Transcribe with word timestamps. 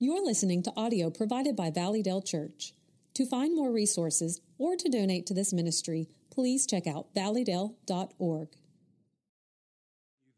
You're 0.00 0.24
listening 0.24 0.62
to 0.62 0.72
audio 0.76 1.10
provided 1.10 1.56
by 1.56 1.72
Valleydale 1.72 2.22
Church. 2.22 2.72
To 3.14 3.26
find 3.26 3.56
more 3.56 3.72
resources 3.72 4.40
or 4.56 4.76
to 4.76 4.88
donate 4.88 5.26
to 5.26 5.34
this 5.34 5.52
ministry, 5.52 6.06
please 6.30 6.68
check 6.68 6.86
out 6.86 7.12
valleydale.org. 7.16 8.48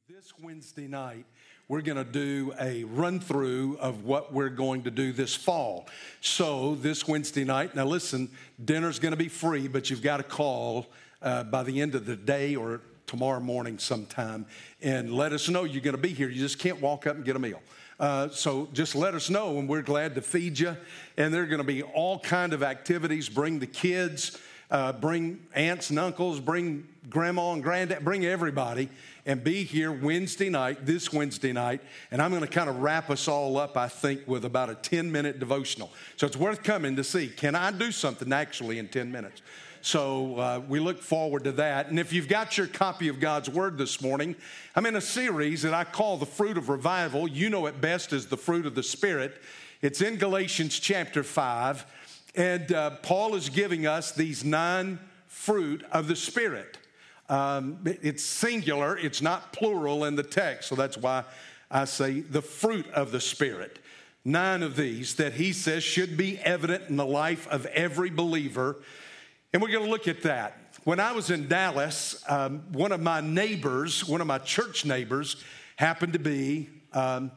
This 0.09 0.33
Wednesday 0.43 0.89
night, 0.89 1.27
we're 1.69 1.83
going 1.83 1.99
to 1.99 2.11
do 2.11 2.55
a 2.59 2.85
run 2.85 3.21
through 3.21 3.77
of 3.81 4.05
what 4.05 4.33
we're 4.33 4.49
going 4.49 4.85
to 4.85 4.91
do 4.91 5.13
this 5.13 5.35
fall. 5.35 5.89
So, 6.23 6.77
this 6.77 7.07
Wednesday 7.07 7.45
night, 7.45 7.75
now 7.75 7.85
listen, 7.85 8.31
dinner's 8.65 8.99
going 8.99 9.13
to 9.13 9.19
be 9.19 9.29
free, 9.29 9.69
but 9.69 9.91
you've 9.91 10.01
got 10.01 10.17
to 10.17 10.23
call 10.23 10.87
uh, 11.21 11.45
by 11.45 11.65
the 11.65 11.83
end 11.83 11.95
of 11.95 12.07
the 12.07 12.17
day 12.17 12.57
or 12.57 12.81
tomorrow 13.07 13.41
morning 13.41 13.79
sometime 13.79 14.47
and 14.81 15.13
let 15.13 15.35
us 15.35 15.51
know 15.51 15.65
you're 15.65 15.83
going 15.83 15.97
to 15.97 16.01
be 16.01 16.15
here. 16.15 16.31
You 16.31 16.41
just 16.41 16.59
can't 16.59 16.81
walk 16.81 17.07
up 17.07 17.17
and 17.17 17.25
get 17.27 17.37
a 17.37 17.41
meal. 17.41 17.61
Uh, 18.01 18.31
so 18.31 18.67
just 18.73 18.95
let 18.95 19.15
us 19.15 19.29
know, 19.29 19.59
and 19.59 19.69
we're 19.69 19.83
glad 19.83 20.15
to 20.15 20.23
feed 20.23 20.59
you. 20.59 20.75
And 21.19 21.35
there 21.35 21.43
are 21.43 21.47
going 21.47 21.59
to 21.59 21.65
be 21.65 21.83
all 21.83 22.19
kind 22.19 22.55
of 22.55 22.63
activities. 22.63 23.29
Bring 23.29 23.59
the 23.59 23.67
kids, 23.67 24.39
uh, 24.71 24.95
bring 24.95 25.39
aunts 25.55 25.91
and 25.91 25.99
uncles, 25.99 26.41
bring 26.41 26.89
grandma 27.11 27.53
and 27.53 27.63
granddad, 27.63 28.03
bring 28.03 28.25
everybody, 28.25 28.89
and 29.27 29.45
be 29.45 29.65
here 29.65 29.93
Wednesday 29.93 30.49
night, 30.49 30.87
this 30.87 31.13
Wednesday 31.13 31.53
night. 31.53 31.83
And 32.11 32.23
I'm 32.23 32.31
going 32.31 32.41
to 32.41 32.49
kind 32.49 32.71
of 32.71 32.79
wrap 32.79 33.11
us 33.11 33.29
all 33.29 33.59
up, 33.59 33.77
I 33.77 33.89
think, 33.89 34.27
with 34.27 34.47
about 34.47 34.71
a 34.71 34.77
10 34.77 35.13
minute 35.13 35.39
devotional. 35.39 35.91
So 36.17 36.27
it's 36.27 36.39
worth 36.39 36.63
coming 36.63 36.97
to 36.97 37.05
see. 37.05 37.29
Can 37.29 37.55
I 37.55 37.71
do 37.71 37.93
something 37.93 38.33
actually 38.33 38.79
in 38.79 38.89
10 38.89 39.13
minutes? 39.13 39.43
So 39.83 40.37
uh, 40.37 40.61
we 40.69 40.79
look 40.79 41.01
forward 41.01 41.45
to 41.45 41.53
that. 41.53 41.89
And 41.89 41.99
if 41.99 42.13
you've 42.13 42.29
got 42.29 42.59
your 42.59 42.67
copy 42.67 43.09
of 43.09 43.19
God's 43.19 43.49
Word 43.49 43.79
this 43.79 44.03
morning, 44.03 44.37
I'm 44.77 44.85
in 44.85 44.95
a 44.95 45.01
series 45.01 45.63
that 45.63 45.73
I 45.73 45.85
call 45.85 46.19
The 46.19 46.27
Fruit 46.27 46.59
of 46.59 46.69
Revival. 46.69 47.27
You 47.27 47.49
know 47.49 47.65
it 47.65 47.81
best 47.81 48.13
as 48.13 48.27
the 48.27 48.37
fruit 48.37 48.67
of 48.67 48.75
the 48.75 48.83
Spirit. 48.83 49.41
It's 49.81 50.03
in 50.03 50.17
Galatians 50.17 50.79
chapter 50.79 51.23
5. 51.23 51.87
And 52.35 52.71
uh, 52.73 52.91
Paul 53.03 53.35
is 53.35 53.49
giving 53.49 53.87
us 53.87 54.13
these 54.13 54.45
nine 54.45 54.99
fruit 55.29 55.83
of 55.93 56.09
the 56.09 56.17
Spirit. 56.17 56.77
Um, 57.31 57.79
it's 57.85 58.23
singular, 58.23 58.99
it's 58.99 59.23
not 59.23 59.53
plural 59.53 60.05
in 60.05 60.15
the 60.15 60.23
text. 60.23 60.69
So 60.69 60.75
that's 60.75 60.99
why 60.99 61.25
I 61.71 61.87
say 61.87 62.21
the 62.21 62.43
fruit 62.43 62.87
of 62.91 63.13
the 63.13 63.21
Spirit. 63.21 63.79
Nine 64.27 64.63
of 64.63 64.77
these 64.77 65.15
that 65.15 65.35
he 65.35 65.55
says 65.55 65.83
should 65.83 66.19
be 66.19 66.39
evident 66.41 66.91
in 66.91 66.97
the 66.97 67.07
life 67.07 67.49
of 67.49 67.65
every 67.67 68.11
believer 68.11 68.77
and 69.53 69.61
we're 69.61 69.71
going 69.71 69.85
to 69.85 69.91
look 69.91 70.07
at 70.07 70.23
that. 70.23 70.57
When 70.85 71.01
I 71.01 71.13
was 71.13 71.31
in 71.31 71.49
Dallas, 71.49 72.23
um, 72.29 72.63
one 72.73 72.93
of 72.93 73.01
my 73.01 73.21
neighbors, 73.21 74.07
one 74.07 74.21
of 74.21 74.27
my 74.27 74.39
church 74.39 74.85
neighbors, 74.85 75.43
happened 75.77 76.13
to 76.13 76.19
be 76.19 76.69
um, 76.93 77.33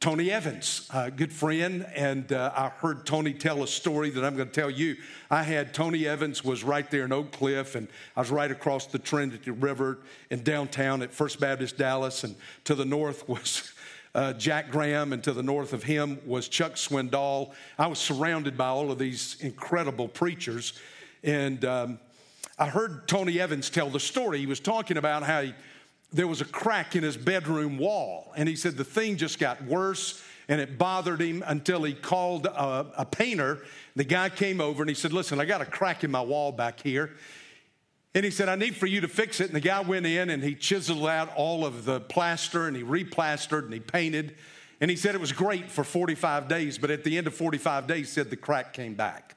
Tony 0.00 0.30
Evans, 0.30 0.88
a 0.92 1.10
good 1.10 1.32
friend. 1.32 1.86
And 1.94 2.32
uh, 2.32 2.52
I 2.56 2.68
heard 2.70 3.04
Tony 3.04 3.34
tell 3.34 3.62
a 3.62 3.66
story 3.66 4.10
that 4.10 4.24
I'm 4.24 4.36
going 4.36 4.48
to 4.48 4.54
tell 4.54 4.70
you. 4.70 4.96
I 5.30 5.42
had 5.42 5.74
Tony 5.74 6.06
Evans 6.06 6.42
was 6.42 6.64
right 6.64 6.90
there 6.90 7.04
in 7.04 7.12
Oak 7.12 7.32
Cliff, 7.32 7.74
and 7.74 7.88
I 8.16 8.20
was 8.20 8.30
right 8.30 8.50
across 8.50 8.86
the 8.86 8.98
Trinity 8.98 9.50
River 9.50 9.98
in 10.30 10.42
downtown 10.42 11.02
at 11.02 11.12
First 11.12 11.40
Baptist 11.40 11.76
Dallas, 11.76 12.24
and 12.24 12.36
to 12.64 12.74
the 12.74 12.84
north 12.84 13.28
was. 13.28 13.70
Uh, 14.16 14.32
Jack 14.32 14.70
Graham, 14.70 15.12
and 15.12 15.24
to 15.24 15.32
the 15.32 15.42
north 15.42 15.72
of 15.72 15.82
him 15.82 16.20
was 16.24 16.46
Chuck 16.46 16.74
Swindoll. 16.74 17.52
I 17.76 17.88
was 17.88 17.98
surrounded 17.98 18.56
by 18.56 18.68
all 18.68 18.92
of 18.92 18.98
these 19.00 19.36
incredible 19.40 20.06
preachers. 20.06 20.74
And 21.24 21.64
um, 21.64 21.98
I 22.58 22.68
heard 22.68 23.08
Tony 23.08 23.40
Evans 23.40 23.70
tell 23.70 23.88
the 23.88 23.98
story. 23.98 24.38
He 24.38 24.46
was 24.46 24.60
talking 24.60 24.98
about 24.98 25.22
how 25.22 25.42
he, 25.42 25.54
there 26.12 26.28
was 26.28 26.42
a 26.42 26.44
crack 26.44 26.94
in 26.94 27.02
his 27.02 27.16
bedroom 27.16 27.78
wall. 27.78 28.32
And 28.36 28.48
he 28.48 28.54
said 28.54 28.76
the 28.76 28.84
thing 28.84 29.16
just 29.16 29.38
got 29.38 29.64
worse 29.64 30.22
and 30.48 30.60
it 30.60 30.76
bothered 30.76 31.22
him 31.22 31.42
until 31.46 31.82
he 31.82 31.94
called 31.94 32.46
a, 32.46 32.86
a 32.98 33.06
painter. 33.06 33.60
The 33.96 34.04
guy 34.04 34.28
came 34.28 34.60
over 34.60 34.82
and 34.82 34.88
he 34.90 34.94
said, 34.94 35.12
Listen, 35.12 35.40
I 35.40 35.46
got 35.46 35.62
a 35.62 35.66
crack 35.66 36.04
in 36.04 36.10
my 36.10 36.20
wall 36.20 36.52
back 36.52 36.80
here. 36.80 37.12
And 38.14 38.24
he 38.24 38.30
said, 38.30 38.48
I 38.48 38.54
need 38.54 38.76
for 38.76 38.86
you 38.86 39.00
to 39.00 39.08
fix 39.08 39.40
it. 39.40 39.46
And 39.46 39.56
the 39.56 39.60
guy 39.60 39.80
went 39.80 40.06
in 40.06 40.30
and 40.30 40.42
he 40.42 40.54
chiseled 40.54 41.06
out 41.06 41.34
all 41.34 41.64
of 41.64 41.84
the 41.84 42.00
plaster 42.00 42.68
and 42.68 42.76
he 42.76 42.82
replastered 42.82 43.64
and 43.64 43.72
he 43.72 43.80
painted. 43.80 44.36
And 44.80 44.90
he 44.90 44.96
said 44.96 45.14
it 45.14 45.20
was 45.20 45.32
great 45.32 45.70
for 45.70 45.82
45 45.82 46.46
days, 46.46 46.78
but 46.78 46.90
at 46.90 47.02
the 47.02 47.16
end 47.16 47.26
of 47.26 47.34
45 47.34 47.86
days, 47.86 48.12
said 48.12 48.30
the 48.30 48.36
crack 48.36 48.72
came 48.72 48.94
back. 48.94 49.34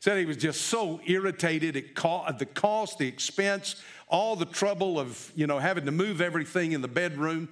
Said 0.00 0.18
he 0.18 0.26
was 0.26 0.36
just 0.36 0.62
so 0.62 1.00
irritated 1.06 1.76
at 1.76 2.38
the 2.38 2.46
cost, 2.46 2.98
the 2.98 3.08
expense, 3.08 3.82
all 4.08 4.36
the 4.36 4.46
trouble 4.46 4.98
of, 4.98 5.32
you 5.34 5.46
know, 5.46 5.58
having 5.58 5.84
to 5.86 5.90
move 5.90 6.20
everything 6.20 6.72
in 6.72 6.82
the 6.82 6.88
bedroom. 6.88 7.48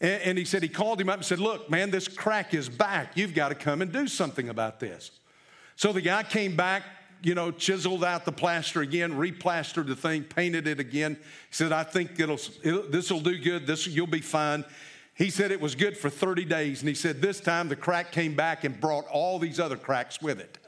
And 0.00 0.36
he 0.36 0.44
said 0.44 0.62
he 0.62 0.68
called 0.68 1.00
him 1.00 1.08
up 1.08 1.18
and 1.18 1.24
said, 1.24 1.38
Look, 1.38 1.70
man, 1.70 1.90
this 1.90 2.08
crack 2.08 2.54
is 2.54 2.68
back. 2.68 3.16
You've 3.16 3.34
got 3.34 3.50
to 3.50 3.54
come 3.54 3.82
and 3.82 3.92
do 3.92 4.08
something 4.08 4.48
about 4.48 4.80
this. 4.80 5.12
So 5.76 5.92
the 5.92 6.00
guy 6.00 6.24
came 6.24 6.56
back, 6.56 6.82
you 7.22 7.34
know, 7.34 7.52
chiseled 7.52 8.02
out 8.02 8.24
the 8.24 8.32
plaster 8.32 8.80
again, 8.80 9.12
replastered 9.12 9.86
the 9.86 9.94
thing, 9.94 10.24
painted 10.24 10.66
it 10.66 10.80
again. 10.80 11.14
He 11.14 11.54
said, 11.54 11.72
I 11.72 11.84
think 11.84 12.18
it'll, 12.18 12.40
it'll 12.64 12.88
this 12.90 13.12
will 13.12 13.20
do 13.20 13.38
good. 13.38 13.66
This 13.66 13.86
you'll 13.86 14.08
be 14.08 14.20
fine. 14.20 14.64
He 15.14 15.30
said 15.30 15.52
it 15.52 15.60
was 15.60 15.74
good 15.74 15.96
for 15.96 16.10
30 16.10 16.46
days. 16.46 16.80
And 16.80 16.88
he 16.88 16.94
said 16.94 17.20
this 17.20 17.38
time 17.38 17.68
the 17.68 17.76
crack 17.76 18.12
came 18.12 18.34
back 18.34 18.64
and 18.64 18.80
brought 18.80 19.06
all 19.06 19.38
these 19.38 19.60
other 19.60 19.76
cracks 19.76 20.20
with 20.20 20.40
it. 20.40 20.58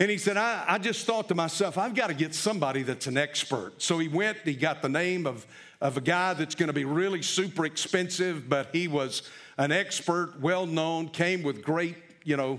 And 0.00 0.10
he 0.10 0.18
said, 0.18 0.36
I, 0.36 0.64
I, 0.66 0.78
just 0.78 1.06
thought 1.06 1.28
to 1.28 1.36
myself, 1.36 1.78
I've 1.78 1.94
got 1.94 2.08
to 2.08 2.14
get 2.14 2.34
somebody 2.34 2.82
that's 2.82 3.06
an 3.06 3.16
expert. 3.16 3.80
So 3.80 3.98
he 3.98 4.08
went, 4.08 4.38
he 4.44 4.54
got 4.54 4.82
the 4.82 4.88
name 4.88 5.24
of, 5.24 5.46
of 5.80 5.96
a 5.96 6.00
guy 6.00 6.34
that's 6.34 6.56
going 6.56 6.66
to 6.66 6.72
be 6.72 6.84
really 6.84 7.22
super 7.22 7.64
expensive, 7.64 8.48
but 8.48 8.70
he 8.72 8.88
was 8.88 9.22
an 9.56 9.70
expert, 9.70 10.40
well 10.40 10.66
known, 10.66 11.08
came 11.08 11.44
with 11.44 11.62
great, 11.62 11.96
you 12.24 12.36
know, 12.36 12.58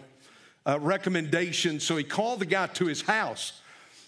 uh, 0.66 0.80
recommendations. 0.80 1.84
So 1.84 1.98
he 1.98 2.06
called 2.06 2.40
the 2.40 2.46
guy 2.46 2.68
to 2.68 2.86
his 2.86 3.02
house. 3.02 3.62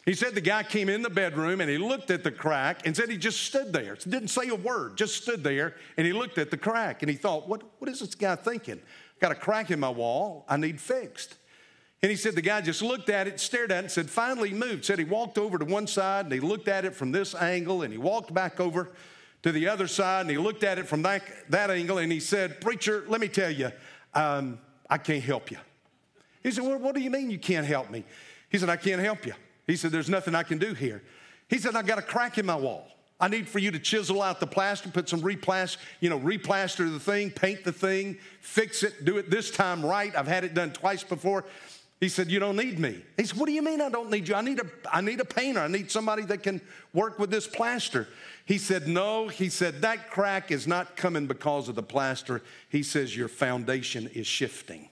He 0.06 0.14
said 0.14 0.34
the 0.34 0.40
guy 0.42 0.64
came 0.64 0.88
in 0.88 1.02
the 1.02 1.10
bedroom 1.10 1.60
and 1.60 1.70
he 1.70 1.78
looked 1.78 2.12
at 2.12 2.24
the 2.24 2.32
crack 2.32 2.88
and 2.88 2.96
said 2.96 3.10
he 3.10 3.18
just 3.18 3.42
stood 3.42 3.74
there. 3.74 3.96
Didn't 3.96 4.30
say 4.30 4.48
a 4.48 4.56
word, 4.56 4.96
just 4.96 5.22
stood 5.22 5.44
there 5.44 5.76
and 5.98 6.08
he 6.08 6.14
looked 6.14 6.38
at 6.38 6.50
the 6.50 6.56
crack 6.56 7.04
and 7.04 7.12
he 7.12 7.18
thought, 7.18 7.50
what, 7.50 7.62
what 7.80 7.92
is 7.92 8.00
this 8.00 8.16
guy 8.16 8.38
thinking? 8.38 8.80
Got 9.20 9.34
a 9.34 9.36
crack 9.36 9.70
in 9.70 9.82
my 9.82 9.90
wall, 9.90 10.46
I 10.48 10.56
need 10.56 10.80
fixed. 10.80 11.36
And 12.02 12.12
he 12.12 12.16
said 12.16 12.36
the 12.36 12.42
guy 12.42 12.62
just 12.62 12.82
looked 12.82 13.10
at 13.10 13.28
it, 13.28 13.40
stared 13.40 13.72
at 13.72 13.78
it, 13.78 13.80
and 13.80 13.92
said, 13.92 14.10
finally 14.10 14.54
moved. 14.54 14.86
Said 14.86 15.00
he 15.00 15.06
walked 15.06 15.38
over 15.38 15.58
to 15.58 15.66
one 15.66 15.88
side 15.88 16.26
and 16.26 16.34
he 16.34 16.40
looked 16.40 16.68
at 16.68 16.86
it 16.86 16.94
from 16.94 17.12
this 17.12 17.34
angle 17.34 17.82
and 17.82 17.92
he 17.92 17.98
walked 17.98 18.34
back 18.34 18.60
over 18.60 18.92
to 19.44 19.52
the 19.52 19.68
other 19.68 19.88
side 19.88 20.22
and 20.22 20.30
he 20.30 20.38
looked 20.38 20.64
at 20.64 20.78
it 20.78 20.88
from 20.88 21.02
that, 21.04 21.24
that 21.50 21.72
angle 21.72 21.98
and 21.98 22.12
he 22.12 22.20
said, 22.20 22.62
Preacher, 22.62 23.04
let 23.08 23.20
me 23.20 23.28
tell 23.28 23.50
you, 23.50 23.72
um, 24.14 24.60
I 24.90 25.00
can't 25.00 25.24
help 25.24 25.50
you. 25.50 25.58
He 26.44 26.52
said, 26.52 26.64
well, 26.64 26.78
What 26.78 26.94
do 26.94 27.02
you 27.02 27.10
mean 27.10 27.32
you 27.32 27.40
can't 27.40 27.66
help 27.66 27.90
me? 27.90 28.06
He 28.50 28.60
said, 28.60 28.70
I 28.70 28.78
can't 28.78 29.02
help 29.02 29.26
you. 29.26 29.34
He 29.66 29.76
said, 29.76 29.92
There's 29.92 30.10
nothing 30.10 30.36
I 30.36 30.44
can 30.44 30.60
do 30.60 30.74
here. 30.74 31.02
He 31.50 31.58
said, 31.58 31.76
I 31.76 31.82
got 31.82 31.98
a 31.98 32.04
crack 32.04 32.38
in 32.38 32.46
my 32.46 32.56
wall. 32.56 32.88
I 33.20 33.28
need 33.28 33.50
for 33.50 33.58
you 33.58 33.72
to 33.72 33.80
chisel 33.80 34.22
out 34.22 34.40
the 34.40 34.48
plaster, 34.48 34.90
put 34.90 35.10
some 35.10 35.22
replaster, 35.22 35.78
you 36.02 36.10
know, 36.10 36.20
replaster 36.20 36.92
the 36.92 37.00
thing, 37.00 37.32
paint 37.32 37.64
the 37.64 37.72
thing, 37.72 38.20
fix 38.42 38.84
it, 38.84 39.06
do 39.06 39.18
it 39.18 39.32
this 39.32 39.50
time 39.50 39.84
right. 39.84 40.16
I've 40.16 40.28
had 40.28 40.44
it 40.44 40.54
done 40.54 40.72
twice 40.72 41.04
before. 41.04 41.44
He 42.00 42.10
said, 42.10 42.30
You 42.30 42.40
don't 42.40 42.56
need 42.56 42.80
me. 42.80 43.02
He 43.18 43.26
said, 43.26 43.38
What 43.38 43.48
do 43.48 43.54
you 43.54 43.62
mean 43.62 43.82
I 43.82 43.90
don't 43.90 44.12
need 44.12 44.28
you? 44.28 44.36
I 44.36 44.42
need 44.42 44.60
a, 44.60 44.66
I 44.92 45.02
need 45.02 45.20
a 45.20 45.26
painter. 45.26 45.62
I 45.62 45.68
need 45.68 45.90
somebody 45.90 46.24
that 46.24 46.44
can 46.44 46.62
work 46.94 47.18
with 47.18 47.32
this 47.32 47.48
plaster. 47.48 48.08
He 48.46 48.58
said, 48.58 48.88
No. 48.88 49.28
He 49.28 49.50
said, 49.50 49.82
That 49.82 50.12
crack 50.12 50.52
is 50.52 50.68
not 50.68 50.96
coming 50.96 51.26
because 51.26 51.70
of 51.70 51.76
the 51.76 51.84
plaster. 51.84 52.44
He 52.70 52.84
says, 52.84 53.16
Your 53.16 53.28
foundation 53.28 54.08
is 54.14 54.28
shifting. 54.28 54.90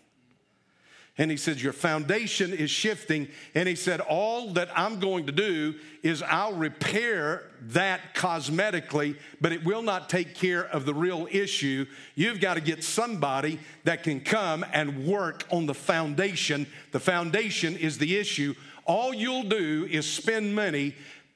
And 1.17 1.31
he 1.31 1.37
said, 1.37 1.61
Your 1.61 1.73
foundation 1.73 2.51
is 2.51 2.69
shifting. 2.69 3.29
And 3.53 3.69
he 3.69 3.75
said, 3.75 4.01
All 4.01 4.51
that 4.53 4.69
I'm 4.77 4.99
going 4.99 5.27
to 5.27 5.31
do 5.31 5.75
is 6.03 6.21
I'll 6.21 6.53
repair 6.53 7.43
that 7.67 8.15
cosmetically, 8.15 9.17
but 9.39 9.53
it 9.53 9.63
will 9.63 9.81
not 9.81 10.09
take 10.09 10.35
care 10.35 10.65
of 10.65 10.85
the 10.85 10.93
real 10.93 11.27
issue. 11.31 11.85
You've 12.15 12.41
got 12.41 12.55
to 12.55 12.61
get 12.61 12.83
somebody 12.83 13.59
that 13.85 14.03
can 14.03 14.19
come 14.19 14.65
and 14.73 15.05
work 15.05 15.45
on 15.51 15.67
the 15.67 15.73
foundation. 15.73 16.67
The 16.91 16.99
foundation 16.99 17.77
is 17.77 17.97
the 17.97 18.17
issue. 18.17 18.53
All 18.85 19.13
you'll 19.13 19.43
do 19.43 19.87
is 19.89 20.11
spend 20.11 20.53
money 20.53 20.95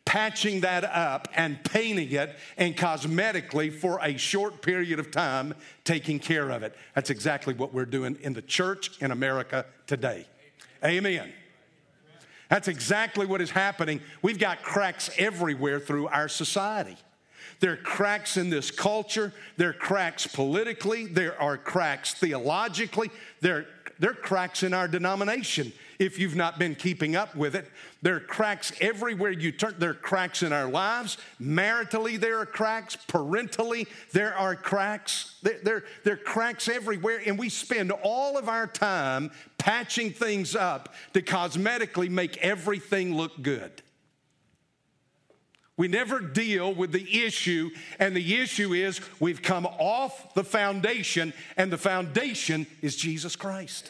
patching 0.09 0.61
that 0.61 0.83
up 0.83 1.27
and 1.35 1.63
painting 1.63 2.11
it 2.11 2.35
and 2.57 2.75
cosmetically 2.75 3.71
for 3.71 3.99
a 4.01 4.17
short 4.17 4.59
period 4.59 4.97
of 4.97 5.11
time 5.11 5.53
taking 5.83 6.17
care 6.17 6.49
of 6.49 6.63
it. 6.63 6.75
That's 6.95 7.11
exactly 7.11 7.53
what 7.53 7.75
we're 7.75 7.85
doing 7.85 8.17
in 8.21 8.33
the 8.33 8.41
church 8.41 8.99
in 9.03 9.11
America 9.11 9.67
today. 9.85 10.25
Amen. 10.83 11.31
That's 12.49 12.67
exactly 12.67 13.27
what 13.27 13.39
is 13.39 13.51
happening. 13.51 14.01
We've 14.23 14.39
got 14.39 14.63
cracks 14.63 15.11
everywhere 15.15 15.79
through 15.79 16.07
our 16.07 16.27
society. 16.27 16.97
There 17.59 17.73
are 17.73 17.77
cracks 17.77 18.37
in 18.37 18.49
this 18.49 18.71
culture. 18.71 19.33
There 19.57 19.69
are 19.69 19.73
cracks 19.73 20.25
politically. 20.27 21.07
There 21.07 21.39
are 21.41 21.57
cracks 21.57 22.13
theologically. 22.13 23.11
There, 23.41 23.67
there 23.99 24.11
are 24.11 24.15
cracks 24.15 24.63
in 24.63 24.73
our 24.73 24.87
denomination 24.87 25.73
if 25.99 26.17
you've 26.17 26.35
not 26.35 26.57
been 26.57 26.73
keeping 26.73 27.17
up 27.17 27.35
with 27.35 27.55
it. 27.55 27.69
There 28.01 28.15
are 28.15 28.21
cracks 28.21 28.71
everywhere 28.79 29.31
you 29.31 29.51
turn. 29.51 29.75
There 29.77 29.89
are 29.89 29.93
cracks 29.93 30.41
in 30.41 30.53
our 30.53 30.69
lives. 30.69 31.17
Maritally, 31.41 32.17
there 32.17 32.39
are 32.39 32.45
cracks. 32.45 32.95
Parentally, 32.95 33.87
there 34.13 34.33
are 34.33 34.55
cracks. 34.55 35.35
There, 35.43 35.59
there, 35.61 35.83
there 36.05 36.13
are 36.13 36.17
cracks 36.17 36.69
everywhere. 36.69 37.21
And 37.25 37.37
we 37.37 37.49
spend 37.49 37.91
all 37.91 38.37
of 38.37 38.47
our 38.47 38.67
time 38.67 39.31
patching 39.57 40.11
things 40.11 40.55
up 40.55 40.93
to 41.13 41.21
cosmetically 41.21 42.09
make 42.09 42.37
everything 42.37 43.15
look 43.15 43.41
good. 43.41 43.81
We 45.79 45.87
never 45.87 46.19
deal 46.19 46.73
with 46.73 46.91
the 46.91 47.23
issue, 47.23 47.69
and 47.99 48.13
the 48.13 48.35
issue 48.41 48.73
is 48.73 48.99
we've 49.21 49.41
come 49.41 49.65
off 49.65 50.33
the 50.33 50.43
foundation, 50.43 51.31
and 51.55 51.71
the 51.71 51.77
foundation 51.77 52.67
is 52.81 52.97
Jesus 52.97 53.37
Christ. 53.37 53.89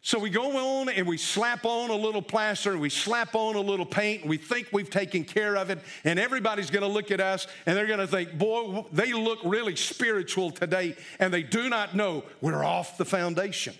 So 0.00 0.18
we 0.18 0.30
go 0.30 0.80
on 0.80 0.88
and 0.88 1.06
we 1.06 1.18
slap 1.18 1.66
on 1.66 1.90
a 1.90 1.94
little 1.94 2.22
plaster 2.22 2.72
and 2.72 2.80
we 2.80 2.88
slap 2.88 3.34
on 3.34 3.54
a 3.54 3.60
little 3.60 3.84
paint 3.84 4.22
and 4.22 4.30
we 4.30 4.38
think 4.38 4.68
we've 4.72 4.88
taken 4.88 5.24
care 5.24 5.58
of 5.58 5.68
it, 5.68 5.80
and 6.04 6.18
everybody's 6.18 6.70
gonna 6.70 6.88
look 6.88 7.10
at 7.10 7.20
us 7.20 7.46
and 7.66 7.76
they're 7.76 7.86
gonna 7.86 8.06
think, 8.06 8.38
boy, 8.38 8.86
they 8.92 9.12
look 9.12 9.40
really 9.44 9.76
spiritual 9.76 10.50
today, 10.50 10.96
and 11.18 11.34
they 11.34 11.42
do 11.42 11.68
not 11.68 11.94
know 11.94 12.24
we're 12.40 12.64
off 12.64 12.96
the 12.96 13.04
foundation. 13.04 13.74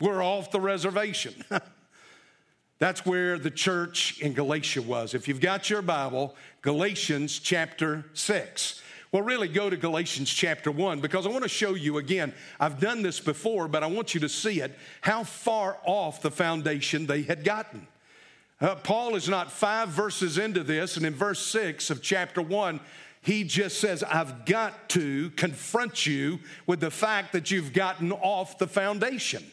We're 0.00 0.22
off 0.22 0.52
the 0.52 0.60
reservation. 0.60 1.34
That's 2.82 3.06
where 3.06 3.38
the 3.38 3.48
church 3.48 4.18
in 4.18 4.32
Galatia 4.32 4.82
was. 4.82 5.14
If 5.14 5.28
you've 5.28 5.40
got 5.40 5.70
your 5.70 5.82
Bible, 5.82 6.34
Galatians 6.62 7.38
chapter 7.38 8.04
6. 8.12 8.82
Well, 9.12 9.22
really 9.22 9.46
go 9.46 9.70
to 9.70 9.76
Galatians 9.76 10.28
chapter 10.28 10.72
1 10.72 10.98
because 10.98 11.24
I 11.24 11.28
want 11.28 11.44
to 11.44 11.48
show 11.48 11.74
you 11.74 11.98
again. 11.98 12.34
I've 12.58 12.80
done 12.80 13.02
this 13.02 13.20
before, 13.20 13.68
but 13.68 13.84
I 13.84 13.86
want 13.86 14.14
you 14.14 14.20
to 14.22 14.28
see 14.28 14.60
it 14.60 14.76
how 15.00 15.22
far 15.22 15.78
off 15.84 16.22
the 16.22 16.32
foundation 16.32 17.06
they 17.06 17.22
had 17.22 17.44
gotten. 17.44 17.86
Uh, 18.60 18.74
Paul 18.74 19.14
is 19.14 19.28
not 19.28 19.52
five 19.52 19.90
verses 19.90 20.36
into 20.36 20.64
this, 20.64 20.96
and 20.96 21.06
in 21.06 21.14
verse 21.14 21.38
6 21.38 21.88
of 21.90 22.02
chapter 22.02 22.42
1, 22.42 22.80
he 23.20 23.44
just 23.44 23.78
says, 23.78 24.02
I've 24.02 24.44
got 24.44 24.88
to 24.88 25.30
confront 25.36 26.04
you 26.04 26.40
with 26.66 26.80
the 26.80 26.90
fact 26.90 27.32
that 27.34 27.48
you've 27.48 27.74
gotten 27.74 28.10
off 28.10 28.58
the 28.58 28.66
foundation. 28.66 29.44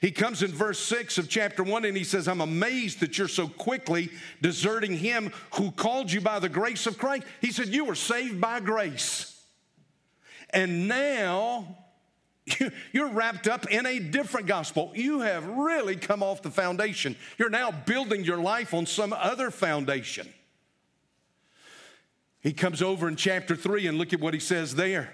He 0.00 0.10
comes 0.10 0.42
in 0.42 0.52
verse 0.52 0.78
6 0.78 1.18
of 1.18 1.28
chapter 1.28 1.62
1 1.62 1.84
and 1.84 1.96
he 1.96 2.04
says, 2.04 2.28
I'm 2.28 2.40
amazed 2.40 3.00
that 3.00 3.18
you're 3.18 3.26
so 3.26 3.48
quickly 3.48 4.10
deserting 4.40 4.96
him 4.96 5.32
who 5.54 5.72
called 5.72 6.12
you 6.12 6.20
by 6.20 6.38
the 6.38 6.48
grace 6.48 6.86
of 6.86 6.98
Christ. 6.98 7.24
He 7.40 7.50
said, 7.50 7.68
You 7.68 7.84
were 7.84 7.96
saved 7.96 8.40
by 8.40 8.60
grace. 8.60 9.34
And 10.50 10.88
now 10.88 11.76
you're 12.92 13.08
wrapped 13.08 13.48
up 13.48 13.70
in 13.70 13.86
a 13.86 13.98
different 13.98 14.46
gospel. 14.46 14.92
You 14.94 15.20
have 15.20 15.46
really 15.46 15.96
come 15.96 16.22
off 16.22 16.42
the 16.42 16.50
foundation. 16.50 17.16
You're 17.36 17.50
now 17.50 17.70
building 17.70 18.24
your 18.24 18.38
life 18.38 18.74
on 18.74 18.86
some 18.86 19.12
other 19.12 19.50
foundation. 19.50 20.28
He 22.40 22.52
comes 22.52 22.82
over 22.82 23.08
in 23.08 23.16
chapter 23.16 23.56
3 23.56 23.88
and 23.88 23.98
look 23.98 24.12
at 24.12 24.20
what 24.20 24.32
he 24.32 24.40
says 24.40 24.76
there. 24.76 25.12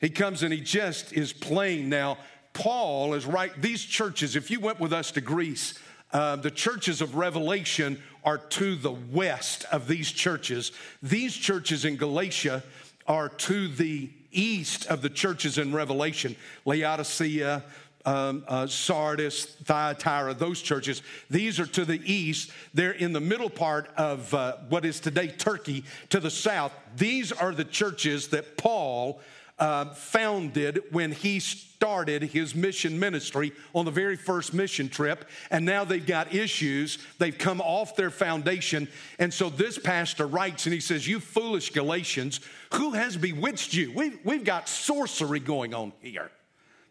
He 0.00 0.10
comes 0.10 0.42
and 0.42 0.52
he 0.52 0.60
just 0.60 1.12
is 1.12 1.32
plain 1.32 1.88
now. 1.88 2.18
Paul 2.52 3.14
is 3.14 3.26
right. 3.26 3.52
These 3.60 3.84
churches, 3.84 4.36
if 4.36 4.50
you 4.50 4.60
went 4.60 4.80
with 4.80 4.92
us 4.92 5.10
to 5.12 5.20
Greece, 5.20 5.78
uh, 6.12 6.36
the 6.36 6.50
churches 6.50 7.00
of 7.00 7.14
Revelation 7.14 8.02
are 8.24 8.38
to 8.38 8.74
the 8.74 8.92
west 8.92 9.64
of 9.70 9.86
these 9.86 10.10
churches. 10.10 10.72
These 11.02 11.34
churches 11.34 11.84
in 11.84 11.96
Galatia 11.96 12.62
are 13.06 13.28
to 13.28 13.68
the 13.68 14.10
east 14.32 14.86
of 14.86 15.02
the 15.02 15.10
churches 15.10 15.58
in 15.58 15.72
Revelation 15.72 16.36
Laodicea, 16.64 17.64
um, 18.04 18.44
uh, 18.48 18.66
Sardis, 18.66 19.44
Thyatira, 19.44 20.34
those 20.34 20.62
churches. 20.62 21.02
These 21.28 21.60
are 21.60 21.66
to 21.66 21.84
the 21.84 22.00
east. 22.04 22.50
They're 22.72 22.92
in 22.92 23.12
the 23.12 23.20
middle 23.20 23.50
part 23.50 23.90
of 23.96 24.32
uh, 24.32 24.56
what 24.68 24.84
is 24.84 25.00
today 25.00 25.28
Turkey 25.28 25.84
to 26.08 26.20
the 26.20 26.30
south. 26.30 26.72
These 26.96 27.30
are 27.32 27.52
the 27.52 27.64
churches 27.64 28.28
that 28.28 28.56
Paul 28.56 29.20
uh, 29.60 29.92
founded 29.92 30.82
when 30.90 31.12
he 31.12 31.38
started 31.38 32.22
his 32.22 32.54
mission 32.54 32.98
ministry 32.98 33.52
on 33.74 33.84
the 33.84 33.90
very 33.90 34.16
first 34.16 34.52
mission 34.54 34.88
trip. 34.88 35.26
And 35.50 35.64
now 35.64 35.84
they've 35.84 36.04
got 36.04 36.34
issues. 36.34 36.98
They've 37.18 37.36
come 37.36 37.60
off 37.60 37.94
their 37.94 38.10
foundation. 38.10 38.88
And 39.18 39.32
so 39.32 39.50
this 39.50 39.78
pastor 39.78 40.26
writes 40.26 40.66
and 40.66 40.72
he 40.72 40.80
says, 40.80 41.06
You 41.06 41.20
foolish 41.20 41.70
Galatians, 41.72 42.40
who 42.74 42.92
has 42.92 43.16
bewitched 43.16 43.74
you? 43.74 43.92
We've, 43.94 44.18
we've 44.24 44.44
got 44.44 44.68
sorcery 44.68 45.40
going 45.40 45.74
on 45.74 45.92
here. 46.00 46.30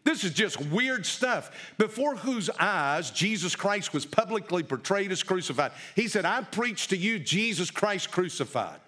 This 0.02 0.24
is 0.24 0.32
just 0.32 0.60
weird 0.60 1.04
stuff. 1.04 1.74
Before 1.76 2.16
whose 2.16 2.48
eyes 2.58 3.10
Jesus 3.10 3.54
Christ 3.54 3.92
was 3.92 4.06
publicly 4.06 4.62
portrayed 4.62 5.12
as 5.12 5.22
crucified. 5.22 5.72
He 5.94 6.08
said, 6.08 6.24
I 6.24 6.42
preach 6.42 6.88
to 6.88 6.96
you 6.96 7.18
Jesus 7.18 7.70
Christ 7.70 8.10
crucified 8.10 8.80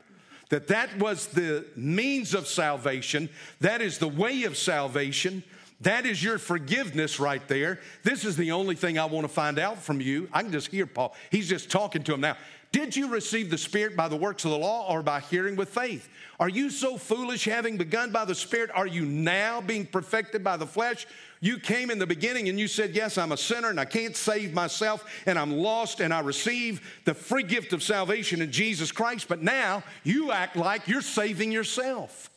that 0.53 0.69
that 0.69 0.99
was 0.99 1.29
the 1.29 1.65
means 1.77 2.35
of 2.35 2.47
salvation, 2.47 3.31
that 3.61 3.81
is 3.81 3.97
the 3.97 4.07
way 4.07 4.43
of 4.43 4.55
salvation. 4.55 5.43
That 5.81 6.05
is 6.05 6.23
your 6.23 6.39
forgiveness 6.39 7.19
right 7.19 7.41
there. 7.49 7.81
This 8.05 8.27
is 8.27 8.37
the 8.37 8.53
only 8.53 8.77
thing 8.77 8.99
I 8.99 9.07
want 9.07 9.27
to 9.27 9.33
find 9.33 9.59
out 9.59 9.83
from 9.83 10.01
you. 10.01 10.29
I 10.31 10.43
can 10.43 10.53
just 10.53 10.69
hear 10.69 10.87
Paul. 10.87 11.17
He's 11.31 11.49
just 11.49 11.71
talking 11.71 12.05
to 12.05 12.15
him 12.15 12.21
now. 12.21 12.37
Did 12.71 12.95
you 12.95 13.09
receive 13.09 13.49
the 13.49 13.57
Spirit 13.57 13.97
by 13.97 14.09
the 14.09 14.17
works 14.17 14.45
of 14.45 14.51
the 14.51 14.59
law 14.59 14.93
or 14.93 15.03
by 15.03 15.21
hearing 15.21 15.57
with 15.57 15.71
faith? 15.71 16.07
Are 16.39 16.51
you 16.51 16.69
so 16.69 16.99
foolish, 16.99 17.47
having 17.47 17.79
begun 17.79 18.13
by 18.13 18.27
the 18.27 18.35
Spirit? 18.35 18.71
Are 18.75 18.87
you 18.87 19.07
now 19.07 19.63
being 19.63 19.87
perfected 19.87 20.45
by 20.45 20.59
the 20.59 20.67
flesh? 20.67 21.07
You 21.43 21.59
came 21.59 21.91
in 21.91 21.99
the 21.99 22.07
beginning 22.07 22.49
and 22.49 22.59
you 22.59 22.69
said, 22.69 22.95
Yes, 22.95 23.19
I'm 23.19 23.33
a 23.33 23.37
sinner 23.37 23.69
and 23.69 23.81
I 23.81 23.85
can't 23.85 24.17
save 24.17 24.55
myself 24.55 25.05
and 25.27 25.37
I'm 25.37 25.57
lost 25.57 26.01
and 26.01 26.15
I 26.15 26.21
receive 26.21 26.81
the 27.05 27.15
free 27.15 27.43
gift 27.43 27.73
of 27.73 27.83
salvation 27.83 28.41
in 28.41 28.53
Jesus 28.53 28.93
Christ, 28.93 29.27
but 29.27 29.43
now 29.43 29.83
you 30.05 30.31
act 30.31 30.55
like 30.55 30.87
you're 30.87 31.03
saving 31.03 31.51
yourself. 31.51 32.31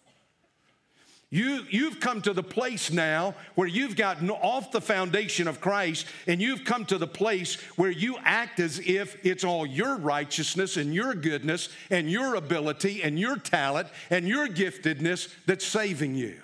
You, 1.30 1.66
you've 1.70 2.00
come 2.00 2.24
to 2.24 2.34
the 2.34 2.42
place 2.42 2.92
now 2.92 3.36
where 3.54 3.68
you've 3.68 3.96
gotten 3.96 4.32
off 4.32 4.72
the 4.72 4.82
foundation 4.82 5.48
of 5.48 5.62
Christ 5.62 6.08
and 6.26 6.42
you've 6.42 6.64
come 6.64 6.86
to 6.86 6.98
the 6.98 7.06
place 7.06 7.56
where 7.76 7.92
you 7.92 8.18
act 8.24 8.60
as 8.60 8.80
if 8.80 9.24
it's 9.24 9.44
all 9.44 9.68
your 9.68 9.98
righteousness 9.98 10.78
and 10.78 10.96
your 10.96 11.14
goodness 11.14 11.70
and 11.92 12.10
your 12.10 12.36
ability 12.36 13.04
and 13.04 13.20
your 13.20 13.38
talent 13.38 13.88
and 14.10 14.28
your 14.28 14.48
giftedness 14.48 15.32
that's 15.46 15.66
saving 15.66 16.16
you. 16.16 16.42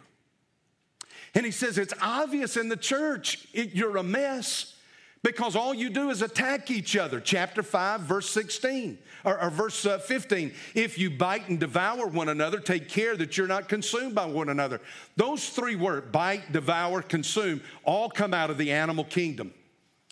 And 1.34 1.46
he 1.46 1.52
says, 1.52 1.78
It's 1.78 1.94
obvious 2.02 2.58
in 2.58 2.70
the 2.70 2.78
church, 2.78 3.48
it, 3.54 3.74
you're 3.74 3.98
a 3.98 4.04
mess 4.04 4.76
because 5.24 5.56
all 5.56 5.74
you 5.74 5.90
do 5.90 6.10
is 6.10 6.22
attack 6.22 6.72
each 6.72 6.98
other. 6.98 7.20
Chapter 7.20 7.62
5, 7.62 8.02
verse 8.02 8.30
16, 8.30 8.98
or, 9.24 9.40
or 9.40 9.50
verse 9.52 9.86
uh, 9.86 10.00
15. 10.00 10.52
If 10.74 10.98
you 10.98 11.12
bite 11.12 11.48
and 11.48 11.60
devour 11.60 12.08
one 12.08 12.30
another, 12.30 12.60
take 12.60 12.90
care 12.90 13.16
that 13.16 13.38
you're 13.38 13.48
not 13.48 13.70
consumed 13.70 14.16
by 14.16 14.26
one 14.26 14.50
another. 14.50 14.82
Those 15.16 15.48
three 15.50 15.76
words, 15.76 16.08
bite, 16.12 16.52
devour, 16.52 17.04
consume, 17.04 17.62
all 17.84 18.10
come 18.10 18.34
out 18.34 18.50
of 18.50 18.58
the 18.58 18.72
animal 18.72 19.04
kingdom. 19.04 19.54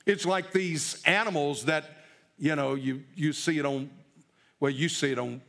It's 0.06 0.26
like 0.26 0.52
these 0.52 1.02
animals 1.06 1.66
that, 1.66 1.86
you 2.38 2.56
know, 2.56 2.76
you, 2.76 3.04
you 3.16 3.34
see 3.34 3.58
it 3.58 3.66
on, 3.66 3.90
well, 4.60 4.72
you 4.72 4.90
see 4.90 5.12
it 5.12 5.20
on, 5.20 5.42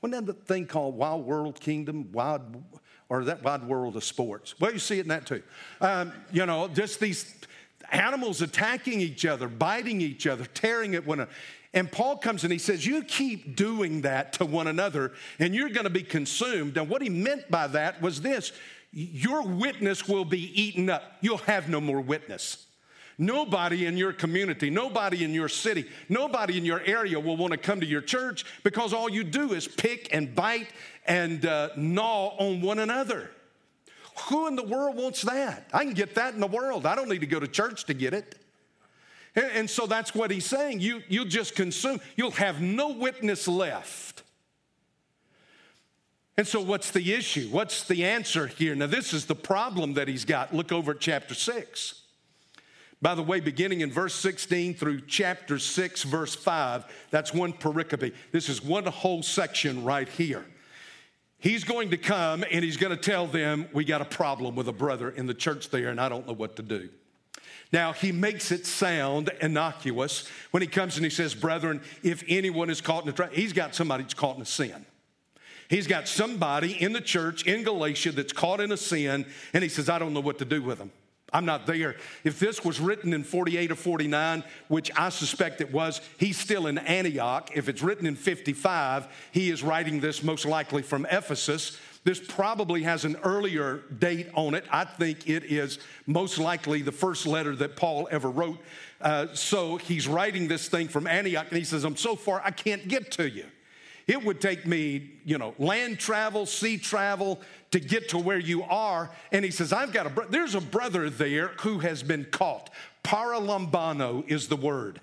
wasn't 0.00 0.26
that 0.26 0.38
the 0.38 0.44
thing 0.44 0.66
called 0.66 0.96
Wild 0.96 1.24
World 1.24 1.60
Kingdom? 1.60 2.10
Wild, 2.12 2.62
or 3.08 3.24
that 3.24 3.42
Wide 3.42 3.64
World 3.64 3.96
of 3.96 4.04
Sports? 4.04 4.58
Well, 4.60 4.72
you 4.72 4.78
see 4.78 4.98
it 4.98 5.02
in 5.02 5.08
that 5.08 5.26
too. 5.26 5.42
Um, 5.80 6.12
you 6.32 6.46
know, 6.46 6.68
just 6.68 7.00
these 7.00 7.34
animals 7.90 8.42
attacking 8.42 9.00
each 9.00 9.26
other, 9.26 9.48
biting 9.48 10.00
each 10.00 10.26
other, 10.26 10.44
tearing 10.46 10.94
at 10.94 11.06
one 11.06 11.20
another. 11.20 11.32
And 11.72 11.90
Paul 11.90 12.18
comes 12.18 12.44
and 12.44 12.52
he 12.52 12.58
says, 12.58 12.86
You 12.86 13.02
keep 13.02 13.56
doing 13.56 14.02
that 14.02 14.32
to 14.34 14.46
one 14.46 14.68
another 14.68 15.12
and 15.38 15.54
you're 15.54 15.70
going 15.70 15.84
to 15.84 15.90
be 15.90 16.02
consumed. 16.02 16.76
And 16.76 16.88
what 16.88 17.02
he 17.02 17.08
meant 17.08 17.50
by 17.50 17.66
that 17.68 18.00
was 18.00 18.20
this 18.20 18.52
your 18.96 19.42
witness 19.42 20.06
will 20.06 20.24
be 20.24 20.60
eaten 20.60 20.88
up. 20.88 21.02
You'll 21.20 21.38
have 21.38 21.68
no 21.68 21.80
more 21.80 22.00
witness. 22.00 22.66
Nobody 23.18 23.86
in 23.86 23.96
your 23.96 24.12
community, 24.12 24.70
nobody 24.70 25.24
in 25.24 25.32
your 25.34 25.48
city, 25.48 25.86
nobody 26.08 26.58
in 26.58 26.64
your 26.64 26.80
area 26.80 27.18
will 27.18 27.36
want 27.36 27.52
to 27.52 27.56
come 27.56 27.80
to 27.80 27.86
your 27.86 28.00
church 28.00 28.44
because 28.64 28.92
all 28.92 29.08
you 29.08 29.22
do 29.22 29.52
is 29.52 29.68
pick 29.68 30.12
and 30.12 30.34
bite 30.34 30.68
and 31.06 31.44
uh, 31.44 31.70
gnaw 31.76 32.36
on 32.38 32.60
one 32.60 32.78
another. 32.78 33.30
Who 34.28 34.46
in 34.46 34.56
the 34.56 34.62
world 34.62 34.96
wants 34.96 35.22
that? 35.22 35.68
I 35.72 35.84
can 35.84 35.94
get 35.94 36.14
that 36.14 36.34
in 36.34 36.40
the 36.40 36.46
world. 36.46 36.86
I 36.86 36.94
don't 36.94 37.08
need 37.08 37.20
to 37.20 37.26
go 37.26 37.40
to 37.40 37.48
church 37.48 37.84
to 37.86 37.94
get 37.94 38.14
it. 38.14 38.38
And, 39.34 39.46
and 39.52 39.70
so 39.70 39.86
that's 39.86 40.14
what 40.14 40.30
he's 40.30 40.46
saying. 40.46 40.80
You, 40.80 41.02
you'll 41.08 41.24
just 41.24 41.56
consume, 41.56 42.00
you'll 42.16 42.30
have 42.32 42.60
no 42.60 42.90
witness 42.90 43.48
left. 43.48 44.22
And 46.36 46.46
so, 46.46 46.60
what's 46.60 46.90
the 46.90 47.14
issue? 47.14 47.48
What's 47.50 47.84
the 47.84 48.04
answer 48.04 48.48
here? 48.48 48.74
Now, 48.74 48.86
this 48.86 49.12
is 49.12 49.26
the 49.26 49.36
problem 49.36 49.94
that 49.94 50.08
he's 50.08 50.24
got. 50.24 50.52
Look 50.52 50.72
over 50.72 50.92
at 50.92 51.00
chapter 51.00 51.32
6. 51.32 52.02
By 53.00 53.14
the 53.14 53.22
way, 53.22 53.38
beginning 53.38 53.82
in 53.82 53.92
verse 53.92 54.14
16 54.14 54.74
through 54.74 55.02
chapter 55.02 55.58
6, 55.58 56.02
verse 56.04 56.34
5, 56.34 56.86
that's 57.10 57.34
one 57.34 57.52
pericope. 57.52 58.14
This 58.32 58.48
is 58.48 58.64
one 58.64 58.86
whole 58.86 59.22
section 59.22 59.84
right 59.84 60.08
here. 60.08 60.44
He's 61.44 61.62
going 61.62 61.90
to 61.90 61.98
come 61.98 62.42
and 62.50 62.64
he's 62.64 62.78
going 62.78 62.96
to 62.96 63.00
tell 63.00 63.26
them, 63.26 63.68
We 63.74 63.84
got 63.84 64.00
a 64.00 64.06
problem 64.06 64.56
with 64.56 64.66
a 64.66 64.72
brother 64.72 65.10
in 65.10 65.26
the 65.26 65.34
church 65.34 65.68
there, 65.68 65.90
and 65.90 66.00
I 66.00 66.08
don't 66.08 66.26
know 66.26 66.32
what 66.32 66.56
to 66.56 66.62
do. 66.62 66.88
Now, 67.70 67.92
he 67.92 68.12
makes 68.12 68.50
it 68.50 68.64
sound 68.64 69.30
innocuous 69.42 70.26
when 70.52 70.62
he 70.62 70.66
comes 70.66 70.96
and 70.96 71.04
he 71.04 71.10
says, 71.10 71.34
Brethren, 71.34 71.82
if 72.02 72.24
anyone 72.28 72.70
is 72.70 72.80
caught 72.80 73.02
in 73.02 73.10
a 73.10 73.12
trap, 73.12 73.34
he's 73.34 73.52
got 73.52 73.74
somebody 73.74 74.04
that's 74.04 74.14
caught 74.14 74.36
in 74.36 74.42
a 74.42 74.46
sin. 74.46 74.86
He's 75.68 75.86
got 75.86 76.08
somebody 76.08 76.82
in 76.82 76.94
the 76.94 77.02
church 77.02 77.46
in 77.46 77.62
Galatia 77.62 78.12
that's 78.12 78.32
caught 78.32 78.62
in 78.62 78.72
a 78.72 78.78
sin, 78.78 79.26
and 79.52 79.62
he 79.62 79.68
says, 79.68 79.90
I 79.90 79.98
don't 79.98 80.14
know 80.14 80.20
what 80.20 80.38
to 80.38 80.46
do 80.46 80.62
with 80.62 80.78
them. 80.78 80.92
I'm 81.34 81.44
not 81.44 81.66
there. 81.66 81.96
If 82.22 82.38
this 82.38 82.64
was 82.64 82.78
written 82.78 83.12
in 83.12 83.24
48 83.24 83.72
or 83.72 83.74
49, 83.74 84.44
which 84.68 84.92
I 84.96 85.08
suspect 85.08 85.60
it 85.60 85.72
was, 85.72 86.00
he's 86.16 86.38
still 86.38 86.68
in 86.68 86.78
Antioch. 86.78 87.50
If 87.54 87.68
it's 87.68 87.82
written 87.82 88.06
in 88.06 88.14
55, 88.14 89.08
he 89.32 89.50
is 89.50 89.64
writing 89.64 89.98
this 89.98 90.22
most 90.22 90.46
likely 90.46 90.82
from 90.82 91.06
Ephesus. 91.10 91.76
This 92.04 92.20
probably 92.20 92.84
has 92.84 93.04
an 93.04 93.16
earlier 93.24 93.82
date 93.98 94.28
on 94.34 94.54
it. 94.54 94.64
I 94.70 94.84
think 94.84 95.28
it 95.28 95.42
is 95.44 95.80
most 96.06 96.38
likely 96.38 96.82
the 96.82 96.92
first 96.92 97.26
letter 97.26 97.56
that 97.56 97.74
Paul 97.74 98.06
ever 98.12 98.30
wrote. 98.30 98.58
Uh, 99.00 99.26
so 99.34 99.76
he's 99.76 100.06
writing 100.06 100.46
this 100.46 100.68
thing 100.68 100.86
from 100.86 101.08
Antioch, 101.08 101.46
and 101.48 101.58
he 101.58 101.64
says, 101.64 101.82
I'm 101.82 101.96
so 101.96 102.14
far, 102.14 102.42
I 102.44 102.52
can't 102.52 102.86
get 102.86 103.10
to 103.12 103.28
you. 103.28 103.46
It 104.06 104.22
would 104.22 104.40
take 104.40 104.66
me, 104.66 105.12
you 105.24 105.38
know, 105.38 105.54
land 105.58 105.98
travel, 105.98 106.44
sea 106.46 106.76
travel 106.76 107.40
to 107.74 107.80
get 107.80 108.08
to 108.10 108.18
where 108.18 108.38
you 108.38 108.62
are. 108.62 109.10
And 109.32 109.44
he 109.44 109.50
says, 109.50 109.72
I've 109.72 109.92
got 109.92 110.06
a, 110.06 110.10
bro- 110.10 110.28
there's 110.28 110.54
a 110.54 110.60
brother 110.60 111.10
there 111.10 111.48
who 111.62 111.80
has 111.80 112.04
been 112.04 112.24
caught. 112.24 112.70
Paralambano 113.02 114.24
is 114.30 114.46
the 114.46 114.54
word. 114.54 115.00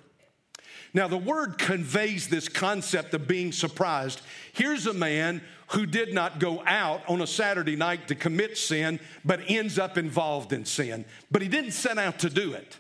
Now, 0.94 1.10
the 1.10 1.18
word 1.18 1.58
conveys 1.58 2.30
this 2.30 2.48
concept 2.48 3.14
of 3.14 3.28
being 3.28 3.52
surprised. 3.52 4.22
Here's 4.54 4.88
a 4.88 4.94
man 4.94 5.42
who 5.72 5.86
did 5.86 6.14
not 6.14 6.40
go 6.40 6.64
out 6.66 7.02
on 7.10 7.20
a 7.20 7.28
Saturday 7.28 7.76
night 7.76 8.08
to 8.08 8.16
commit 8.16 8.58
sin, 8.58 9.02
but 9.26 9.42
ends 9.50 9.78
up 9.78 9.98
involved 9.98 10.54
in 10.54 10.64
sin. 10.64 11.04
But 11.30 11.42
he 11.42 11.50
didn't 11.50 11.72
set 11.72 11.98
out 11.98 12.20
to 12.20 12.30
do 12.30 12.54
it. 12.54 12.78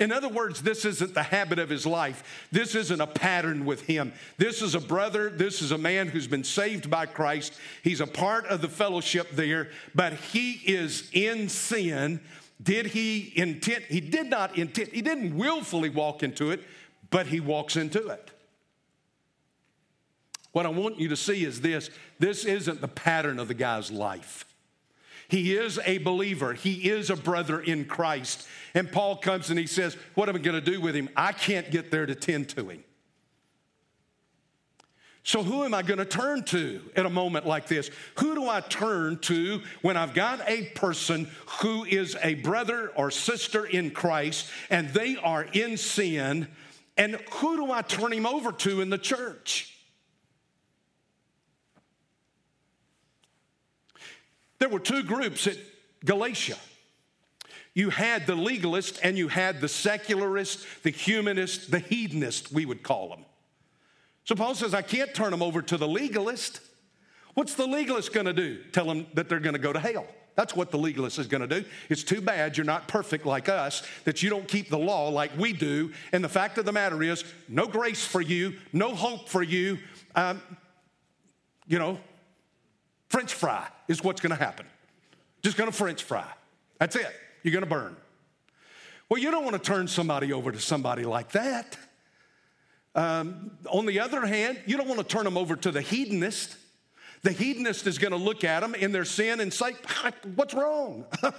In 0.00 0.10
other 0.12 0.30
words, 0.30 0.62
this 0.62 0.86
isn't 0.86 1.12
the 1.12 1.22
habit 1.22 1.58
of 1.58 1.68
his 1.68 1.84
life. 1.84 2.48
This 2.50 2.74
isn't 2.74 3.02
a 3.02 3.06
pattern 3.06 3.66
with 3.66 3.82
him. 3.82 4.14
This 4.38 4.62
is 4.62 4.74
a 4.74 4.80
brother. 4.80 5.28
This 5.28 5.60
is 5.60 5.72
a 5.72 5.78
man 5.78 6.08
who's 6.08 6.26
been 6.26 6.42
saved 6.42 6.90
by 6.90 7.04
Christ. 7.04 7.52
He's 7.84 8.00
a 8.00 8.06
part 8.06 8.46
of 8.46 8.62
the 8.62 8.68
fellowship 8.68 9.30
there, 9.32 9.68
but 9.94 10.14
he 10.14 10.52
is 10.52 11.10
in 11.12 11.50
sin. 11.50 12.20
Did 12.62 12.86
he 12.86 13.30
intend? 13.36 13.84
He 13.84 14.00
did 14.00 14.26
not 14.26 14.56
intend, 14.56 14.88
he 14.88 15.02
didn't 15.02 15.36
willfully 15.36 15.90
walk 15.90 16.22
into 16.22 16.50
it, 16.50 16.64
but 17.10 17.26
he 17.26 17.40
walks 17.40 17.76
into 17.76 18.08
it. 18.08 18.30
What 20.52 20.64
I 20.66 20.70
want 20.70 20.98
you 20.98 21.08
to 21.08 21.16
see 21.16 21.44
is 21.44 21.60
this 21.60 21.90
this 22.18 22.46
isn't 22.46 22.80
the 22.80 22.88
pattern 22.88 23.38
of 23.38 23.48
the 23.48 23.54
guy's 23.54 23.90
life. 23.90 24.46
He 25.30 25.54
is 25.54 25.78
a 25.84 25.98
believer. 25.98 26.54
He 26.54 26.90
is 26.90 27.08
a 27.08 27.16
brother 27.16 27.60
in 27.60 27.84
Christ. 27.84 28.48
And 28.74 28.90
Paul 28.90 29.16
comes 29.16 29.48
and 29.48 29.58
he 29.58 29.66
says, 29.66 29.96
What 30.14 30.28
am 30.28 30.34
I 30.34 30.40
going 30.40 30.62
to 30.62 30.70
do 30.70 30.80
with 30.80 30.96
him? 30.96 31.08
I 31.16 31.30
can't 31.30 31.70
get 31.70 31.92
there 31.92 32.04
to 32.04 32.16
tend 32.16 32.48
to 32.50 32.68
him. 32.68 32.82
So, 35.22 35.44
who 35.44 35.62
am 35.62 35.72
I 35.72 35.82
going 35.82 35.98
to 35.98 36.04
turn 36.04 36.42
to 36.46 36.80
at 36.96 37.06
a 37.06 37.10
moment 37.10 37.46
like 37.46 37.68
this? 37.68 37.90
Who 38.18 38.34
do 38.34 38.48
I 38.48 38.60
turn 38.60 39.18
to 39.18 39.62
when 39.82 39.96
I've 39.96 40.14
got 40.14 40.40
a 40.48 40.64
person 40.70 41.30
who 41.60 41.84
is 41.84 42.16
a 42.22 42.34
brother 42.34 42.88
or 42.96 43.12
sister 43.12 43.64
in 43.64 43.92
Christ 43.92 44.48
and 44.68 44.88
they 44.88 45.16
are 45.16 45.44
in 45.44 45.76
sin? 45.76 46.48
And 46.96 47.20
who 47.34 47.56
do 47.56 47.70
I 47.70 47.82
turn 47.82 48.12
him 48.12 48.26
over 48.26 48.50
to 48.50 48.80
in 48.80 48.90
the 48.90 48.98
church? 48.98 49.69
There 54.60 54.68
were 54.68 54.78
two 54.78 55.02
groups 55.02 55.46
at 55.46 55.56
Galatia. 56.04 56.56
You 57.74 57.90
had 57.90 58.26
the 58.26 58.34
legalist 58.34 59.00
and 59.02 59.16
you 59.16 59.28
had 59.28 59.60
the 59.60 59.68
secularist, 59.68 60.66
the 60.82 60.90
humanist, 60.90 61.70
the 61.70 61.78
hedonist, 61.78 62.52
we 62.52 62.66
would 62.66 62.82
call 62.82 63.08
them. 63.08 63.24
So 64.24 64.34
Paul 64.34 64.54
says, 64.54 64.74
I 64.74 64.82
can't 64.82 65.12
turn 65.14 65.30
them 65.30 65.42
over 65.42 65.62
to 65.62 65.76
the 65.76 65.88
legalist. 65.88 66.60
What's 67.34 67.54
the 67.54 67.66
legalist 67.66 68.12
to 68.26 68.32
do? 68.32 68.62
Tell 68.72 68.86
them 68.86 69.06
that 69.14 69.28
they're 69.28 69.40
to 69.54 69.58
go 69.58 69.72
to 69.72 69.80
hell. 69.80 70.06
That's 70.36 70.54
what 70.54 70.70
the 70.70 70.78
legalist 70.78 71.18
is 71.18 71.26
going 71.26 71.46
to 71.46 71.60
do. 71.60 71.66
It's 71.88 72.04
too 72.04 72.20
bad 72.20 72.56
you're 72.56 72.64
not 72.64 72.88
perfect 72.88 73.26
like 73.26 73.48
us, 73.48 73.82
that 74.04 74.22
you 74.22 74.30
don't 74.30 74.46
keep 74.46 74.68
the 74.68 74.78
law 74.78 75.08
like 75.08 75.36
we 75.36 75.52
do. 75.52 75.92
And 76.12 76.22
the 76.22 76.28
fact 76.28 76.58
of 76.58 76.64
the 76.64 76.72
matter 76.72 77.02
is, 77.02 77.24
no 77.48 77.66
grace 77.66 78.04
for 78.04 78.20
you, 78.20 78.54
no 78.72 78.94
hope 78.94 79.28
for 79.28 79.42
you. 79.42 79.78
Um, 80.14 80.40
you 81.66 81.78
know, 81.78 81.98
French 83.10 83.34
fry 83.34 83.66
is 83.88 84.02
what's 84.02 84.20
to 84.30 84.42
happen. 84.42 84.66
Just 85.42 85.56
to 85.70 85.76
French 85.76 86.04
fry. 86.04 86.26
That's 86.78 86.96
it. 86.96 87.12
You're 87.42 87.52
to 87.62 87.70
burn. 87.70 87.96
Well, 89.08 89.20
you 89.20 89.30
don't 89.30 89.44
want 89.44 89.56
to 89.56 89.62
turn 89.62 89.88
somebody 89.88 90.32
over 90.32 90.52
to 90.52 90.60
somebody 90.60 91.02
like 91.02 91.32
that. 91.32 91.76
Um, 92.94 93.52
on 93.68 93.86
the 93.86 94.00
other 94.00 94.24
hand, 94.24 94.60
you 94.66 94.76
don't 94.76 94.88
want 94.88 95.00
to 95.00 95.06
turn 95.06 95.24
them 95.24 95.36
over 95.36 95.56
to 95.56 95.72
the 95.72 95.80
hedonist. 95.80 96.56
The 97.22 97.32
hedonist 97.32 97.86
is 97.86 97.98
to 98.12 98.18
look 98.18 98.44
at 98.44 98.60
them 98.60 98.74
in 98.74 98.92
their 98.92 99.04
sin 99.04 99.40
and 99.40 99.52
say, 99.52 99.72
What's 100.36 100.54
wrong? 100.54 101.04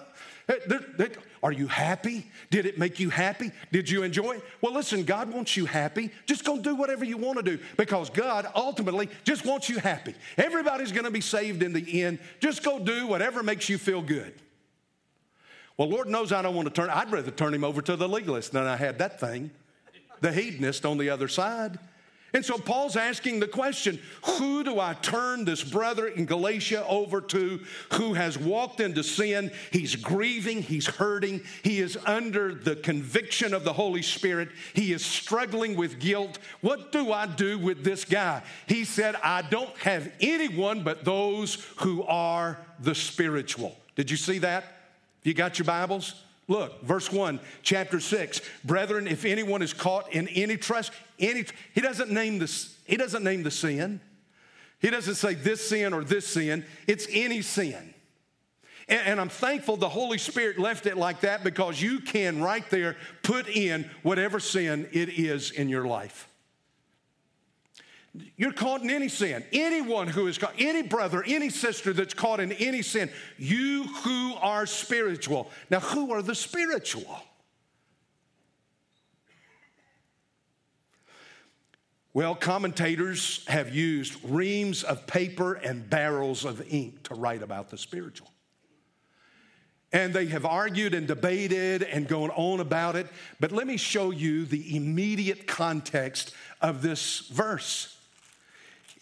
Are 1.43 1.51
you 1.51 1.67
happy? 1.67 2.25
Did 2.49 2.65
it 2.65 2.77
make 2.77 2.99
you 2.99 3.09
happy? 3.09 3.51
Did 3.71 3.89
you 3.89 4.03
enjoy 4.03 4.33
it? 4.33 4.43
Well, 4.61 4.73
listen, 4.73 5.03
God 5.03 5.33
wants 5.33 5.57
you 5.57 5.65
happy. 5.65 6.11
Just 6.25 6.45
go 6.45 6.57
do 6.57 6.75
whatever 6.75 7.03
you 7.03 7.17
want 7.17 7.37
to 7.37 7.43
do 7.43 7.59
because 7.77 8.09
God 8.09 8.47
ultimately 8.55 9.09
just 9.23 9.45
wants 9.45 9.69
you 9.69 9.79
happy. 9.79 10.13
Everybody's 10.37 10.91
going 10.91 11.05
to 11.05 11.11
be 11.11 11.21
saved 11.21 11.63
in 11.63 11.73
the 11.73 12.03
end. 12.03 12.19
Just 12.39 12.63
go 12.63 12.79
do 12.79 13.07
whatever 13.07 13.41
makes 13.43 13.69
you 13.69 13.77
feel 13.77 14.01
good. 14.01 14.33
Well, 15.77 15.89
Lord 15.89 16.07
knows 16.07 16.31
I 16.31 16.41
don't 16.41 16.55
want 16.55 16.67
to 16.67 16.73
turn, 16.73 16.89
I'd 16.89 17.11
rather 17.11 17.31
turn 17.31 17.53
him 17.53 17.63
over 17.63 17.81
to 17.81 17.95
the 17.95 18.07
legalist 18.07 18.51
than 18.51 18.65
I 18.65 18.75
had 18.75 18.99
that 18.99 19.19
thing, 19.19 19.49
the 20.19 20.31
hedonist 20.31 20.85
on 20.85 20.97
the 20.97 21.09
other 21.09 21.27
side. 21.27 21.79
And 22.33 22.45
so 22.45 22.57
Paul's 22.57 22.95
asking 22.95 23.39
the 23.39 23.47
question 23.47 23.99
who 24.23 24.63
do 24.63 24.79
I 24.79 24.93
turn 24.93 25.43
this 25.43 25.63
brother 25.63 26.07
in 26.07 26.25
Galatia 26.25 26.85
over 26.87 27.19
to 27.21 27.59
who 27.93 28.13
has 28.13 28.37
walked 28.37 28.79
into 28.79 29.03
sin? 29.03 29.51
He's 29.71 29.95
grieving, 29.95 30.61
he's 30.61 30.87
hurting, 30.87 31.41
he 31.63 31.79
is 31.79 31.97
under 32.05 32.53
the 32.53 32.77
conviction 32.77 33.53
of 33.53 33.63
the 33.63 33.73
Holy 33.73 34.01
Spirit, 34.01 34.49
he 34.73 34.93
is 34.93 35.05
struggling 35.05 35.75
with 35.75 35.99
guilt. 35.99 36.39
What 36.61 36.91
do 36.91 37.11
I 37.11 37.25
do 37.25 37.59
with 37.59 37.83
this 37.83 38.05
guy? 38.05 38.43
He 38.67 38.85
said, 38.85 39.15
I 39.23 39.41
don't 39.41 39.75
have 39.77 40.11
anyone 40.21 40.83
but 40.83 41.03
those 41.03 41.55
who 41.77 42.03
are 42.03 42.57
the 42.79 42.95
spiritual. 42.95 43.75
Did 43.95 44.09
you 44.09 44.17
see 44.17 44.39
that? 44.39 44.63
You 45.23 45.33
got 45.33 45.59
your 45.59 45.65
Bibles? 45.65 46.15
Look, 46.47 46.81
verse 46.83 47.11
1, 47.11 47.39
chapter 47.63 47.99
6. 47.99 48.41
Brethren, 48.65 49.07
if 49.07 49.23
anyone 49.23 49.61
is 49.61 49.73
caught 49.73 50.11
in 50.11 50.27
any 50.29 50.57
trust, 50.57 50.91
any 51.21 51.45
he 51.73 51.81
doesn't 51.81 52.11
name 52.11 52.39
this, 52.39 52.77
he 52.85 52.97
doesn't 52.97 53.23
name 53.23 53.43
the 53.43 53.51
sin. 53.51 54.01
He 54.79 54.89
doesn't 54.89 55.15
say 55.15 55.35
this 55.35 55.69
sin 55.69 55.93
or 55.93 56.03
this 56.03 56.27
sin. 56.27 56.65
It's 56.87 57.07
any 57.11 57.43
sin. 57.43 57.93
And, 58.87 59.01
and 59.01 59.21
I'm 59.21 59.29
thankful 59.29 59.77
the 59.77 59.87
Holy 59.87 60.17
Spirit 60.17 60.57
left 60.57 60.87
it 60.87 60.97
like 60.97 61.21
that 61.21 61.43
because 61.43 61.81
you 61.81 61.99
can 61.99 62.41
right 62.41 62.67
there 62.71 62.97
put 63.21 63.47
in 63.47 63.89
whatever 64.01 64.39
sin 64.39 64.89
it 64.91 65.09
is 65.09 65.51
in 65.51 65.69
your 65.69 65.85
life. 65.85 66.27
You're 68.35 68.51
caught 68.51 68.81
in 68.81 68.89
any 68.89 69.07
sin. 69.07 69.43
Anyone 69.53 70.07
who 70.07 70.27
is 70.27 70.37
caught, 70.37 70.53
any 70.57 70.81
brother, 70.81 71.23
any 71.25 71.49
sister 71.49 71.93
that's 71.93 72.13
caught 72.13 72.41
in 72.41 72.51
any 72.53 72.81
sin, 72.81 73.09
you 73.37 73.83
who 73.83 74.33
are 74.41 74.65
spiritual. 74.65 75.49
Now, 75.69 75.79
who 75.79 76.11
are 76.11 76.21
the 76.21 76.35
spiritual? 76.35 77.21
Well, 82.13 82.35
commentators 82.35 83.45
have 83.47 83.73
used 83.73 84.17
reams 84.23 84.83
of 84.83 85.07
paper 85.07 85.53
and 85.53 85.89
barrels 85.89 86.43
of 86.43 86.61
ink 86.69 87.03
to 87.03 87.15
write 87.15 87.41
about 87.41 87.69
the 87.69 87.77
spiritual. 87.77 88.29
And 89.93 90.13
they 90.13 90.25
have 90.27 90.45
argued 90.45 90.93
and 90.93 91.07
debated 91.07 91.83
and 91.83 92.07
gone 92.07 92.29
on 92.31 92.59
about 92.59 92.95
it. 92.95 93.07
But 93.39 93.51
let 93.51 93.65
me 93.65 93.77
show 93.77 94.11
you 94.11 94.45
the 94.45 94.75
immediate 94.75 95.47
context 95.47 96.33
of 96.61 96.81
this 96.81 97.27
verse. 97.29 97.97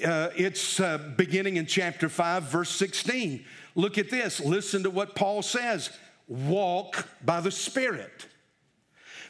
Uh, 0.03 0.29
it's 0.35 0.79
uh, 0.79 0.97
beginning 1.17 1.57
in 1.57 1.65
chapter 1.65 2.09
5, 2.09 2.43
verse 2.43 2.69
16. 2.69 3.43
Look 3.75 3.97
at 3.97 4.09
this. 4.09 4.39
Listen 4.39 4.83
to 4.83 4.89
what 4.89 5.15
Paul 5.15 5.41
says 5.41 5.91
walk 6.27 7.07
by 7.25 7.41
the 7.41 7.51
Spirit. 7.51 8.27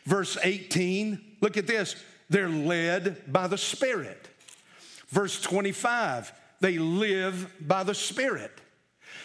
Verse 0.04 0.38
18, 0.44 1.38
look 1.42 1.58
at 1.58 1.66
this. 1.68 1.96
They're 2.30 2.50
led 2.50 3.32
by 3.32 3.48
the 3.48 3.58
Spirit. 3.58 4.28
Verse 5.10 5.42
25, 5.42 6.32
they 6.60 6.78
live 6.78 7.52
by 7.60 7.84
the 7.84 7.96
Spirit. 7.96 8.52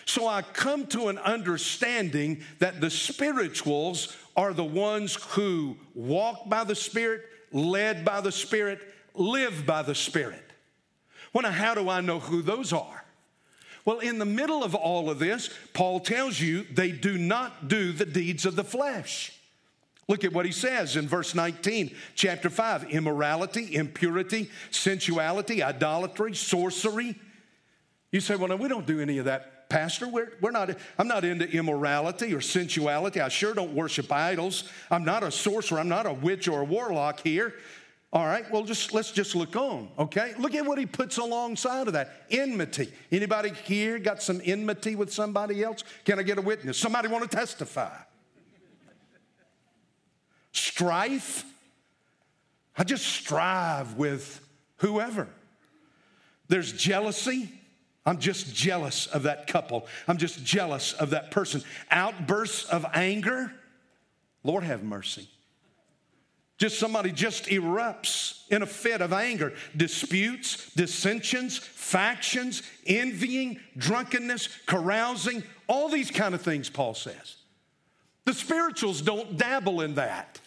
So 0.06 0.26
I 0.26 0.42
come 0.42 0.87
to 0.88 1.08
an 1.08 1.18
understanding 1.18 2.42
that 2.58 2.80
the 2.80 2.90
spirituals 2.90 4.16
are 4.37 4.52
the 4.52 4.64
ones 4.64 5.14
who 5.30 5.76
walk 5.94 6.49
by 6.49 6.64
the 6.64 6.75
Spirit, 6.75 7.23
led 7.52 8.04
by 8.04 8.20
the 8.20 8.32
Spirit, 8.32 8.80
live 9.14 9.64
by 9.66 9.82
the 9.82 9.94
Spirit. 9.94 10.42
Well, 11.32 11.42
now, 11.42 11.50
how 11.50 11.75
do 11.75 11.88
I 11.88 12.00
know 12.00 12.20
who 12.20 12.42
those 12.42 12.73
are? 12.73 13.04
Well, 13.84 13.99
in 13.99 14.18
the 14.18 14.25
middle 14.25 14.64
of 14.64 14.75
all 14.75 15.11
of 15.11 15.18
this, 15.18 15.50
Paul 15.75 16.00
tells 16.00 16.40
you 16.40 16.64
they 16.73 16.90
do 16.90 17.18
not 17.18 17.68
do 17.68 17.92
the 17.92 18.06
deeds 18.06 18.46
of 18.46 18.56
the 18.56 18.64
flesh. 18.64 19.38
Look 20.08 20.25
at 20.25 20.32
what 20.32 20.44
he 20.44 20.52
says 20.52 20.96
in 20.96 21.08
verse 21.08 21.34
19, 21.34 21.94
chapter 22.14 22.50
5 22.50 22.90
immorality, 22.90 23.75
impurity, 23.75 24.50
sensuality, 24.70 25.62
idolatry, 25.62 26.34
sorcery. 26.34 27.18
You 28.12 28.20
say, 28.20 28.37
well, 28.37 28.49
no, 28.49 28.56
we 28.56 28.68
don't 28.68 28.87
do 28.87 29.00
any 29.00 29.18
of 29.18 29.25
that, 29.25 29.68
Pastor. 29.70 30.06
We're, 30.08 30.32
we're 30.40 30.50
not, 30.50 30.70
I'm 30.99 31.08
not 31.08 31.25
into 31.25 31.50
immorality 31.50 32.34
or 32.34 32.40
sensuality. 32.40 33.20
I 33.20 33.28
sure 33.28 33.54
don't 33.54 33.75
worship 33.75 34.12
idols. 34.12 34.70
I'm 34.90 35.04
not 35.04 35.23
a 35.23 35.30
sorcerer. 35.30 35.80
I'm 35.80 35.88
not 35.88 36.06
a 36.06 36.12
witch 36.12 36.49
or 36.49 36.61
a 36.61 36.64
warlock 36.64 37.20
here. 37.20 37.54
All 38.12 38.26
right, 38.26 38.49
well, 38.52 38.62
just 38.62 38.94
let's 38.94 39.11
just 39.11 39.34
look 39.34 39.56
on, 39.56 39.88
okay? 39.99 40.34
Look 40.38 40.54
at 40.54 40.64
what 40.64 40.78
he 40.78 40.87
puts 40.87 41.16
alongside 41.16 41.88
of 41.88 41.94
that. 41.94 42.23
Enmity. 42.30 42.92
Anybody 43.11 43.50
here 43.64 43.99
got 43.99 44.23
some 44.23 44.40
enmity 44.44 44.94
with 44.94 45.12
somebody 45.12 45.64
else? 45.64 45.82
Can 46.04 46.20
I 46.20 46.23
get 46.23 46.38
a 46.38 46.40
witness? 46.40 46.78
Somebody 46.78 47.08
want 47.08 47.28
to 47.28 47.37
testify? 47.37 47.90
Strife. 50.54 51.44
I 52.76 52.84
just 52.84 53.04
strive 53.06 53.94
with 53.94 54.40
whoever. 54.78 55.28
There's 56.49 56.73
jealousy. 56.73 57.50
I'm 58.06 58.18
just 58.18 58.54
jealous 58.54 59.06
of 59.06 59.25
that 59.25 59.46
couple. 59.46 59.87
I'm 60.08 60.18
just 60.18 60.44
jealous 60.44 60.92
of 60.92 61.11
that 61.11 61.30
person. 61.30 61.62
Outbursts 61.90 62.64
of 62.64 62.87
anger. 62.94 63.52
Lord 64.42 64.64
have 64.64 64.82
mercy. 64.82 65.28
Just 66.56 66.78
somebody 66.78 67.11
just 67.11 67.46
erupts 67.46 68.49
in 68.50 68.62
a 68.62 68.66
fit 68.66 69.00
of 69.00 69.12
anger. 69.12 69.54
Disputes, 69.76 70.73
dissensions, 70.75 71.58
factions, 71.58 72.62
envying, 72.87 73.58
drunkenness, 73.76 74.49
carousing, 74.66 75.42
all 75.66 75.88
these 75.88 76.11
kind 76.11 76.34
of 76.34 76.42
things, 76.42 76.70
Paul 76.70 76.94
says. 76.94 77.37
The 78.25 78.34
spirituals 78.34 79.02
don't 79.02 79.37
dabble 79.37 79.80
in 79.80 79.96
that. 79.96 80.40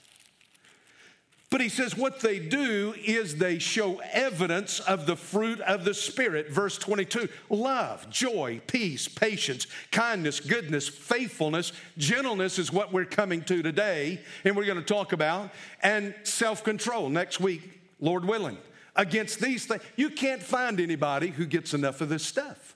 But 1.49 1.61
he 1.61 1.69
says 1.69 1.95
what 1.95 2.19
they 2.19 2.39
do 2.39 2.93
is 2.97 3.37
they 3.37 3.57
show 3.57 4.01
evidence 4.11 4.81
of 4.81 5.05
the 5.05 5.15
fruit 5.15 5.61
of 5.61 5.85
the 5.85 5.93
Spirit. 5.93 6.49
Verse 6.49 6.77
22 6.77 7.29
love, 7.49 8.09
joy, 8.09 8.61
peace, 8.67 9.07
patience, 9.07 9.65
kindness, 9.91 10.41
goodness, 10.41 10.89
faithfulness, 10.89 11.71
gentleness 11.97 12.59
is 12.59 12.73
what 12.73 12.91
we're 12.91 13.05
coming 13.05 13.41
to 13.43 13.63
today, 13.63 14.19
and 14.43 14.57
we're 14.57 14.65
going 14.65 14.77
to 14.77 14.83
talk 14.83 15.13
about, 15.13 15.51
and 15.81 16.13
self 16.23 16.65
control 16.65 17.07
next 17.07 17.39
week, 17.39 17.79
Lord 18.01 18.25
willing. 18.25 18.57
Against 18.97 19.39
these 19.39 19.65
things, 19.65 19.83
you 19.95 20.09
can't 20.09 20.43
find 20.43 20.81
anybody 20.81 21.29
who 21.29 21.45
gets 21.45 21.73
enough 21.73 22.01
of 22.01 22.09
this 22.09 22.25
stuff. 22.25 22.75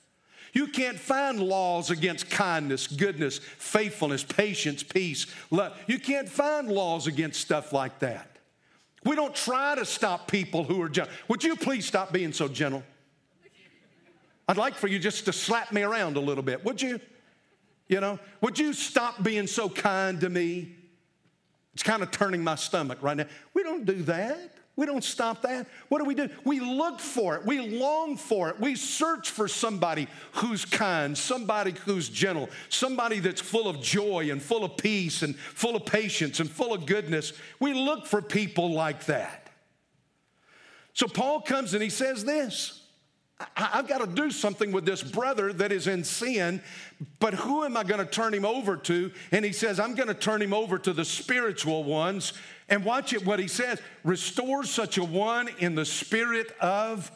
You 0.53 0.67
can't 0.67 0.99
find 0.99 1.39
laws 1.41 1.89
against 1.89 2.29
kindness, 2.29 2.87
goodness, 2.87 3.39
faithfulness, 3.39 4.23
patience, 4.23 4.83
peace, 4.83 5.25
love. 5.49 5.77
You 5.87 5.99
can't 5.99 6.29
find 6.29 6.69
laws 6.69 7.07
against 7.07 7.41
stuff 7.41 7.73
like 7.73 7.99
that. 7.99 8.30
We 9.03 9.15
don't 9.15 9.33
try 9.33 9.75
to 9.75 9.85
stop 9.85 10.27
people 10.27 10.63
who 10.63 10.81
are 10.81 10.89
gentle. 10.89 11.13
Would 11.27 11.43
you 11.43 11.55
please 11.55 11.85
stop 11.85 12.11
being 12.13 12.33
so 12.33 12.47
gentle? 12.47 12.83
I'd 14.47 14.57
like 14.57 14.75
for 14.75 14.87
you 14.87 14.99
just 14.99 15.25
to 15.25 15.33
slap 15.33 15.71
me 15.71 15.81
around 15.81 16.17
a 16.17 16.19
little 16.19 16.43
bit, 16.43 16.63
would 16.65 16.81
you? 16.81 16.99
You 17.87 17.99
know, 17.99 18.19
would 18.41 18.57
you 18.59 18.73
stop 18.73 19.21
being 19.23 19.47
so 19.47 19.69
kind 19.69 20.19
to 20.21 20.29
me? 20.29 20.75
It's 21.73 21.83
kind 21.83 22.03
of 22.03 22.11
turning 22.11 22.43
my 22.43 22.55
stomach 22.55 22.99
right 23.01 23.17
now. 23.17 23.25
We 23.53 23.63
don't 23.63 23.85
do 23.85 24.03
that. 24.03 24.53
We 24.77 24.85
don't 24.85 25.03
stop 25.03 25.41
that. 25.41 25.67
What 25.89 25.99
do 25.99 26.05
we 26.05 26.15
do? 26.15 26.29
We 26.45 26.59
look 26.59 26.99
for 26.99 27.35
it. 27.35 27.45
We 27.45 27.77
long 27.77 28.15
for 28.15 28.49
it. 28.49 28.59
We 28.59 28.75
search 28.75 29.29
for 29.29 29.47
somebody 29.47 30.07
who's 30.33 30.63
kind, 30.63 31.17
somebody 31.17 31.75
who's 31.85 32.07
gentle, 32.07 32.49
somebody 32.69 33.19
that's 33.19 33.41
full 33.41 33.67
of 33.67 33.81
joy 33.81 34.31
and 34.31 34.41
full 34.41 34.63
of 34.63 34.77
peace 34.77 35.23
and 35.23 35.35
full 35.35 35.75
of 35.75 35.85
patience 35.85 36.39
and 36.39 36.49
full 36.49 36.73
of 36.73 36.85
goodness. 36.85 37.33
We 37.59 37.73
look 37.73 38.05
for 38.05 38.21
people 38.21 38.71
like 38.71 39.05
that. 39.05 39.49
So 40.93 41.07
Paul 41.07 41.41
comes 41.41 41.73
and 41.73 41.83
he 41.83 41.89
says 41.89 42.23
this 42.23 42.81
I've 43.55 43.87
got 43.87 43.99
to 43.99 44.07
do 44.07 44.31
something 44.31 44.71
with 44.71 44.85
this 44.85 45.01
brother 45.01 45.51
that 45.53 45.71
is 45.71 45.87
in 45.87 46.03
sin, 46.03 46.61
but 47.19 47.33
who 47.33 47.63
am 47.63 47.75
I 47.75 47.83
going 47.83 48.05
to 48.05 48.11
turn 48.11 48.33
him 48.33 48.45
over 48.45 48.77
to? 48.77 49.11
And 49.31 49.43
he 49.43 49.51
says, 49.51 49.79
I'm 49.79 49.95
going 49.95 50.07
to 50.07 50.13
turn 50.13 50.41
him 50.41 50.53
over 50.53 50.77
to 50.79 50.93
the 50.93 51.05
spiritual 51.05 51.83
ones 51.83 52.33
and 52.71 52.85
watch 52.85 53.11
it 53.13 53.23
what 53.25 53.37
he 53.37 53.47
says 53.47 53.79
restore 54.03 54.63
such 54.63 54.97
a 54.97 55.03
one 55.03 55.49
in 55.59 55.75
the 55.75 55.85
spirit 55.85 56.55
of 56.59 57.11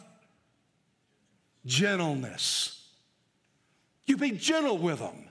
gentleness. 1.66 2.88
You 4.06 4.18
be 4.18 4.32
gentle 4.32 4.78
with 4.78 5.00
them, 5.00 5.30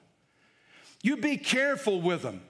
you 1.03 1.19
be 1.19 1.37
careful 1.37 2.01
with 2.01 2.23
them. 2.23 2.41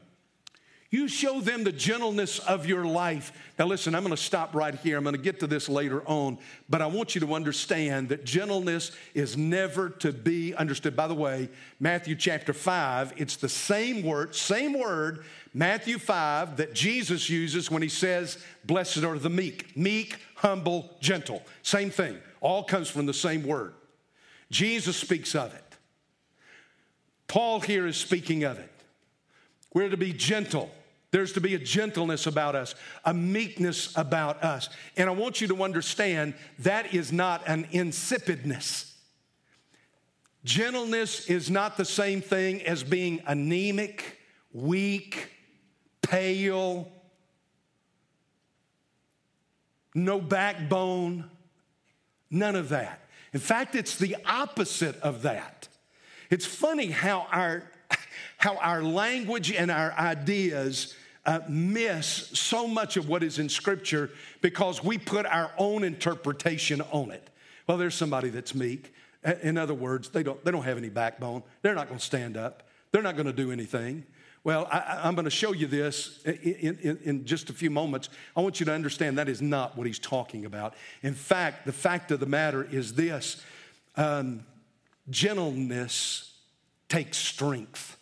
You 0.94 1.08
show 1.08 1.40
them 1.40 1.64
the 1.64 1.72
gentleness 1.72 2.38
of 2.38 2.66
your 2.66 2.84
life. 2.84 3.32
Now, 3.58 3.66
listen, 3.66 3.96
I'm 3.96 4.04
going 4.04 4.14
to 4.14 4.22
stop 4.22 4.54
right 4.54 4.76
here. 4.76 4.96
I'm 4.96 5.02
going 5.02 5.16
to 5.16 5.20
get 5.20 5.40
to 5.40 5.48
this 5.48 5.68
later 5.68 6.04
on, 6.06 6.38
but 6.68 6.82
I 6.82 6.86
want 6.86 7.16
you 7.16 7.20
to 7.22 7.34
understand 7.34 8.10
that 8.10 8.24
gentleness 8.24 8.92
is 9.12 9.36
never 9.36 9.90
to 9.90 10.12
be 10.12 10.54
understood. 10.54 10.94
By 10.94 11.08
the 11.08 11.14
way, 11.14 11.48
Matthew 11.80 12.14
chapter 12.14 12.52
5, 12.52 13.14
it's 13.16 13.34
the 13.34 13.48
same 13.48 14.04
word, 14.04 14.36
same 14.36 14.78
word, 14.78 15.24
Matthew 15.52 15.98
5, 15.98 16.58
that 16.58 16.74
Jesus 16.74 17.28
uses 17.28 17.72
when 17.72 17.82
he 17.82 17.88
says, 17.88 18.38
Blessed 18.64 18.98
are 18.98 19.18
the 19.18 19.28
meek. 19.28 19.76
Meek, 19.76 20.20
humble, 20.36 20.96
gentle. 21.00 21.42
Same 21.64 21.90
thing. 21.90 22.20
All 22.40 22.62
comes 22.62 22.88
from 22.88 23.06
the 23.06 23.12
same 23.12 23.42
word. 23.42 23.74
Jesus 24.48 24.96
speaks 24.96 25.34
of 25.34 25.52
it. 25.54 25.76
Paul 27.26 27.58
here 27.58 27.84
is 27.84 27.96
speaking 27.96 28.44
of 28.44 28.60
it. 28.60 28.70
We're 29.72 29.88
to 29.88 29.96
be 29.96 30.12
gentle. 30.12 30.70
There's 31.14 31.32
to 31.34 31.40
be 31.40 31.54
a 31.54 31.60
gentleness 31.60 32.26
about 32.26 32.56
us, 32.56 32.74
a 33.04 33.14
meekness 33.14 33.96
about 33.96 34.42
us. 34.42 34.68
And 34.96 35.08
I 35.08 35.12
want 35.12 35.40
you 35.40 35.46
to 35.46 35.62
understand 35.62 36.34
that 36.58 36.92
is 36.92 37.12
not 37.12 37.44
an 37.46 37.68
insipidness. 37.72 38.92
Gentleness 40.42 41.30
is 41.30 41.52
not 41.52 41.76
the 41.76 41.84
same 41.84 42.20
thing 42.20 42.62
as 42.62 42.82
being 42.82 43.22
anemic, 43.28 44.18
weak, 44.52 45.30
pale, 46.02 46.90
no 49.94 50.20
backbone, 50.20 51.30
none 52.28 52.56
of 52.56 52.70
that. 52.70 53.08
In 53.32 53.38
fact, 53.38 53.76
it's 53.76 53.96
the 53.96 54.16
opposite 54.26 54.96
of 54.96 55.22
that. 55.22 55.68
It's 56.28 56.44
funny 56.44 56.86
how 56.86 57.28
our, 57.30 57.70
how 58.36 58.56
our 58.56 58.82
language 58.82 59.52
and 59.52 59.70
our 59.70 59.92
ideas 59.92 60.92
uh, 61.26 61.40
miss 61.48 62.06
so 62.06 62.68
much 62.68 62.96
of 62.96 63.08
what 63.08 63.22
is 63.22 63.38
in 63.38 63.48
Scripture 63.48 64.10
because 64.40 64.84
we 64.84 64.98
put 64.98 65.26
our 65.26 65.50
own 65.58 65.84
interpretation 65.84 66.80
on 66.92 67.10
it. 67.10 67.30
Well, 67.66 67.78
there's 67.78 67.94
somebody 67.94 68.28
that's 68.28 68.54
meek. 68.54 68.92
In 69.42 69.56
other 69.56 69.74
words, 69.74 70.10
they 70.10 70.22
don't, 70.22 70.44
they 70.44 70.50
don't 70.50 70.64
have 70.64 70.76
any 70.76 70.90
backbone. 70.90 71.42
They're 71.62 71.74
not 71.74 71.88
going 71.88 71.98
to 71.98 72.04
stand 72.04 72.36
up. 72.36 72.64
They're 72.92 73.02
not 73.02 73.16
going 73.16 73.26
to 73.26 73.32
do 73.32 73.50
anything. 73.50 74.04
Well, 74.44 74.68
I, 74.70 75.08
am 75.08 75.14
going 75.14 75.24
to 75.24 75.30
show 75.30 75.52
you 75.52 75.66
this 75.66 76.22
in, 76.26 76.78
in, 76.82 76.98
in, 77.02 77.24
just 77.24 77.48
a 77.48 77.54
few 77.54 77.70
moments. 77.70 78.10
I 78.36 78.42
want 78.42 78.60
you 78.60 78.66
to 78.66 78.72
understand 78.72 79.16
that 79.16 79.26
is 79.26 79.40
not 79.40 79.74
what 79.74 79.86
he's 79.86 79.98
talking 79.98 80.44
about. 80.44 80.74
In 81.02 81.14
fact, 81.14 81.64
the 81.64 81.72
fact 81.72 82.10
of 82.10 82.20
the 82.20 82.26
matter 82.26 82.62
is 82.62 82.92
this 82.92 83.42
um, 83.96 84.44
gentleness 85.08 86.34
takes 86.90 87.16
strength. 87.16 87.96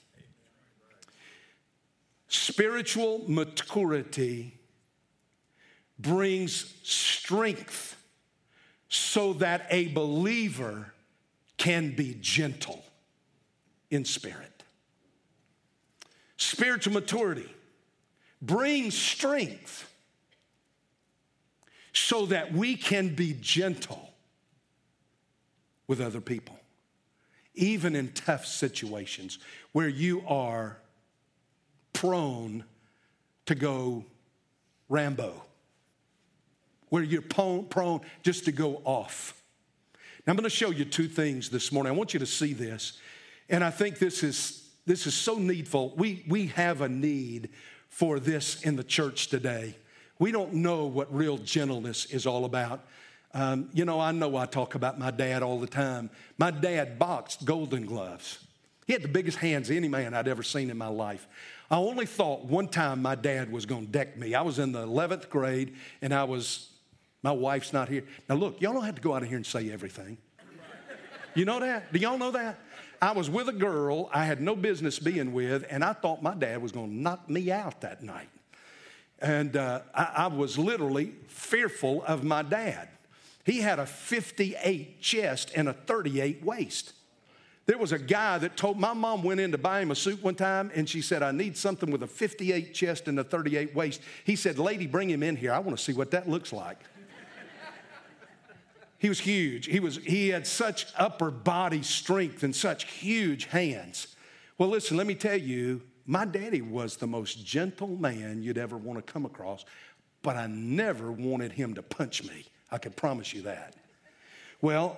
Spiritual 2.32 3.24
maturity 3.28 4.58
brings 5.98 6.74
strength 6.82 8.02
so 8.88 9.34
that 9.34 9.66
a 9.68 9.88
believer 9.88 10.94
can 11.58 11.94
be 11.94 12.16
gentle 12.22 12.82
in 13.90 14.06
spirit. 14.06 14.64
Spiritual 16.38 16.94
maturity 16.94 17.54
brings 18.40 18.96
strength 18.96 19.92
so 21.92 22.24
that 22.24 22.50
we 22.54 22.76
can 22.76 23.14
be 23.14 23.36
gentle 23.42 24.08
with 25.86 26.00
other 26.00 26.22
people, 26.22 26.58
even 27.54 27.94
in 27.94 28.10
tough 28.12 28.46
situations 28.46 29.38
where 29.72 29.88
you 29.88 30.24
are 30.26 30.78
prone 32.02 32.64
to 33.46 33.54
go 33.54 34.04
Rambo, 34.88 35.40
where 36.88 37.04
you're 37.04 37.22
prone 37.22 38.00
just 38.24 38.46
to 38.46 38.52
go 38.52 38.82
off. 38.84 39.40
Now, 40.26 40.32
I'm 40.32 40.36
going 40.36 40.42
to 40.42 40.50
show 40.50 40.70
you 40.70 40.84
two 40.84 41.06
things 41.06 41.48
this 41.48 41.70
morning. 41.70 41.92
I 41.92 41.96
want 41.96 42.12
you 42.12 42.18
to 42.18 42.26
see 42.26 42.54
this. 42.54 42.98
And 43.48 43.62
I 43.62 43.70
think 43.70 44.00
this 44.00 44.24
is, 44.24 44.68
this 44.84 45.06
is 45.06 45.14
so 45.14 45.36
needful. 45.36 45.94
We, 45.96 46.24
we 46.26 46.48
have 46.48 46.80
a 46.80 46.88
need 46.88 47.50
for 47.88 48.18
this 48.18 48.62
in 48.62 48.74
the 48.74 48.82
church 48.82 49.28
today. 49.28 49.76
We 50.18 50.32
don't 50.32 50.54
know 50.54 50.86
what 50.86 51.14
real 51.14 51.38
gentleness 51.38 52.06
is 52.06 52.26
all 52.26 52.44
about. 52.44 52.84
Um, 53.32 53.70
you 53.72 53.84
know, 53.84 54.00
I 54.00 54.10
know 54.10 54.36
I 54.36 54.46
talk 54.46 54.74
about 54.74 54.98
my 54.98 55.12
dad 55.12 55.44
all 55.44 55.60
the 55.60 55.68
time. 55.68 56.10
My 56.36 56.50
dad 56.50 56.98
boxed 56.98 57.44
golden 57.44 57.86
gloves. 57.86 58.40
He 58.88 58.92
had 58.92 59.02
the 59.02 59.08
biggest 59.08 59.38
hands 59.38 59.70
any 59.70 59.88
man 59.88 60.14
I'd 60.14 60.26
ever 60.26 60.42
seen 60.42 60.68
in 60.68 60.76
my 60.76 60.88
life. 60.88 61.28
I 61.72 61.76
only 61.76 62.04
thought 62.04 62.44
one 62.44 62.68
time 62.68 63.00
my 63.00 63.14
dad 63.14 63.50
was 63.50 63.64
going 63.64 63.86
to 63.86 63.90
deck 63.90 64.18
me. 64.18 64.34
I 64.34 64.42
was 64.42 64.58
in 64.58 64.72
the 64.72 64.86
11th 64.86 65.30
grade 65.30 65.74
and 66.02 66.12
I 66.12 66.24
was, 66.24 66.68
my 67.22 67.32
wife's 67.32 67.72
not 67.72 67.88
here. 67.88 68.04
Now, 68.28 68.34
look, 68.34 68.60
y'all 68.60 68.74
don't 68.74 68.84
have 68.84 68.96
to 68.96 69.00
go 69.00 69.14
out 69.14 69.22
of 69.22 69.28
here 69.28 69.38
and 69.38 69.46
say 69.46 69.72
everything. 69.72 70.18
You 71.34 71.46
know 71.46 71.60
that? 71.60 71.90
Do 71.90 71.98
y'all 71.98 72.18
know 72.18 72.32
that? 72.32 72.58
I 73.00 73.12
was 73.12 73.30
with 73.30 73.48
a 73.48 73.54
girl 73.54 74.10
I 74.12 74.26
had 74.26 74.42
no 74.42 74.54
business 74.54 74.98
being 74.98 75.32
with, 75.32 75.64
and 75.70 75.82
I 75.82 75.94
thought 75.94 76.22
my 76.22 76.34
dad 76.34 76.60
was 76.60 76.72
going 76.72 76.90
to 76.90 76.94
knock 76.94 77.30
me 77.30 77.50
out 77.50 77.80
that 77.80 78.02
night. 78.02 78.28
And 79.18 79.56
uh, 79.56 79.80
I, 79.94 80.12
I 80.16 80.26
was 80.26 80.58
literally 80.58 81.14
fearful 81.26 82.04
of 82.04 82.22
my 82.22 82.42
dad. 82.42 82.90
He 83.46 83.62
had 83.62 83.78
a 83.78 83.86
58 83.86 85.00
chest 85.00 85.50
and 85.56 85.70
a 85.70 85.72
38 85.72 86.44
waist. 86.44 86.92
There 87.64 87.78
was 87.78 87.92
a 87.92 87.98
guy 87.98 88.38
that 88.38 88.56
told 88.56 88.78
my 88.78 88.92
mom 88.92 89.22
went 89.22 89.38
in 89.38 89.52
to 89.52 89.58
buy 89.58 89.80
him 89.80 89.92
a 89.92 89.94
suit 89.94 90.22
one 90.22 90.34
time 90.34 90.72
and 90.74 90.88
she 90.88 91.00
said, 91.00 91.22
I 91.22 91.30
need 91.30 91.56
something 91.56 91.90
with 91.90 92.02
a 92.02 92.08
58 92.08 92.74
chest 92.74 93.06
and 93.06 93.18
a 93.20 93.24
38 93.24 93.74
waist. 93.74 94.00
He 94.24 94.34
said, 94.34 94.58
Lady, 94.58 94.86
bring 94.86 95.08
him 95.08 95.22
in 95.22 95.36
here. 95.36 95.52
I 95.52 95.60
want 95.60 95.78
to 95.78 95.82
see 95.82 95.92
what 95.92 96.10
that 96.10 96.28
looks 96.28 96.52
like. 96.52 96.78
he 98.98 99.08
was 99.08 99.20
huge. 99.20 99.66
He, 99.66 99.78
was, 99.78 99.96
he 99.98 100.30
had 100.30 100.46
such 100.46 100.86
upper 100.96 101.30
body 101.30 101.82
strength 101.82 102.42
and 102.42 102.54
such 102.54 102.84
huge 102.90 103.44
hands. 103.46 104.08
Well, 104.58 104.68
listen, 104.68 104.96
let 104.96 105.06
me 105.06 105.14
tell 105.14 105.36
you, 105.36 105.82
my 106.04 106.24
daddy 106.24 106.62
was 106.62 106.96
the 106.96 107.06
most 107.06 107.46
gentle 107.46 107.96
man 107.96 108.42
you'd 108.42 108.58
ever 108.58 108.76
want 108.76 109.04
to 109.04 109.12
come 109.12 109.24
across, 109.24 109.64
but 110.22 110.36
I 110.36 110.48
never 110.48 111.12
wanted 111.12 111.52
him 111.52 111.74
to 111.74 111.82
punch 111.82 112.24
me. 112.24 112.44
I 112.72 112.78
can 112.78 112.92
promise 112.92 113.32
you 113.32 113.42
that. 113.42 113.76
Well, 114.60 114.96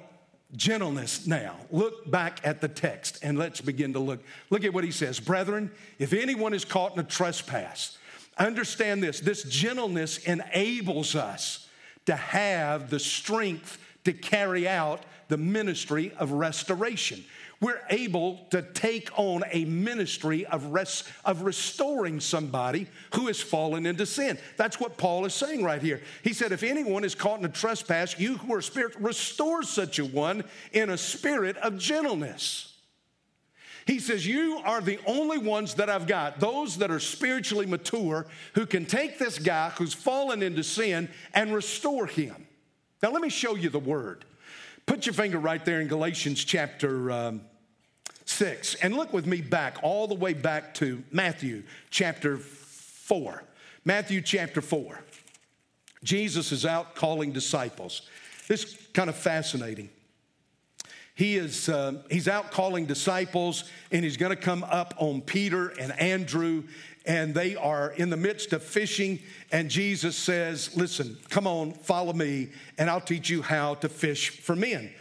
gentleness 0.56 1.26
now. 1.26 1.56
Look 1.70 2.10
back 2.10 2.40
at 2.44 2.60
the 2.60 2.68
text 2.68 3.18
and 3.22 3.38
let's 3.38 3.60
begin 3.60 3.92
to 3.94 3.98
look. 3.98 4.22
Look 4.50 4.64
at 4.64 4.72
what 4.72 4.84
he 4.84 4.90
says. 4.90 5.20
Brethren, 5.20 5.70
if 5.98 6.12
anyone 6.12 6.54
is 6.54 6.64
caught 6.64 6.94
in 6.94 7.00
a 7.00 7.04
trespass, 7.04 7.98
understand 8.38 9.02
this 9.02 9.20
this 9.20 9.42
gentleness 9.44 10.18
enables 10.18 11.14
us 11.14 11.68
to 12.06 12.16
have 12.16 12.90
the 12.90 12.98
strength 13.00 13.78
to 14.04 14.12
carry 14.12 14.68
out 14.68 15.02
the 15.28 15.36
ministry 15.36 16.12
of 16.18 16.32
restoration 16.32 17.24
we're 17.64 17.80
able 17.88 18.46
to 18.50 18.60
take 18.60 19.08
on 19.18 19.42
a 19.50 19.64
ministry 19.64 20.44
of, 20.44 20.66
rest, 20.66 21.08
of 21.24 21.40
restoring 21.40 22.20
somebody 22.20 22.86
who 23.14 23.28
has 23.28 23.40
fallen 23.40 23.86
into 23.86 24.04
sin. 24.04 24.36
That's 24.58 24.78
what 24.78 24.98
Paul 24.98 25.24
is 25.24 25.32
saying 25.32 25.64
right 25.64 25.80
here. 25.80 26.02
He 26.22 26.34
said, 26.34 26.52
If 26.52 26.62
anyone 26.62 27.04
is 27.04 27.14
caught 27.14 27.38
in 27.38 27.44
a 27.46 27.48
trespass, 27.48 28.18
you 28.18 28.36
who 28.36 28.52
are 28.52 28.60
spirit, 28.60 28.94
restore 29.00 29.62
such 29.62 29.98
a 29.98 30.04
one 30.04 30.44
in 30.72 30.90
a 30.90 30.98
spirit 30.98 31.56
of 31.56 31.78
gentleness. 31.78 32.74
He 33.86 33.98
says, 33.98 34.26
You 34.26 34.60
are 34.62 34.82
the 34.82 34.98
only 35.06 35.38
ones 35.38 35.72
that 35.76 35.88
I've 35.88 36.06
got, 36.06 36.40
those 36.40 36.76
that 36.76 36.90
are 36.90 37.00
spiritually 37.00 37.64
mature, 37.64 38.26
who 38.56 38.66
can 38.66 38.84
take 38.84 39.18
this 39.18 39.38
guy 39.38 39.70
who's 39.70 39.94
fallen 39.94 40.42
into 40.42 40.62
sin 40.62 41.08
and 41.32 41.54
restore 41.54 42.06
him. 42.08 42.46
Now, 43.02 43.10
let 43.10 43.22
me 43.22 43.30
show 43.30 43.54
you 43.54 43.70
the 43.70 43.78
word. 43.78 44.26
Put 44.84 45.06
your 45.06 45.14
finger 45.14 45.38
right 45.38 45.64
there 45.64 45.80
in 45.80 45.88
Galatians 45.88 46.44
chapter 46.44 47.10
um, 47.10 47.40
6. 48.24 48.74
And 48.76 48.96
look 48.96 49.12
with 49.12 49.26
me 49.26 49.40
back, 49.40 49.78
all 49.82 50.06
the 50.06 50.14
way 50.14 50.32
back 50.32 50.74
to 50.74 51.02
Matthew 51.10 51.62
chapter 51.90 52.38
4. 52.38 53.42
Matthew 53.84 54.20
chapter 54.20 54.60
4. 54.60 55.00
Jesus 56.02 56.52
is 56.52 56.66
out 56.66 56.94
calling 56.94 57.32
disciples. 57.32 58.02
This 58.48 58.64
is 58.64 58.86
kind 58.92 59.08
of 59.08 59.16
fascinating. 59.16 59.88
He 61.14 61.36
is 61.36 61.68
uh, 61.68 62.02
he's 62.10 62.26
out 62.26 62.50
calling 62.50 62.86
disciples, 62.86 63.64
and 63.92 64.04
he's 64.04 64.16
going 64.16 64.30
to 64.30 64.42
come 64.42 64.64
up 64.64 64.94
on 64.98 65.20
Peter 65.20 65.68
and 65.68 65.98
Andrew, 66.00 66.64
and 67.06 67.32
they 67.32 67.54
are 67.54 67.92
in 67.92 68.10
the 68.10 68.16
midst 68.16 68.52
of 68.52 68.64
fishing. 68.64 69.20
And 69.52 69.70
Jesus 69.70 70.16
says, 70.16 70.76
"Listen, 70.76 71.16
come 71.30 71.46
on, 71.46 71.72
follow 71.72 72.12
me, 72.12 72.50
and 72.78 72.90
I'll 72.90 73.00
teach 73.00 73.30
you 73.30 73.42
how 73.42 73.76
to 73.76 73.88
fish 73.88 74.30
for 74.30 74.56
men." 74.56 74.92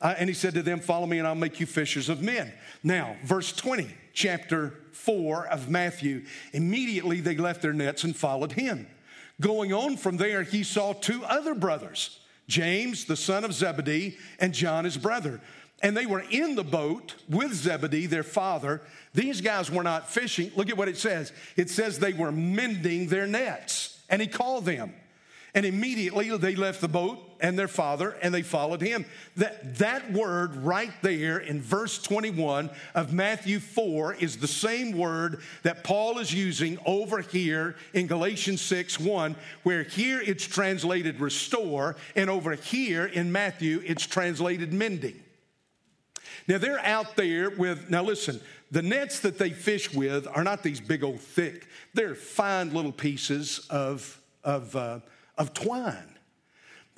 Uh, 0.00 0.14
and 0.18 0.28
he 0.28 0.34
said 0.34 0.54
to 0.54 0.62
them, 0.62 0.80
Follow 0.80 1.06
me, 1.06 1.18
and 1.18 1.26
I'll 1.26 1.34
make 1.34 1.60
you 1.60 1.66
fishers 1.66 2.08
of 2.08 2.22
men. 2.22 2.52
Now, 2.82 3.16
verse 3.24 3.52
20, 3.52 3.88
chapter 4.12 4.74
4 4.92 5.46
of 5.48 5.68
Matthew. 5.68 6.24
Immediately 6.52 7.20
they 7.20 7.36
left 7.36 7.62
their 7.62 7.72
nets 7.72 8.04
and 8.04 8.14
followed 8.14 8.52
him. 8.52 8.86
Going 9.40 9.72
on 9.72 9.96
from 9.96 10.16
there, 10.16 10.42
he 10.42 10.62
saw 10.62 10.92
two 10.92 11.24
other 11.24 11.54
brothers, 11.54 12.18
James, 12.48 13.04
the 13.04 13.16
son 13.16 13.44
of 13.44 13.52
Zebedee, 13.52 14.16
and 14.40 14.52
John, 14.52 14.84
his 14.84 14.96
brother. 14.96 15.40
And 15.80 15.96
they 15.96 16.06
were 16.06 16.24
in 16.30 16.56
the 16.56 16.64
boat 16.64 17.14
with 17.28 17.54
Zebedee, 17.54 18.06
their 18.06 18.24
father. 18.24 18.82
These 19.14 19.40
guys 19.40 19.70
were 19.70 19.84
not 19.84 20.10
fishing. 20.10 20.50
Look 20.56 20.68
at 20.68 20.76
what 20.76 20.88
it 20.88 20.96
says 20.96 21.32
it 21.56 21.70
says 21.70 21.98
they 21.98 22.12
were 22.12 22.32
mending 22.32 23.06
their 23.06 23.26
nets. 23.26 24.00
And 24.10 24.20
he 24.20 24.26
called 24.26 24.64
them. 24.64 24.92
And 25.58 25.66
immediately 25.66 26.30
they 26.36 26.54
left 26.54 26.80
the 26.80 26.86
boat 26.86 27.18
and 27.40 27.58
their 27.58 27.66
father 27.66 28.16
and 28.22 28.32
they 28.32 28.42
followed 28.42 28.80
him. 28.80 29.04
That, 29.34 29.78
that 29.78 30.12
word 30.12 30.54
right 30.54 30.92
there 31.02 31.38
in 31.38 31.60
verse 31.60 32.00
21 32.00 32.70
of 32.94 33.12
Matthew 33.12 33.58
4 33.58 34.14
is 34.14 34.36
the 34.36 34.46
same 34.46 34.96
word 34.96 35.40
that 35.64 35.82
Paul 35.82 36.20
is 36.20 36.32
using 36.32 36.78
over 36.86 37.22
here 37.22 37.74
in 37.92 38.06
Galatians 38.06 38.60
6 38.60 39.00
1, 39.00 39.34
where 39.64 39.82
here 39.82 40.20
it's 40.20 40.44
translated 40.44 41.18
restore, 41.18 41.96
and 42.14 42.30
over 42.30 42.54
here 42.54 43.06
in 43.06 43.32
Matthew 43.32 43.82
it's 43.84 44.06
translated 44.06 44.72
mending. 44.72 45.20
Now 46.46 46.58
they're 46.58 46.86
out 46.86 47.16
there 47.16 47.50
with, 47.50 47.90
now 47.90 48.04
listen, 48.04 48.40
the 48.70 48.82
nets 48.82 49.18
that 49.20 49.38
they 49.38 49.50
fish 49.50 49.92
with 49.92 50.28
are 50.28 50.44
not 50.44 50.62
these 50.62 50.80
big 50.80 51.02
old 51.02 51.18
thick, 51.18 51.66
they're 51.94 52.14
fine 52.14 52.72
little 52.72 52.92
pieces 52.92 53.66
of, 53.70 54.20
of, 54.44 54.76
uh, 54.76 55.00
of 55.38 55.54
twine 55.54 56.18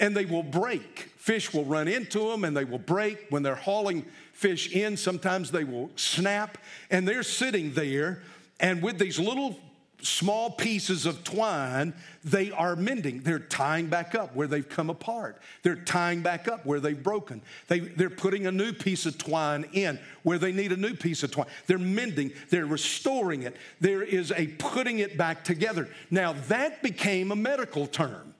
and 0.00 0.16
they 0.16 0.24
will 0.24 0.42
break. 0.42 1.10
Fish 1.16 1.52
will 1.52 1.66
run 1.66 1.86
into 1.86 2.30
them 2.30 2.44
and 2.44 2.56
they 2.56 2.64
will 2.64 2.78
break. 2.78 3.26
When 3.28 3.42
they're 3.42 3.54
hauling 3.54 4.06
fish 4.32 4.72
in, 4.72 4.96
sometimes 4.96 5.50
they 5.50 5.64
will 5.64 5.90
snap, 5.94 6.56
and 6.90 7.06
they're 7.06 7.22
sitting 7.22 7.74
there, 7.74 8.22
and 8.58 8.82
with 8.82 8.98
these 8.98 9.18
little 9.20 9.58
small 10.00 10.50
pieces 10.50 11.04
of 11.04 11.22
twine, 11.22 11.92
they 12.24 12.50
are 12.50 12.76
mending. 12.76 13.20
They're 13.20 13.38
tying 13.38 13.86
back 13.86 14.14
up 14.14 14.34
where 14.34 14.46
they've 14.46 14.68
come 14.68 14.90
apart. 14.90 15.40
They're 15.62 15.76
tying 15.76 16.22
back 16.22 16.48
up 16.48 16.66
where 16.66 16.80
they've 16.80 17.02
broken. 17.02 17.40
They, 17.68 17.80
they're 17.80 18.10
putting 18.10 18.46
a 18.46 18.52
new 18.52 18.72
piece 18.72 19.06
of 19.06 19.16
twine 19.16 19.66
in 19.72 19.98
where 20.22 20.38
they 20.38 20.52
need 20.52 20.72
a 20.72 20.76
new 20.76 20.94
piece 20.94 21.22
of 21.22 21.30
twine. 21.30 21.46
They're 21.66 21.78
mending, 21.78 22.32
they're 22.50 22.66
restoring 22.66 23.44
it. 23.44 23.56
There 23.80 24.02
is 24.02 24.32
a 24.32 24.48
putting 24.48 24.98
it 24.98 25.16
back 25.16 25.44
together. 25.44 25.88
Now, 26.10 26.34
that 26.48 26.82
became 26.82 27.32
a 27.32 27.36
medical 27.36 27.86
term. 27.86 28.34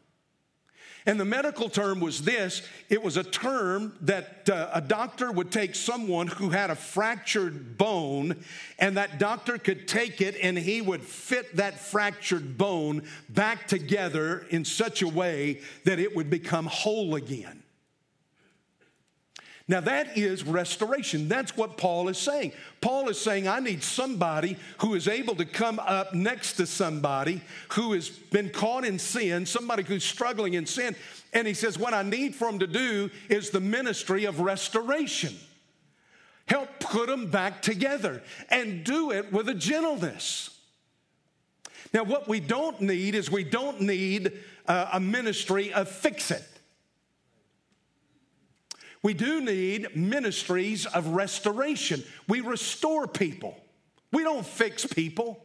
And 1.10 1.18
the 1.18 1.24
medical 1.24 1.68
term 1.68 1.98
was 1.98 2.22
this 2.22 2.62
it 2.88 3.02
was 3.02 3.16
a 3.16 3.24
term 3.24 3.96
that 4.02 4.48
uh, 4.48 4.70
a 4.72 4.80
doctor 4.80 5.32
would 5.32 5.50
take 5.50 5.74
someone 5.74 6.28
who 6.28 6.50
had 6.50 6.70
a 6.70 6.76
fractured 6.76 7.76
bone, 7.76 8.44
and 8.78 8.96
that 8.96 9.18
doctor 9.18 9.58
could 9.58 9.88
take 9.88 10.20
it 10.20 10.36
and 10.40 10.56
he 10.56 10.80
would 10.80 11.02
fit 11.02 11.56
that 11.56 11.80
fractured 11.80 12.56
bone 12.56 13.02
back 13.28 13.66
together 13.66 14.46
in 14.50 14.64
such 14.64 15.02
a 15.02 15.08
way 15.08 15.62
that 15.82 15.98
it 15.98 16.14
would 16.14 16.30
become 16.30 16.66
whole 16.66 17.16
again. 17.16 17.64
Now, 19.68 19.80
that 19.80 20.18
is 20.18 20.42
restoration. 20.42 21.28
That's 21.28 21.56
what 21.56 21.76
Paul 21.76 22.08
is 22.08 22.18
saying. 22.18 22.52
Paul 22.80 23.08
is 23.08 23.20
saying, 23.20 23.46
I 23.46 23.60
need 23.60 23.84
somebody 23.84 24.56
who 24.78 24.94
is 24.94 25.06
able 25.06 25.36
to 25.36 25.44
come 25.44 25.78
up 25.78 26.12
next 26.12 26.54
to 26.54 26.66
somebody 26.66 27.40
who 27.72 27.92
has 27.92 28.08
been 28.08 28.50
caught 28.50 28.84
in 28.84 28.98
sin, 28.98 29.46
somebody 29.46 29.84
who's 29.84 30.04
struggling 30.04 30.54
in 30.54 30.66
sin. 30.66 30.96
And 31.32 31.46
he 31.46 31.54
says, 31.54 31.78
What 31.78 31.94
I 31.94 32.02
need 32.02 32.34
for 32.34 32.48
him 32.48 32.58
to 32.58 32.66
do 32.66 33.10
is 33.28 33.50
the 33.50 33.60
ministry 33.60 34.24
of 34.24 34.40
restoration. 34.40 35.36
Help 36.46 36.80
put 36.80 37.06
them 37.06 37.30
back 37.30 37.62
together 37.62 38.22
and 38.48 38.82
do 38.82 39.12
it 39.12 39.32
with 39.32 39.48
a 39.48 39.54
gentleness. 39.54 40.50
Now, 41.92 42.02
what 42.02 42.26
we 42.26 42.40
don't 42.40 42.80
need 42.80 43.14
is 43.14 43.30
we 43.30 43.44
don't 43.44 43.80
need 43.82 44.32
uh, 44.66 44.90
a 44.92 45.00
ministry 45.00 45.72
of 45.72 45.88
fix 45.88 46.32
it. 46.32 46.44
We 49.02 49.14
do 49.14 49.40
need 49.40 49.96
ministries 49.96 50.86
of 50.86 51.08
restoration. 51.08 52.02
We 52.28 52.40
restore 52.40 53.06
people, 53.06 53.56
we 54.12 54.22
don't 54.22 54.46
fix 54.46 54.86
people. 54.86 55.44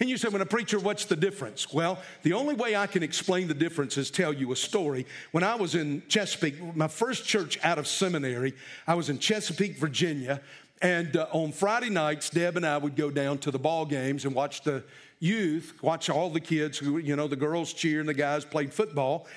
And 0.00 0.10
you 0.10 0.16
say, 0.16 0.28
when 0.30 0.40
a 0.40 0.46
preacher, 0.46 0.80
what's 0.80 1.04
the 1.04 1.14
difference? 1.14 1.72
Well, 1.72 2.00
the 2.22 2.32
only 2.32 2.54
way 2.54 2.74
I 2.74 2.88
can 2.88 3.04
explain 3.04 3.46
the 3.46 3.54
difference 3.54 3.96
is 3.96 4.10
tell 4.10 4.32
you 4.32 4.50
a 4.50 4.56
story. 4.56 5.06
When 5.30 5.44
I 5.44 5.54
was 5.54 5.76
in 5.76 6.02
Chesapeake, 6.08 6.74
my 6.74 6.88
first 6.88 7.24
church 7.24 7.56
out 7.62 7.78
of 7.78 7.86
seminary, 7.86 8.54
I 8.86 8.94
was 8.94 9.10
in 9.10 9.18
Chesapeake, 9.20 9.76
Virginia, 9.76 10.40
And 10.82 11.16
uh, 11.16 11.28
on 11.30 11.52
Friday 11.52 11.90
nights, 11.90 12.28
Deb 12.28 12.56
and 12.56 12.66
I 12.66 12.76
would 12.76 12.96
go 12.96 13.08
down 13.08 13.38
to 13.38 13.52
the 13.52 13.58
ball 13.58 13.86
games 13.86 14.24
and 14.24 14.34
watch 14.34 14.62
the 14.62 14.82
youth, 15.20 15.78
watch 15.80 16.10
all 16.10 16.28
the 16.28 16.40
kids 16.40 16.76
who, 16.76 16.98
you 16.98 17.14
know, 17.14 17.28
the 17.28 17.36
girls 17.36 17.72
cheer 17.72 18.00
and 18.00 18.08
the 18.08 18.14
guys 18.14 18.44
played 18.44 18.74
football. 18.74 19.28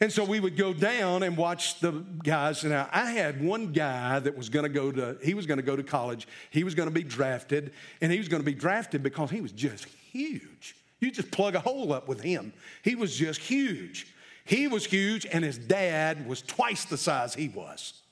And 0.00 0.12
so 0.12 0.24
we 0.24 0.40
would 0.40 0.56
go 0.56 0.72
down 0.72 1.22
and 1.22 1.36
watch 1.36 1.78
the 1.80 1.92
guys. 2.22 2.64
And 2.64 2.74
I 2.74 3.10
had 3.10 3.42
one 3.42 3.72
guy 3.72 4.18
that 4.18 4.36
was 4.36 4.48
going 4.48 4.64
to 4.64 4.68
go 4.68 4.90
to, 4.90 5.16
he 5.22 5.34
was 5.34 5.46
going 5.46 5.58
to 5.58 5.62
go 5.62 5.76
to 5.76 5.84
college. 5.84 6.26
He 6.50 6.64
was 6.64 6.74
going 6.74 6.88
to 6.88 6.94
be 6.94 7.04
drafted. 7.04 7.72
And 8.00 8.10
he 8.10 8.18
was 8.18 8.28
going 8.28 8.42
to 8.42 8.46
be 8.46 8.54
drafted 8.54 9.02
because 9.02 9.30
he 9.30 9.40
was 9.40 9.52
just 9.52 9.84
huge. 9.84 10.76
You 11.00 11.10
just 11.10 11.30
plug 11.30 11.54
a 11.54 11.60
hole 11.60 11.92
up 11.92 12.08
with 12.08 12.22
him. 12.22 12.52
He 12.82 12.96
was 12.96 13.16
just 13.16 13.40
huge. 13.40 14.06
He 14.44 14.68
was 14.68 14.84
huge, 14.84 15.26
and 15.26 15.42
his 15.42 15.56
dad 15.56 16.26
was 16.26 16.42
twice 16.42 16.84
the 16.84 16.98
size 16.98 17.34
he 17.34 17.48
was. 17.48 18.02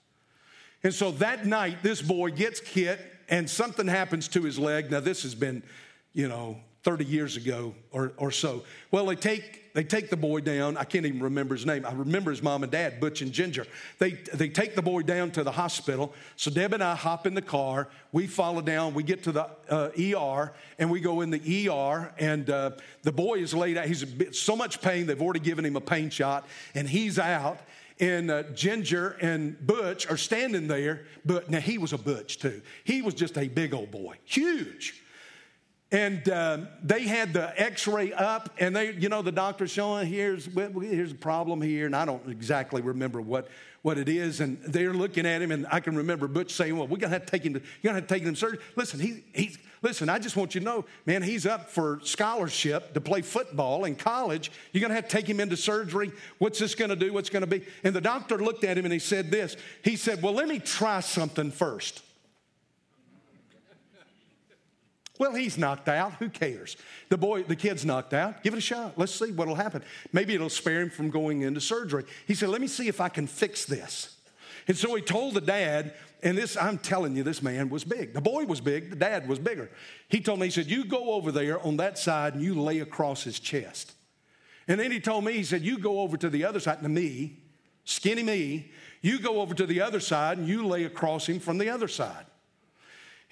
And 0.82 0.92
so 0.92 1.10
that 1.12 1.46
night, 1.46 1.82
this 1.82 2.00
boy 2.00 2.30
gets 2.30 2.60
hit, 2.60 3.00
and 3.28 3.48
something 3.48 3.86
happens 3.86 4.28
to 4.28 4.42
his 4.42 4.58
leg. 4.58 4.90
Now, 4.90 5.00
this 5.00 5.22
has 5.22 5.34
been, 5.34 5.62
you 6.12 6.28
know, 6.28 6.58
30 6.84 7.04
years 7.04 7.36
ago 7.36 7.74
or, 7.90 8.12
or 8.16 8.30
so. 8.30 8.64
Well, 8.90 9.06
they 9.06 9.14
take, 9.14 9.61
they 9.74 9.84
take 9.84 10.10
the 10.10 10.16
boy 10.16 10.40
down. 10.40 10.76
I 10.76 10.84
can't 10.84 11.06
even 11.06 11.22
remember 11.22 11.54
his 11.54 11.64
name. 11.64 11.86
I 11.86 11.92
remember 11.92 12.30
his 12.30 12.42
mom 12.42 12.62
and 12.62 12.70
dad, 12.70 13.00
Butch 13.00 13.22
and 13.22 13.32
Ginger. 13.32 13.66
They, 13.98 14.12
they 14.34 14.48
take 14.48 14.74
the 14.74 14.82
boy 14.82 15.02
down 15.02 15.30
to 15.32 15.44
the 15.44 15.52
hospital. 15.52 16.12
So 16.36 16.50
Deb 16.50 16.74
and 16.74 16.84
I 16.84 16.94
hop 16.94 17.26
in 17.26 17.34
the 17.34 17.42
car. 17.42 17.88
We 18.12 18.26
follow 18.26 18.60
down. 18.60 18.92
We 18.92 19.02
get 19.02 19.22
to 19.24 19.32
the 19.32 19.48
uh, 19.70 19.90
ER 19.98 20.52
and 20.78 20.90
we 20.90 21.00
go 21.00 21.22
in 21.22 21.30
the 21.30 21.68
ER. 21.68 22.12
And 22.18 22.50
uh, 22.50 22.72
the 23.02 23.12
boy 23.12 23.36
is 23.36 23.54
laid 23.54 23.78
out. 23.78 23.86
He's 23.86 24.02
in 24.02 24.32
so 24.32 24.56
much 24.56 24.82
pain. 24.82 25.06
They've 25.06 25.22
already 25.22 25.40
given 25.40 25.64
him 25.64 25.76
a 25.76 25.80
pain 25.80 26.10
shot 26.10 26.46
and 26.74 26.88
he's 26.88 27.18
out. 27.18 27.58
And 28.00 28.30
uh, 28.30 28.42
Ginger 28.54 29.16
and 29.20 29.64
Butch 29.64 30.10
are 30.10 30.16
standing 30.16 30.66
there, 30.66 31.02
but 31.24 31.50
now 31.50 31.60
he 31.60 31.78
was 31.78 31.92
a 31.92 31.98
Butch 31.98 32.38
too. 32.38 32.60
He 32.84 33.00
was 33.00 33.14
just 33.14 33.38
a 33.38 33.48
big 33.48 33.74
old 33.74 33.90
boy, 33.90 34.16
huge. 34.24 35.01
And 35.92 36.26
um, 36.30 36.68
they 36.82 37.02
had 37.02 37.34
the 37.34 37.52
x 37.60 37.86
ray 37.86 38.14
up, 38.14 38.48
and 38.58 38.74
they, 38.74 38.92
you 38.92 39.10
know, 39.10 39.20
the 39.20 39.30
doctor 39.30 39.68
showing 39.68 40.06
here's, 40.06 40.46
here's 40.46 41.12
a 41.12 41.14
problem 41.14 41.60
here, 41.60 41.84
and 41.84 41.94
I 41.94 42.06
don't 42.06 42.26
exactly 42.30 42.80
remember 42.80 43.20
what, 43.20 43.48
what 43.82 43.98
it 43.98 44.08
is. 44.08 44.40
And 44.40 44.58
they're 44.62 44.94
looking 44.94 45.26
at 45.26 45.42
him, 45.42 45.52
and 45.52 45.66
I 45.70 45.80
can 45.80 45.94
remember 45.94 46.28
Butch 46.28 46.54
saying, 46.54 46.74
Well, 46.74 46.86
we're 46.86 46.96
going 46.96 47.10
to 47.10 47.18
have 47.18 47.26
to 47.26 47.30
take 47.30 47.44
him 47.44 47.52
to, 47.52 47.60
you're 47.60 47.92
going 47.92 47.94
to 47.94 48.00
have 48.00 48.08
to 48.08 48.14
take 48.14 48.22
him 48.22 48.32
to 48.32 48.40
surgery. 48.40 48.58
Listen, 48.74 49.00
he, 49.00 49.22
he's, 49.34 49.58
listen, 49.82 50.08
I 50.08 50.18
just 50.18 50.34
want 50.34 50.54
you 50.54 50.62
to 50.62 50.64
know, 50.64 50.86
man, 51.04 51.22
he's 51.22 51.44
up 51.44 51.68
for 51.68 52.00
scholarship 52.04 52.94
to 52.94 53.00
play 53.02 53.20
football 53.20 53.84
in 53.84 53.94
college. 53.94 54.50
You're 54.72 54.80
going 54.80 54.92
to 54.92 54.96
have 54.96 55.08
to 55.08 55.14
take 55.14 55.28
him 55.28 55.40
into 55.40 55.58
surgery. 55.58 56.10
What's 56.38 56.58
this 56.58 56.74
going 56.74 56.88
to 56.88 56.96
do? 56.96 57.12
What's 57.12 57.28
going 57.28 57.42
to 57.42 57.46
be? 57.46 57.66
And 57.84 57.94
the 57.94 58.00
doctor 58.00 58.38
looked 58.38 58.64
at 58.64 58.78
him 58.78 58.86
and 58.86 58.94
he 58.94 58.98
said 58.98 59.30
this. 59.30 59.58
He 59.84 59.96
said, 59.96 60.22
Well, 60.22 60.32
let 60.32 60.48
me 60.48 60.58
try 60.58 61.00
something 61.00 61.50
first. 61.50 62.02
Well, 65.18 65.34
he's 65.34 65.58
knocked 65.58 65.88
out. 65.88 66.14
Who 66.14 66.28
cares? 66.28 66.76
The 67.08 67.18
boy, 67.18 67.42
the 67.42 67.56
kid's 67.56 67.84
knocked 67.84 68.14
out. 68.14 68.42
Give 68.42 68.54
it 68.54 68.58
a 68.58 68.62
shot. 68.62 68.94
Let's 68.96 69.14
see 69.14 69.30
what'll 69.30 69.54
happen. 69.54 69.82
Maybe 70.12 70.34
it'll 70.34 70.48
spare 70.48 70.80
him 70.80 70.90
from 70.90 71.10
going 71.10 71.42
into 71.42 71.60
surgery. 71.60 72.04
He 72.26 72.34
said, 72.34 72.48
Let 72.48 72.60
me 72.60 72.66
see 72.66 72.88
if 72.88 73.00
I 73.00 73.08
can 73.08 73.26
fix 73.26 73.64
this. 73.64 74.16
And 74.68 74.76
so 74.76 74.94
he 74.94 75.02
told 75.02 75.34
the 75.34 75.40
dad, 75.40 75.94
and 76.22 76.38
this, 76.38 76.56
I'm 76.56 76.78
telling 76.78 77.16
you, 77.16 77.24
this 77.24 77.42
man 77.42 77.68
was 77.68 77.84
big. 77.84 78.14
The 78.14 78.20
boy 78.20 78.44
was 78.44 78.60
big, 78.60 78.90
the 78.90 78.96
dad 78.96 79.28
was 79.28 79.38
bigger. 79.38 79.70
He 80.08 80.20
told 80.20 80.38
me, 80.38 80.46
he 80.46 80.50
said, 80.50 80.66
You 80.66 80.84
go 80.84 81.12
over 81.12 81.32
there 81.32 81.60
on 81.64 81.76
that 81.78 81.98
side 81.98 82.34
and 82.34 82.42
you 82.42 82.60
lay 82.60 82.78
across 82.80 83.24
his 83.24 83.40
chest. 83.40 83.92
And 84.68 84.78
then 84.78 84.92
he 84.92 85.00
told 85.00 85.24
me, 85.24 85.32
he 85.32 85.44
said, 85.44 85.62
You 85.62 85.78
go 85.78 86.00
over 86.00 86.16
to 86.16 86.30
the 86.30 86.44
other 86.44 86.60
side, 86.60 86.82
to 86.82 86.88
me, 86.88 87.40
skinny 87.84 88.22
me, 88.22 88.70
you 89.00 89.18
go 89.18 89.40
over 89.40 89.52
to 89.54 89.66
the 89.66 89.80
other 89.80 89.98
side 89.98 90.38
and 90.38 90.46
you 90.46 90.64
lay 90.66 90.84
across 90.84 91.28
him 91.28 91.40
from 91.40 91.58
the 91.58 91.68
other 91.68 91.88
side. 91.88 92.24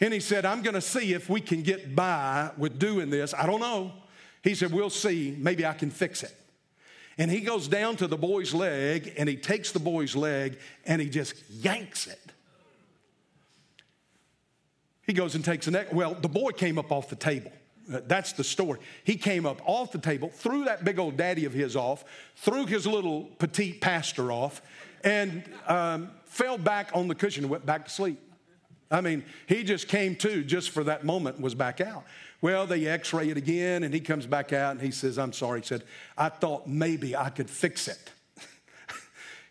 And 0.00 0.14
he 0.14 0.20
said, 0.20 0.46
I'm 0.46 0.62
going 0.62 0.74
to 0.74 0.80
see 0.80 1.12
if 1.12 1.28
we 1.28 1.40
can 1.40 1.62
get 1.62 1.94
by 1.94 2.50
with 2.56 2.78
doing 2.78 3.10
this. 3.10 3.34
I 3.34 3.46
don't 3.46 3.60
know. 3.60 3.92
He 4.42 4.54
said, 4.54 4.72
We'll 4.72 4.90
see. 4.90 5.36
Maybe 5.38 5.66
I 5.66 5.74
can 5.74 5.90
fix 5.90 6.22
it. 6.22 6.34
And 7.18 7.30
he 7.30 7.40
goes 7.40 7.68
down 7.68 7.96
to 7.96 8.06
the 8.06 8.16
boy's 8.16 8.54
leg 8.54 9.12
and 9.18 9.28
he 9.28 9.36
takes 9.36 9.72
the 9.72 9.78
boy's 9.78 10.16
leg 10.16 10.58
and 10.86 11.02
he 11.02 11.10
just 11.10 11.34
yanks 11.50 12.06
it. 12.06 12.18
He 15.06 15.12
goes 15.12 15.34
and 15.34 15.44
takes 15.44 15.66
the 15.66 15.72
neck. 15.72 15.92
Well, 15.92 16.14
the 16.14 16.28
boy 16.28 16.52
came 16.52 16.78
up 16.78 16.90
off 16.90 17.10
the 17.10 17.16
table. 17.16 17.52
Uh, 17.92 18.00
that's 18.06 18.32
the 18.32 18.44
story. 18.44 18.78
He 19.04 19.16
came 19.16 19.44
up 19.44 19.60
off 19.66 19.92
the 19.92 19.98
table, 19.98 20.30
threw 20.30 20.64
that 20.64 20.84
big 20.84 20.98
old 20.98 21.16
daddy 21.16 21.44
of 21.44 21.52
his 21.52 21.76
off, 21.76 22.04
threw 22.36 22.64
his 22.64 22.86
little 22.86 23.24
petite 23.38 23.80
pastor 23.80 24.30
off, 24.30 24.62
and 25.02 25.42
um, 25.66 26.10
fell 26.24 26.56
back 26.56 26.90
on 26.94 27.08
the 27.08 27.14
cushion 27.14 27.44
and 27.44 27.50
went 27.50 27.66
back 27.66 27.84
to 27.84 27.90
sleep. 27.90 28.18
I 28.90 29.00
mean, 29.00 29.24
he 29.46 29.62
just 29.62 29.86
came 29.86 30.16
to 30.16 30.42
just 30.42 30.70
for 30.70 30.82
that 30.84 31.04
moment 31.04 31.36
and 31.36 31.44
was 31.44 31.54
back 31.54 31.80
out. 31.80 32.04
Well, 32.40 32.66
they 32.66 32.86
x 32.86 33.12
ray 33.12 33.28
it 33.28 33.36
again, 33.36 33.84
and 33.84 33.94
he 33.94 34.00
comes 34.00 34.26
back 34.26 34.52
out 34.52 34.72
and 34.72 34.80
he 34.80 34.90
says, 34.90 35.18
I'm 35.18 35.32
sorry. 35.32 35.60
He 35.60 35.66
said, 35.66 35.84
I 36.18 36.28
thought 36.28 36.66
maybe 36.66 37.14
I 37.14 37.30
could 37.30 37.48
fix 37.48 37.86
it. 37.86 38.10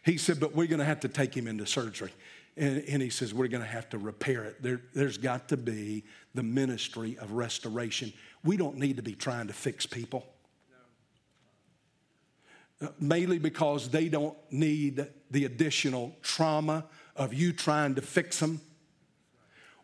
he 0.04 0.18
said, 0.18 0.40
but 0.40 0.56
we're 0.56 0.68
going 0.68 0.80
to 0.80 0.86
have 0.86 1.00
to 1.02 1.08
take 1.08 1.36
him 1.36 1.48
into 1.48 1.66
surgery. 1.66 2.12
And, 2.58 2.84
and 2.90 3.02
he 3.02 3.10
says, 3.10 3.34
we're 3.34 3.48
going 3.48 3.64
to 3.64 3.70
have 3.70 3.88
to 3.90 3.98
repair 3.98 4.44
it. 4.44 4.62
There, 4.62 4.82
there's 4.94 5.18
got 5.18 5.48
to 5.50 5.58
be 5.58 6.04
the 6.36 6.44
ministry 6.44 7.18
of 7.20 7.32
restoration. 7.32 8.12
We 8.44 8.58
don't 8.58 8.78
need 8.78 8.98
to 8.98 9.04
be 9.04 9.14
trying 9.14 9.48
to 9.48 9.54
fix 9.54 9.86
people. 9.86 10.26
Uh, 12.82 12.88
mainly 13.00 13.40
because 13.40 13.90
they 13.90 14.10
don't 14.10 14.38
need 14.52 15.06
the 15.32 15.46
additional 15.46 16.16
trauma 16.22 16.86
of 17.16 17.34
you 17.34 17.54
trying 17.54 17.96
to 17.96 18.02
fix 18.02 18.40
them. 18.40 18.60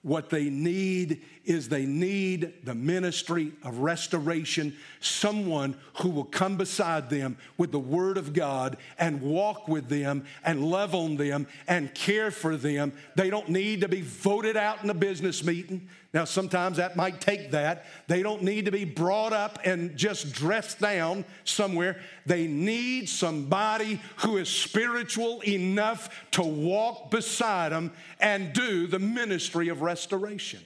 What 0.05 0.29
they 0.29 0.51
need 0.51 1.23
is 1.45 1.69
they 1.69 1.85
need 1.85 2.53
the 2.63 2.75
ministry 2.75 3.51
of 3.63 3.79
restoration, 3.79 4.75
someone 4.99 5.75
who 6.01 6.09
will 6.09 6.25
come 6.25 6.57
beside 6.57 7.09
them 7.09 7.37
with 7.57 7.71
the 7.71 7.79
Word 7.79 8.17
of 8.17 8.33
God 8.33 8.77
and 8.97 9.21
walk 9.21 9.67
with 9.67 9.87
them 9.87 10.25
and 10.43 10.63
love 10.63 10.95
on 10.95 11.17
them 11.17 11.47
and 11.67 11.93
care 11.93 12.31
for 12.31 12.57
them. 12.57 12.93
They 13.15 13.29
don't 13.29 13.49
need 13.49 13.81
to 13.81 13.87
be 13.87 14.01
voted 14.01 14.57
out 14.57 14.83
in 14.83 14.89
a 14.89 14.93
business 14.93 15.43
meeting. 15.43 15.87
Now, 16.13 16.23
sometimes 16.23 16.77
that 16.77 16.95
might 16.95 17.19
take 17.19 17.51
that. 17.51 17.85
They 18.07 18.23
don't 18.23 18.41
need 18.41 18.65
to 18.65 18.71
be 18.71 18.85
brought 18.85 19.33
up 19.33 19.59
and 19.65 19.97
just 19.97 20.31
dressed 20.31 20.79
down 20.79 21.25
somewhere. 21.43 21.99
They 22.25 22.47
need 22.47 23.09
somebody 23.09 23.99
who 24.17 24.37
is 24.37 24.47
spiritual 24.47 25.41
enough 25.41 26.09
to 26.31 26.41
walk 26.41 27.11
beside 27.11 27.73
them 27.73 27.91
and 28.21 28.53
do 28.53 28.87
the 28.87 28.97
ministry 28.97 29.67
of 29.67 29.81
restoration. 29.81 30.61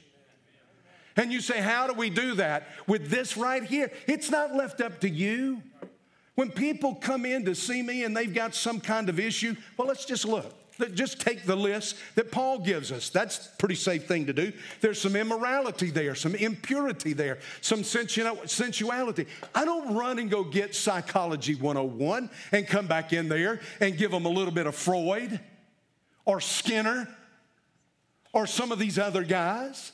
And 1.19 1.33
you 1.33 1.41
say, 1.41 1.59
How 1.59 1.85
do 1.85 1.93
we 1.93 2.09
do 2.09 2.35
that? 2.35 2.69
With 2.87 3.09
this 3.09 3.35
right 3.35 3.63
here. 3.63 3.91
It's 4.07 4.31
not 4.31 4.55
left 4.55 4.79
up 4.79 5.01
to 5.01 5.09
you. 5.09 5.61
When 6.35 6.49
people 6.49 6.95
come 6.95 7.25
in 7.25 7.43
to 7.43 7.55
see 7.55 7.81
me 7.81 8.05
and 8.05 8.15
they've 8.15 8.33
got 8.33 8.55
some 8.55 8.79
kind 8.79 9.09
of 9.09 9.19
issue, 9.19 9.57
well, 9.75 9.89
let's 9.89 10.05
just 10.05 10.23
look. 10.23 10.55
Just 10.93 11.19
take 11.19 11.45
the 11.45 11.57
list 11.57 11.97
that 12.15 12.31
Paul 12.31 12.59
gives 12.59 12.93
us. 12.93 13.09
That's 13.09 13.47
a 13.47 13.57
pretty 13.57 13.75
safe 13.75 14.07
thing 14.07 14.27
to 14.27 14.33
do. 14.33 14.53
There's 14.79 15.01
some 15.01 15.17
immorality 15.17 15.89
there, 15.89 16.15
some 16.15 16.35
impurity 16.35 17.11
there, 17.11 17.39
some 17.59 17.83
sensuality. 17.83 19.27
I 19.53 19.65
don't 19.65 19.95
run 19.95 20.19
and 20.19 20.31
go 20.31 20.45
get 20.45 20.73
Psychology 20.73 21.55
101 21.55 22.29
and 22.53 22.65
come 22.65 22.87
back 22.87 23.11
in 23.11 23.27
there 23.27 23.59
and 23.81 23.97
give 23.97 24.11
them 24.11 24.25
a 24.25 24.29
little 24.29 24.53
bit 24.53 24.67
of 24.67 24.75
Freud 24.75 25.37
or 26.23 26.39
Skinner 26.39 27.09
or 28.31 28.47
some 28.47 28.71
of 28.71 28.79
these 28.79 28.97
other 28.97 29.25
guys. 29.25 29.91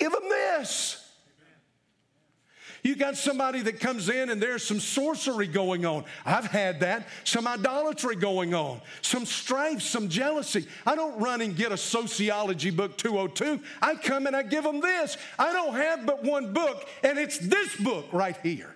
Give 0.00 0.10
them 0.10 0.28
this. 0.28 0.96
You 2.82 2.96
got 2.96 3.18
somebody 3.18 3.60
that 3.62 3.78
comes 3.78 4.08
in 4.08 4.30
and 4.30 4.42
there's 4.42 4.64
some 4.64 4.80
sorcery 4.80 5.46
going 5.46 5.84
on. 5.84 6.04
I've 6.24 6.46
had 6.46 6.80
that. 6.80 7.06
Some 7.24 7.46
idolatry 7.46 8.16
going 8.16 8.54
on, 8.54 8.80
some 9.02 9.26
strife, 9.26 9.82
some 9.82 10.08
jealousy. 10.08 10.66
I 10.86 10.94
don't 10.96 11.20
run 11.20 11.42
and 11.42 11.54
get 11.54 11.72
a 11.72 11.76
sociology 11.76 12.70
book 12.70 12.96
202. 12.96 13.62
I 13.82 13.96
come 13.96 14.26
and 14.26 14.34
I 14.34 14.42
give 14.42 14.64
them 14.64 14.80
this. 14.80 15.18
I 15.38 15.52
don't 15.52 15.74
have 15.74 16.06
but 16.06 16.24
one 16.24 16.54
book, 16.54 16.88
and 17.02 17.18
it's 17.18 17.36
this 17.36 17.76
book 17.76 18.06
right 18.12 18.38
here. 18.42 18.74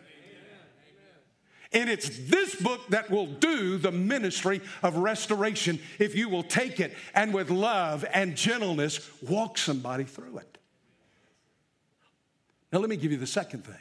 And 1.73 1.89
it's 1.89 2.09
this 2.29 2.55
book 2.55 2.87
that 2.91 3.11
will 3.11 3.27
do 3.27 3.79
the 3.79 3.91
ministry 3.91 4.61
of 4.83 4.97
restoration 4.97 5.81
if 5.99 6.15
you 6.15 6.29
will 6.29 6.45
take 6.45 6.79
it 6.79 6.95
and 7.15 7.35
with 7.35 7.51
love 7.51 8.05
and 8.13 8.37
gentleness 8.37 9.11
walk 9.23 9.59
somebody 9.59 10.05
through 10.05 10.39
it. 10.39 10.54
Now, 12.75 12.81
let 12.81 12.91
me 12.91 12.97
give 12.97 13.13
you 13.13 13.19
the 13.19 13.25
second 13.25 13.65
thing. 13.65 13.77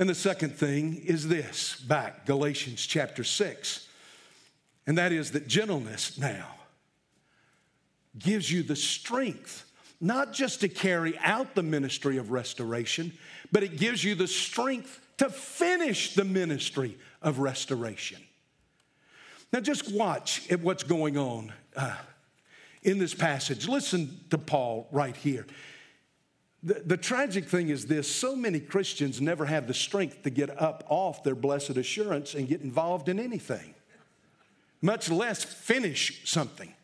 And 0.00 0.10
the 0.10 0.14
second 0.16 0.56
thing 0.56 0.96
is 0.96 1.28
this 1.28 1.78
back, 1.78 2.26
Galatians 2.26 2.84
chapter 2.84 3.22
6. 3.22 3.86
And 4.88 4.98
that 4.98 5.12
is 5.12 5.30
that 5.30 5.46
gentleness 5.46 6.18
now 6.18 6.48
gives 8.18 8.50
you 8.50 8.64
the 8.64 8.74
strength, 8.74 9.70
not 10.00 10.32
just 10.32 10.62
to 10.62 10.68
carry 10.68 11.16
out 11.18 11.54
the 11.54 11.62
ministry 11.62 12.16
of 12.16 12.32
restoration, 12.32 13.12
but 13.52 13.62
it 13.62 13.76
gives 13.76 14.02
you 14.02 14.16
the 14.16 14.26
strength 14.26 15.00
to 15.18 15.30
finish 15.30 16.16
the 16.16 16.24
ministry 16.24 16.98
of 17.22 17.38
restoration. 17.38 18.20
Now, 19.52 19.60
just 19.60 19.92
watch 19.92 20.50
at 20.50 20.58
what's 20.58 20.82
going 20.82 21.16
on 21.16 21.52
uh, 21.76 21.94
in 22.82 22.98
this 22.98 23.14
passage. 23.14 23.68
Listen 23.68 24.18
to 24.30 24.38
Paul 24.38 24.88
right 24.90 25.16
here. 25.16 25.46
The, 26.62 26.82
the, 26.84 26.96
tragic 26.96 27.44
thing 27.44 27.68
is 27.68 27.86
this 27.86 28.12
so 28.12 28.34
many 28.34 28.58
Christians 28.58 29.20
never 29.20 29.46
have 29.46 29.68
the 29.68 29.74
strength 29.74 30.22
to 30.24 30.30
get 30.30 30.60
up 30.60 30.84
off 30.88 31.22
their 31.22 31.36
blessed 31.36 31.76
assurance 31.76 32.34
and 32.34 32.48
get 32.48 32.62
involved 32.62 33.08
in 33.08 33.20
anything, 33.20 33.74
much 34.82 35.08
less 35.08 35.44
finish 35.44 36.28
something. 36.28 36.74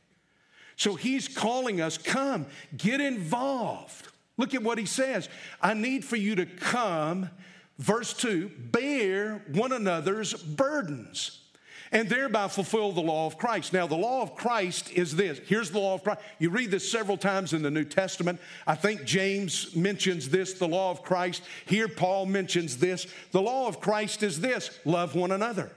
So 0.76 0.94
he's 0.94 1.26
calling 1.28 1.80
us 1.80 1.98
come, 1.98 2.46
get 2.76 3.00
involved. 3.00 4.08
Look 4.37 4.54
at 4.54 4.62
what 4.62 4.78
he 4.78 4.87
says. 4.87 5.28
I 5.60 5.74
need 5.74 6.04
for 6.04 6.16
you 6.16 6.34
to 6.37 6.46
come, 6.46 7.30
verse 7.78 8.12
2, 8.14 8.50
bear 8.56 9.44
one 9.52 9.72
another's 9.72 10.34
burdens 10.34 11.43
and 11.94 12.09
thereby 12.09 12.48
fulfill 12.48 12.90
the 12.90 13.00
law 13.00 13.24
of 13.24 13.38
Christ. 13.38 13.72
Now, 13.72 13.87
the 13.87 13.94
law 13.94 14.20
of 14.20 14.35
Christ 14.35 14.90
is 14.90 15.14
this. 15.14 15.38
Here's 15.46 15.70
the 15.70 15.78
law 15.78 15.94
of 15.94 16.02
Christ. 16.02 16.20
You 16.40 16.50
read 16.50 16.72
this 16.72 16.90
several 16.90 17.16
times 17.16 17.52
in 17.52 17.62
the 17.62 17.70
New 17.70 17.85
Testament. 17.85 18.40
I 18.66 18.74
think 18.74 19.04
James 19.04 19.74
mentions 19.76 20.28
this, 20.28 20.54
the 20.54 20.66
law 20.66 20.90
of 20.90 21.04
Christ. 21.04 21.44
Here, 21.66 21.87
Paul 21.87 22.26
mentions 22.26 22.78
this. 22.78 23.07
The 23.30 23.40
law 23.40 23.68
of 23.68 23.80
Christ 23.80 24.24
is 24.24 24.40
this 24.40 24.76
love 24.85 25.14
one 25.14 25.30
another. 25.30 25.70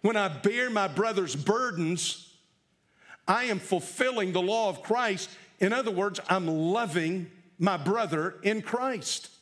When 0.00 0.16
I 0.16 0.28
bear 0.28 0.70
my 0.70 0.88
brother's 0.88 1.36
burdens, 1.36 2.34
I 3.28 3.44
am 3.44 3.58
fulfilling 3.58 4.32
the 4.32 4.42
law 4.42 4.70
of 4.70 4.82
Christ. 4.82 5.28
In 5.60 5.74
other 5.74 5.90
words, 5.90 6.18
I'm 6.30 6.46
loving 6.46 7.30
my 7.58 7.76
brother 7.76 8.36
in 8.42 8.62
Christ 8.62 9.33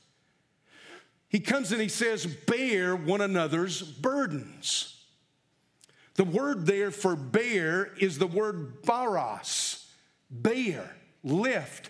he 1.32 1.40
comes 1.40 1.72
and 1.72 1.80
he 1.80 1.88
says, 1.88 2.26
Bear 2.26 2.94
one 2.94 3.22
another's 3.22 3.82
burdens. 3.82 5.02
The 6.14 6.24
word 6.24 6.66
there 6.66 6.90
for 6.90 7.16
bear 7.16 7.94
is 7.98 8.18
the 8.18 8.26
word 8.26 8.82
baros, 8.82 9.86
bear, 10.30 10.94
lift, 11.24 11.88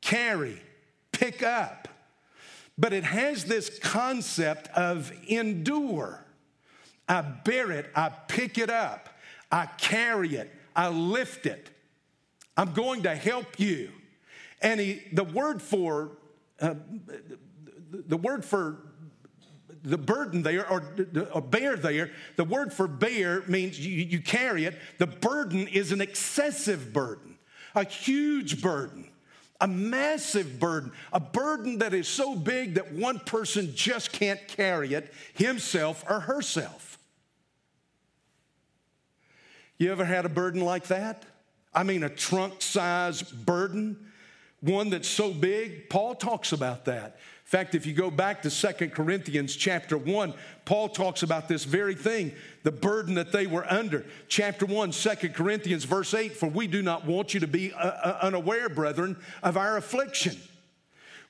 carry, 0.00 0.62
pick 1.10 1.42
up. 1.42 1.88
But 2.78 2.92
it 2.92 3.02
has 3.02 3.46
this 3.46 3.80
concept 3.80 4.68
of 4.68 5.12
endure. 5.26 6.24
I 7.08 7.22
bear 7.22 7.72
it, 7.72 7.90
I 7.96 8.10
pick 8.10 8.58
it 8.58 8.70
up, 8.70 9.08
I 9.50 9.66
carry 9.66 10.36
it, 10.36 10.54
I 10.76 10.88
lift 10.88 11.46
it. 11.46 11.68
I'm 12.56 12.72
going 12.74 13.02
to 13.02 13.16
help 13.16 13.58
you. 13.58 13.90
And 14.62 14.78
he, 14.78 15.02
the 15.12 15.24
word 15.24 15.60
for 15.60 16.10
uh, 16.60 16.74
the 17.90 18.16
word 18.16 18.44
for 18.44 18.78
the 19.82 19.98
burden 19.98 20.42
there 20.42 20.68
or 20.68 20.80
bear 21.40 21.76
there, 21.76 22.10
the 22.36 22.44
word 22.44 22.72
for 22.72 22.88
bear 22.88 23.42
means 23.46 23.78
you, 23.78 23.92
you 24.04 24.20
carry 24.20 24.64
it. 24.64 24.78
The 24.98 25.06
burden 25.06 25.68
is 25.68 25.92
an 25.92 26.00
excessive 26.00 26.92
burden, 26.92 27.38
a 27.74 27.84
huge 27.84 28.60
burden, 28.60 29.08
a 29.60 29.68
massive 29.68 30.58
burden, 30.58 30.92
a 31.12 31.20
burden 31.20 31.78
that 31.78 31.94
is 31.94 32.08
so 32.08 32.34
big 32.34 32.74
that 32.74 32.92
one 32.92 33.20
person 33.20 33.74
just 33.74 34.12
can't 34.12 34.46
carry 34.48 34.94
it 34.94 35.12
himself 35.34 36.04
or 36.08 36.20
herself. 36.20 36.98
You 39.78 39.92
ever 39.92 40.04
had 40.04 40.24
a 40.24 40.28
burden 40.28 40.60
like 40.60 40.88
that? 40.88 41.22
I 41.72 41.84
mean, 41.84 42.02
a 42.02 42.08
trunk 42.08 42.60
size 42.60 43.22
burden, 43.22 44.10
one 44.60 44.90
that's 44.90 45.06
so 45.06 45.32
big. 45.32 45.88
Paul 45.88 46.16
talks 46.16 46.50
about 46.50 46.86
that 46.86 47.18
fact, 47.48 47.74
if 47.74 47.86
you 47.86 47.94
go 47.94 48.10
back 48.10 48.42
to 48.42 48.50
Second 48.50 48.92
Corinthians 48.92 49.56
chapter 49.56 49.96
1, 49.96 50.34
Paul 50.66 50.90
talks 50.90 51.22
about 51.22 51.48
this 51.48 51.64
very 51.64 51.94
thing, 51.94 52.32
the 52.62 52.70
burden 52.70 53.14
that 53.14 53.32
they 53.32 53.46
were 53.46 53.64
under. 53.72 54.04
Chapter 54.28 54.66
1, 54.66 54.90
2 54.90 55.30
Corinthians, 55.30 55.84
verse 55.84 56.12
8 56.12 56.36
For 56.36 56.46
we 56.46 56.66
do 56.66 56.82
not 56.82 57.06
want 57.06 57.32
you 57.32 57.40
to 57.40 57.46
be 57.46 57.72
uh, 57.72 57.78
uh, 57.78 58.18
unaware, 58.20 58.68
brethren, 58.68 59.16
of 59.42 59.56
our 59.56 59.78
affliction, 59.78 60.36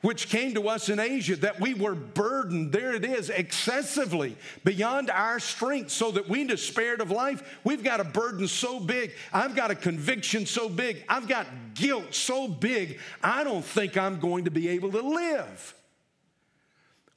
which 0.01 0.29
came 0.29 0.55
to 0.55 0.69
us 0.69 0.89
in 0.89 0.99
Asia, 0.99 1.37
that 1.37 1.61
we 1.61 1.73
were 1.75 1.95
burdened, 1.95 2.73
there 2.73 2.95
it 2.95 3.05
is, 3.05 3.31
excessively 3.31 4.37
beyond 4.65 5.11
our 5.11 5.39
strength, 5.39 5.93
so 5.93 6.11
that 6.11 6.29
we 6.29 6.43
despaired 6.43 7.01
of 7.01 7.13
life. 7.13 7.61
We've 7.63 7.85
got 7.85 8.01
a 8.01 8.05
burden 8.05 8.49
so 8.49 8.81
big. 8.81 9.13
I've 9.33 9.55
got 9.55 9.71
a 9.71 9.77
conviction 9.77 10.47
so 10.47 10.69
big. 10.69 11.05
I've 11.09 11.29
got 11.29 11.47
guilt 11.75 12.13
so 12.13 12.49
big. 12.49 12.99
I 13.23 13.45
don't 13.45 13.65
think 13.65 13.97
I'm 13.97 14.19
going 14.19 14.47
to 14.47 14.51
be 14.51 14.67
able 14.71 14.91
to 14.91 15.01
live. 15.01 15.77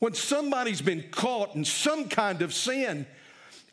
When 0.01 0.15
somebody's 0.15 0.81
been 0.81 1.03
caught 1.11 1.53
in 1.53 1.63
some 1.63 2.09
kind 2.09 2.41
of 2.41 2.55
sin 2.55 3.05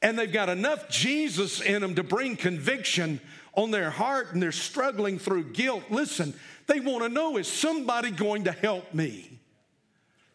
and 0.02 0.18
they've 0.18 0.30
got 0.30 0.50
enough 0.50 0.90
Jesus 0.90 1.62
in 1.62 1.80
them 1.80 1.94
to 1.94 2.02
bring 2.02 2.36
conviction 2.36 3.18
on 3.54 3.70
their 3.70 3.88
heart 3.88 4.34
and 4.34 4.42
they're 4.42 4.52
struggling 4.52 5.18
through 5.18 5.52
guilt, 5.52 5.84
listen, 5.88 6.34
they 6.66 6.80
want 6.80 7.02
to 7.02 7.08
know 7.08 7.38
is 7.38 7.48
somebody 7.48 8.10
going 8.10 8.44
to 8.44 8.52
help 8.52 8.92
me? 8.92 9.40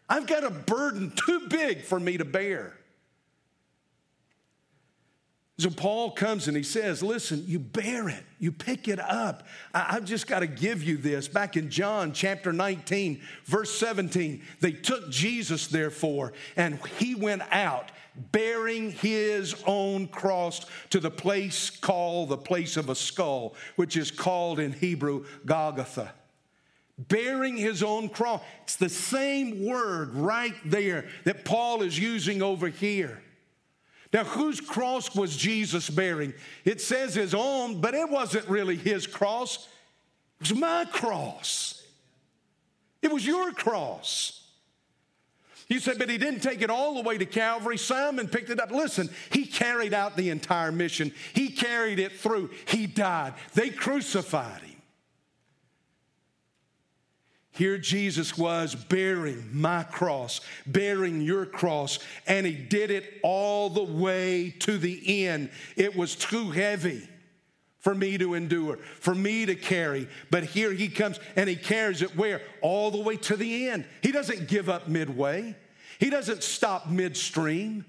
I've 0.10 0.26
got 0.26 0.44
a 0.44 0.50
burden 0.50 1.14
too 1.28 1.42
big 1.48 1.84
for 1.84 2.00
me 2.00 2.18
to 2.18 2.26
bear. 2.26 2.74
So 5.60 5.70
Paul 5.70 6.12
comes 6.12 6.48
and 6.48 6.58
he 6.58 6.64
says, 6.64 7.04
Listen, 7.04 7.44
you 7.46 7.60
bear 7.60 8.10
it, 8.10 8.24
you 8.40 8.52
pick 8.52 8.88
it 8.88 9.00
up. 9.00 9.46
I, 9.74 9.94
have 9.94 10.06
just 10.06 10.26
got 10.26 10.40
to 10.40 10.48
give 10.48 10.82
you 10.82 10.98
this. 10.98 11.28
Back 11.28 11.56
in 11.56 11.70
John 11.70 12.12
chapter 12.12 12.52
19, 12.52 13.22
verse 13.46 13.72
17, 13.78 14.42
they 14.62 14.72
took 14.72 15.12
Jesus, 15.12 15.68
therefore, 15.68 16.34
and 16.56 16.80
he 16.98 17.14
went 17.14 17.44
out 17.52 17.92
bearing 18.32 18.92
his 18.92 19.56
own 19.66 20.08
cross 20.08 20.66
to 20.90 21.00
the 21.00 21.12
place 21.12 21.70
called 21.70 22.30
the 22.30 22.38
place 22.38 22.76
of 22.76 22.90
a 22.90 22.96
skull, 22.96 23.56
which 23.76 23.96
is 23.96 24.10
called 24.10 24.60
in 24.60 24.72
Hebrew 24.72 25.26
Golgotha 25.46 26.14
bearing 27.08 27.58
his 27.58 27.82
own 27.82 28.08
cross. 28.08 28.42
It's 28.64 28.76
the 28.76 28.88
same 28.88 29.66
word 29.66 30.14
right 30.14 30.54
there 30.64 31.08
that 31.24 31.44
Paul 31.44 31.82
is 31.82 31.98
using 31.98 32.44
over 32.44 32.68
here. 32.68 33.23
Now, 34.14 34.24
whose 34.24 34.62
cross 34.62 35.16
was 35.16 35.36
Jesus 35.36 35.90
bearing? 35.90 36.34
It 36.64 36.80
says 36.80 37.16
his 37.16 37.34
own, 37.34 37.82
but 37.82 37.96
it 37.96 38.08
wasn't 38.08 38.48
really 38.48 38.76
his 38.76 39.08
cross. 39.08 39.68
It 40.40 40.52
was 40.52 40.60
my 40.60 40.86
cross. 40.86 41.84
It 43.02 43.12
was 43.12 43.26
your 43.26 43.52
cross. 43.52 44.44
You 45.68 45.80
said, 45.80 45.98
but 45.98 46.10
he 46.10 46.20
didn't 46.20 46.42
take 46.42 46.62
it 46.62 46.70
all 46.70 46.94
the 46.96 47.02
way 47.02 47.18
to 47.18 47.26
Calvary. 47.26 47.78
Simon 47.78 48.28
picked 48.28 48.52
it 48.52 48.60
up. 48.60 48.70
Listen, 48.70 49.10
he 49.32 49.46
carried 49.46 49.94
out 49.94 50.16
the 50.16 50.30
entire 50.30 50.72
mission, 50.72 51.12
he 51.34 51.50
carried 51.50 51.98
it 51.98 52.12
through. 52.12 52.52
He 52.66 52.86
died. 52.86 53.34
They 53.56 53.72
crucified 53.72 54.62
him. 54.62 54.73
Here 57.54 57.78
Jesus 57.78 58.36
was 58.36 58.74
bearing 58.74 59.48
my 59.52 59.84
cross, 59.84 60.42
bearing 60.66 61.22
your 61.22 61.46
cross, 61.46 62.00
and 62.26 62.46
he 62.48 62.54
did 62.54 62.90
it 62.90 63.20
all 63.22 63.70
the 63.70 63.84
way 63.84 64.56
to 64.62 64.78
the 64.78 65.26
end. 65.26 65.52
It 65.76 65.96
was 65.96 66.16
too 66.16 66.50
heavy 66.50 67.08
for 67.80 67.94
me 67.94 68.18
to 68.18 68.34
endure, 68.34 68.78
for 69.00 69.14
me 69.14 69.46
to 69.46 69.56
carry. 69.56 70.08
But 70.32 70.46
here 70.46 70.72
he 70.72 70.88
comes 70.88 71.20
and 71.36 71.48
he 71.48 71.56
carries 71.56 72.02
it 72.02 72.16
where? 72.18 72.42
All 72.62 72.90
the 72.90 73.02
way 73.02 73.18
to 73.18 73.36
the 73.36 73.70
end. 73.70 73.86
He 74.02 74.12
doesn't 74.12 74.48
give 74.48 74.68
up 74.68 74.88
midway, 74.88 75.56
he 76.00 76.10
doesn't 76.10 76.44
stop 76.44 76.88
midstream. 76.90 77.86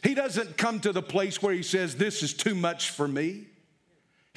He 0.00 0.14
doesn't 0.14 0.56
come 0.56 0.78
to 0.80 0.92
the 0.92 1.02
place 1.02 1.42
where 1.42 1.52
he 1.52 1.64
says, 1.64 1.96
This 1.96 2.22
is 2.22 2.32
too 2.32 2.54
much 2.54 2.90
for 2.90 3.08
me. 3.08 3.46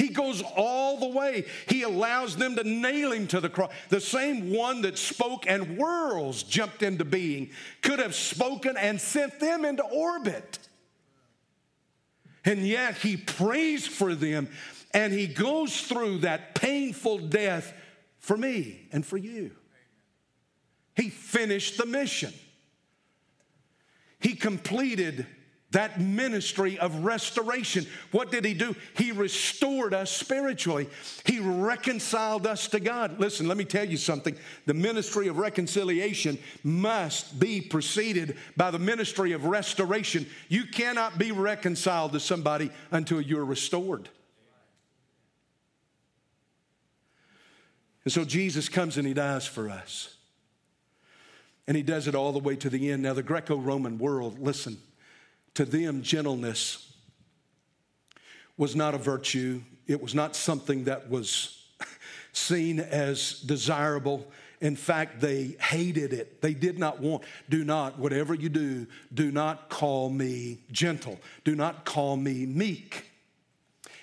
He 0.01 0.09
goes 0.09 0.41
all 0.41 0.97
the 0.97 1.15
way. 1.15 1.45
He 1.67 1.83
allows 1.83 2.35
them 2.35 2.55
to 2.55 2.63
nail 2.63 3.11
him 3.11 3.27
to 3.27 3.39
the 3.39 3.49
cross. 3.49 3.71
The 3.89 4.01
same 4.01 4.51
one 4.51 4.81
that 4.81 4.97
spoke 4.97 5.45
and 5.47 5.77
worlds 5.77 6.41
jumped 6.41 6.81
into 6.81 7.05
being 7.05 7.51
could 7.83 7.99
have 7.99 8.15
spoken 8.15 8.77
and 8.77 8.99
sent 8.99 9.39
them 9.39 9.63
into 9.63 9.83
orbit. 9.83 10.57
And 12.43 12.65
yet 12.65 12.95
he 12.95 13.15
prays 13.15 13.85
for 13.85 14.15
them 14.15 14.49
and 14.91 15.13
he 15.13 15.27
goes 15.27 15.81
through 15.81 16.19
that 16.19 16.55
painful 16.55 17.19
death 17.19 17.71
for 18.17 18.35
me 18.35 18.87
and 18.91 19.05
for 19.05 19.17
you. 19.17 19.51
He 20.95 21.11
finished 21.11 21.77
the 21.77 21.85
mission. 21.85 22.33
He 24.19 24.33
completed 24.33 25.27
that 25.71 25.99
ministry 25.99 26.77
of 26.77 27.03
restoration. 27.03 27.85
What 28.11 28.31
did 28.31 28.45
he 28.45 28.53
do? 28.53 28.75
He 28.97 29.11
restored 29.11 29.93
us 29.93 30.11
spiritually. 30.11 30.89
He 31.25 31.39
reconciled 31.39 32.45
us 32.45 32.67
to 32.69 32.79
God. 32.79 33.19
Listen, 33.19 33.47
let 33.47 33.57
me 33.57 33.65
tell 33.65 33.85
you 33.85 33.97
something. 33.97 34.35
The 34.65 34.73
ministry 34.73 35.27
of 35.27 35.37
reconciliation 35.37 36.37
must 36.63 37.39
be 37.39 37.61
preceded 37.61 38.37
by 38.57 38.71
the 38.71 38.79
ministry 38.79 39.31
of 39.31 39.45
restoration. 39.45 40.27
You 40.49 40.65
cannot 40.65 41.17
be 41.17 41.31
reconciled 41.31 42.11
to 42.13 42.19
somebody 42.19 42.71
until 42.91 43.21
you're 43.21 43.45
restored. 43.45 44.09
And 48.03 48.11
so 48.11 48.25
Jesus 48.25 48.67
comes 48.67 48.97
and 48.97 49.07
he 49.07 49.13
dies 49.13 49.45
for 49.45 49.69
us. 49.69 50.15
And 51.67 51.77
he 51.77 51.83
does 51.83 52.07
it 52.07 52.15
all 52.15 52.31
the 52.33 52.39
way 52.39 52.55
to 52.57 52.69
the 52.69 52.91
end. 52.91 53.03
Now, 53.03 53.13
the 53.13 53.23
Greco 53.23 53.55
Roman 53.55 53.99
world, 53.99 54.39
listen, 54.39 54.77
to 55.55 55.65
them, 55.65 56.01
gentleness 56.01 56.91
was 58.57 58.75
not 58.75 58.93
a 58.93 58.97
virtue, 58.97 59.61
It 59.87 60.01
was 60.01 60.13
not 60.13 60.35
something 60.35 60.83
that 60.85 61.09
was 61.09 61.65
seen 62.31 62.79
as 62.79 63.39
desirable. 63.41 64.31
In 64.61 64.75
fact, 64.75 65.19
they 65.19 65.55
hated 65.59 66.13
it. 66.13 66.41
They 66.41 66.53
did 66.53 66.77
not 66.77 67.01
want, 67.01 67.23
do 67.49 67.65
not, 67.65 67.97
whatever 67.97 68.35
you 68.35 68.49
do, 68.49 68.85
do 69.13 69.31
not 69.31 69.69
call 69.69 70.09
me 70.09 70.59
gentle. 70.71 71.19
Do 71.43 71.55
not 71.55 71.83
call 71.83 72.15
me 72.15 72.45
meek. 72.45 73.10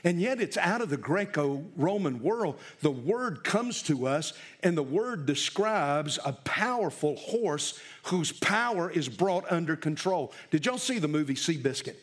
And 0.05 0.21
yet, 0.21 0.41
it's 0.41 0.57
out 0.57 0.81
of 0.81 0.91
the 0.91 0.97
Greco 0.97 1.65
Roman 1.77 2.23
world. 2.23 2.59
The 2.83 2.91
word 2.91 3.43
comes 3.43 3.83
to 3.85 4.07
us, 4.07 4.33
and 4.63 4.77
the 4.77 4.83
word 4.83 5.27
describes 5.27 6.19
a 6.25 6.33
powerful 6.33 7.17
horse 7.17 7.81
whose 8.05 8.31
power 8.31 8.91
is 8.91 9.09
brought 9.09 9.51
under 9.51 9.77
control. 9.77 10.33
Did 10.51 10.67
y'all 10.67 10.79
see 10.79 10.99
the 10.99 11.09
movie 11.09 11.35
Seabiscuit? 11.35 11.97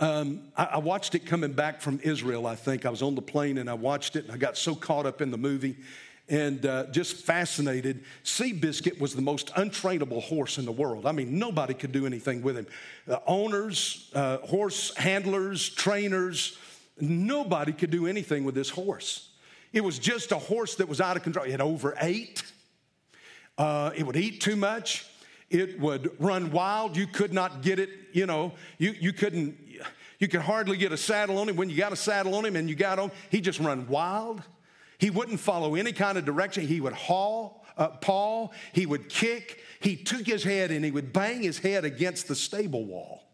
Um, 0.00 0.48
I, 0.56 0.64
I, 0.64 0.78
watched 0.78 1.14
it 1.14 1.26
coming 1.26 1.52
back 1.52 1.80
from 1.80 2.00
Israel, 2.02 2.46
I 2.48 2.56
think. 2.56 2.84
I 2.86 2.90
was 2.90 3.02
on 3.02 3.14
the 3.14 3.22
plane 3.22 3.56
and 3.56 3.70
I 3.70 3.74
watched 3.74 4.16
it, 4.16 4.24
and 4.24 4.32
I 4.32 4.36
got 4.36 4.56
so 4.56 4.74
caught 4.74 5.06
up 5.06 5.20
in 5.20 5.30
the 5.30 5.38
movie 5.38 5.76
and 6.28 6.64
uh, 6.64 6.86
just 6.86 7.16
fascinated. 7.16 8.04
Seabiscuit 8.24 9.00
was 9.00 9.14
the 9.14 9.22
most 9.22 9.48
untrainable 9.54 10.22
horse 10.22 10.58
in 10.58 10.64
the 10.64 10.72
world. 10.72 11.06
I 11.06 11.12
mean, 11.12 11.38
nobody 11.38 11.74
could 11.74 11.92
do 11.92 12.06
anything 12.06 12.42
with 12.42 12.56
him. 12.56 12.66
Uh, 13.08 13.18
owners, 13.26 14.10
uh, 14.14 14.38
horse 14.38 14.96
handlers, 14.96 15.68
trainers, 15.68 16.56
nobody 17.00 17.72
could 17.72 17.90
do 17.90 18.06
anything 18.06 18.44
with 18.44 18.54
this 18.54 18.70
horse. 18.70 19.30
It 19.72 19.82
was 19.82 19.98
just 19.98 20.32
a 20.32 20.38
horse 20.38 20.76
that 20.76 20.88
was 20.88 21.00
out 21.00 21.16
of 21.16 21.22
control. 21.22 21.46
It 21.46 21.60
overate, 21.60 22.42
uh, 23.58 23.90
it 23.96 24.04
would 24.04 24.16
eat 24.16 24.40
too 24.40 24.56
much, 24.56 25.06
it 25.50 25.78
would 25.80 26.12
run 26.18 26.50
wild. 26.50 26.96
You 26.96 27.06
could 27.06 27.32
not 27.32 27.62
get 27.62 27.78
it, 27.78 27.90
you 28.12 28.26
know, 28.26 28.52
you, 28.78 28.94
you 28.98 29.12
couldn't. 29.12 29.58
You 30.18 30.28
could 30.28 30.42
hardly 30.42 30.76
get 30.76 30.92
a 30.92 30.96
saddle 30.96 31.36
on 31.38 31.48
him. 31.48 31.56
When 31.56 31.68
you 31.68 31.76
got 31.76 31.92
a 31.92 31.96
saddle 31.96 32.36
on 32.36 32.44
him 32.44 32.54
and 32.54 32.68
you 32.68 32.76
got 32.76 33.00
on, 33.00 33.10
he 33.28 33.40
just 33.40 33.58
run 33.58 33.88
wild. 33.88 34.40
He 35.02 35.10
wouldn't 35.10 35.40
follow 35.40 35.74
any 35.74 35.90
kind 35.90 36.16
of 36.16 36.24
direction. 36.24 36.64
He 36.64 36.80
would 36.80 36.92
haul, 36.92 37.66
uh, 37.76 37.88
paw, 37.88 38.50
he 38.72 38.86
would 38.86 39.08
kick. 39.08 39.58
He 39.80 39.96
took 39.96 40.24
his 40.24 40.44
head 40.44 40.70
and 40.70 40.84
he 40.84 40.92
would 40.92 41.12
bang 41.12 41.42
his 41.42 41.58
head 41.58 41.84
against 41.84 42.28
the 42.28 42.36
stable 42.36 42.84
wall. 42.84 43.24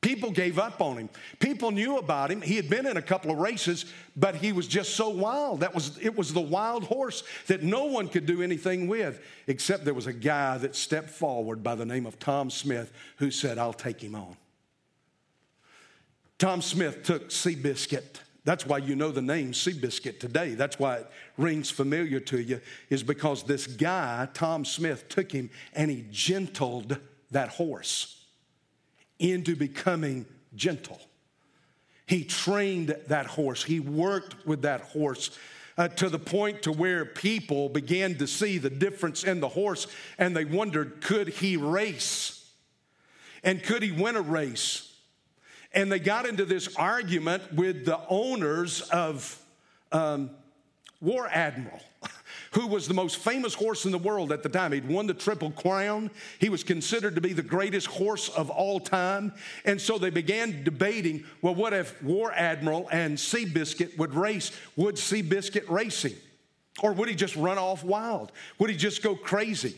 People 0.00 0.30
gave 0.30 0.56
up 0.56 0.80
on 0.80 0.98
him. 0.98 1.08
People 1.40 1.72
knew 1.72 1.98
about 1.98 2.30
him. 2.30 2.42
He 2.42 2.54
had 2.54 2.70
been 2.70 2.86
in 2.86 2.96
a 2.96 3.02
couple 3.02 3.32
of 3.32 3.38
races, 3.38 3.86
but 4.14 4.36
he 4.36 4.52
was 4.52 4.68
just 4.68 4.94
so 4.94 5.08
wild. 5.08 5.58
That 5.60 5.74
was 5.74 5.98
it 5.98 6.16
was 6.16 6.32
the 6.32 6.40
wild 6.40 6.84
horse 6.84 7.24
that 7.48 7.64
no 7.64 7.86
one 7.86 8.06
could 8.06 8.24
do 8.24 8.40
anything 8.40 8.86
with, 8.86 9.20
except 9.48 9.84
there 9.84 9.94
was 9.94 10.06
a 10.06 10.12
guy 10.12 10.58
that 10.58 10.76
stepped 10.76 11.10
forward 11.10 11.64
by 11.64 11.74
the 11.74 11.84
name 11.84 12.06
of 12.06 12.20
Tom 12.20 12.50
Smith 12.50 12.92
who 13.16 13.32
said, 13.32 13.58
I'll 13.58 13.72
take 13.72 14.00
him 14.00 14.14
on. 14.14 14.36
Tom 16.38 16.62
Smith 16.62 17.02
took 17.02 17.30
Seabiscuit 17.30 18.20
that's 18.44 18.64
why 18.64 18.78
you 18.78 18.96
know 18.96 19.10
the 19.10 19.22
name 19.22 19.52
Seabiscuit 19.52 20.18
today. 20.18 20.54
That's 20.54 20.78
why 20.78 20.96
it 20.96 21.10
rings 21.36 21.70
familiar 21.70 22.20
to 22.20 22.40
you, 22.40 22.60
is 22.88 23.02
because 23.02 23.42
this 23.42 23.66
guy, 23.66 24.28
Tom 24.32 24.64
Smith, 24.64 25.08
took 25.08 25.30
him 25.30 25.50
and 25.74 25.90
he 25.90 26.06
gentled 26.10 26.98
that 27.30 27.50
horse 27.50 28.24
into 29.18 29.54
becoming 29.54 30.24
gentle. 30.54 31.00
He 32.06 32.24
trained 32.24 32.96
that 33.08 33.26
horse, 33.26 33.62
he 33.62 33.78
worked 33.78 34.46
with 34.46 34.62
that 34.62 34.80
horse. 34.80 35.30
Uh, 35.78 35.88
to 35.88 36.10
the 36.10 36.18
point 36.18 36.62
to 36.62 36.72
where 36.72 37.06
people 37.06 37.70
began 37.70 38.14
to 38.16 38.26
see 38.26 38.58
the 38.58 38.68
difference 38.68 39.24
in 39.24 39.40
the 39.40 39.48
horse 39.48 39.86
and 40.18 40.36
they 40.36 40.44
wondered 40.44 41.00
could 41.00 41.28
he 41.28 41.56
race 41.56 42.50
and 43.42 43.62
could 43.62 43.82
he 43.82 43.90
win 43.90 44.14
a 44.14 44.20
race 44.20 44.89
and 45.72 45.90
they 45.90 45.98
got 45.98 46.26
into 46.26 46.44
this 46.44 46.74
argument 46.76 47.52
with 47.52 47.84
the 47.84 48.00
owners 48.08 48.82
of 48.90 49.40
um, 49.92 50.30
War 51.00 51.28
Admiral, 51.30 51.80
who 52.52 52.66
was 52.66 52.88
the 52.88 52.94
most 52.94 53.18
famous 53.18 53.54
horse 53.54 53.84
in 53.84 53.92
the 53.92 53.98
world 53.98 54.32
at 54.32 54.42
the 54.42 54.48
time. 54.48 54.72
He'd 54.72 54.88
won 54.88 55.06
the 55.06 55.14
Triple 55.14 55.52
Crown. 55.52 56.10
He 56.38 56.48
was 56.48 56.64
considered 56.64 57.14
to 57.14 57.20
be 57.20 57.32
the 57.32 57.42
greatest 57.42 57.86
horse 57.86 58.28
of 58.30 58.50
all 58.50 58.80
time. 58.80 59.32
And 59.64 59.80
so 59.80 59.96
they 59.96 60.10
began 60.10 60.64
debating 60.64 61.24
well, 61.40 61.54
what 61.54 61.72
if 61.72 62.02
War 62.02 62.32
Admiral 62.32 62.88
and 62.90 63.16
Seabiscuit 63.16 63.96
would 63.96 64.14
race? 64.14 64.52
Would 64.76 64.96
Seabiscuit 64.96 65.68
race 65.70 66.04
him? 66.04 66.16
Or 66.82 66.92
would 66.92 67.08
he 67.08 67.14
just 67.14 67.36
run 67.36 67.58
off 67.58 67.84
wild? 67.84 68.32
Would 68.58 68.70
he 68.70 68.76
just 68.76 69.02
go 69.02 69.14
crazy? 69.14 69.76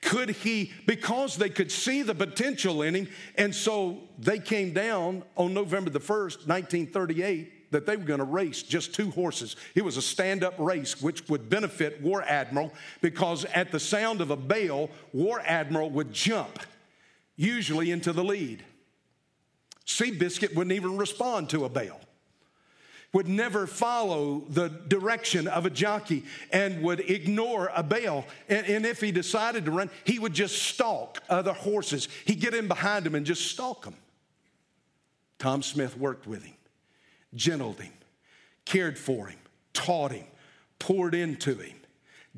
Could 0.00 0.30
he, 0.30 0.72
because 0.86 1.36
they 1.36 1.48
could 1.48 1.72
see 1.72 2.02
the 2.02 2.14
potential 2.14 2.82
in 2.82 2.94
him, 2.94 3.08
and 3.36 3.54
so 3.54 3.98
they 4.18 4.38
came 4.38 4.72
down 4.72 5.24
on 5.36 5.54
November 5.54 5.90
the 5.90 6.00
1st, 6.00 6.46
1938, 6.46 7.70
that 7.72 7.84
they 7.84 7.96
were 7.96 8.04
going 8.04 8.20
to 8.20 8.24
race 8.24 8.62
just 8.62 8.94
two 8.94 9.10
horses. 9.10 9.56
It 9.74 9.84
was 9.84 9.96
a 9.96 10.02
stand 10.02 10.44
up 10.44 10.54
race, 10.58 11.02
which 11.02 11.28
would 11.28 11.50
benefit 11.50 12.00
War 12.00 12.22
Admiral 12.22 12.72
because 13.00 13.44
at 13.46 13.72
the 13.72 13.80
sound 13.80 14.20
of 14.20 14.30
a 14.30 14.36
bell, 14.36 14.88
War 15.12 15.42
Admiral 15.44 15.90
would 15.90 16.12
jump, 16.12 16.60
usually 17.36 17.90
into 17.90 18.12
the 18.12 18.24
lead. 18.24 18.64
Seabiscuit 19.84 20.54
wouldn't 20.54 20.74
even 20.74 20.96
respond 20.96 21.50
to 21.50 21.64
a 21.64 21.68
bell 21.68 22.00
would 23.12 23.28
never 23.28 23.66
follow 23.66 24.44
the 24.48 24.68
direction 24.68 25.48
of 25.48 25.64
a 25.64 25.70
jockey 25.70 26.24
and 26.52 26.82
would 26.82 27.00
ignore 27.00 27.70
a 27.74 27.82
bell. 27.82 28.26
And, 28.48 28.66
and, 28.66 28.84
if 28.84 29.00
he 29.00 29.12
decided 29.12 29.64
to 29.64 29.70
run, 29.70 29.90
he 30.04 30.18
would 30.18 30.34
just 30.34 30.62
stalk 30.62 31.22
other 31.28 31.54
horses. 31.54 32.08
He'd 32.26 32.40
get 32.40 32.54
in 32.54 32.68
behind 32.68 33.06
them 33.06 33.14
and 33.14 33.24
just 33.24 33.50
stalk 33.50 33.84
them. 33.84 33.96
Tom 35.38 35.62
Smith 35.62 35.96
worked 35.96 36.26
with 36.26 36.42
him, 36.42 36.56
gentled 37.34 37.80
him, 37.80 37.92
cared 38.64 38.98
for 38.98 39.28
him, 39.28 39.38
taught 39.72 40.12
him, 40.12 40.26
poured 40.78 41.14
into 41.14 41.54
him 41.54 41.76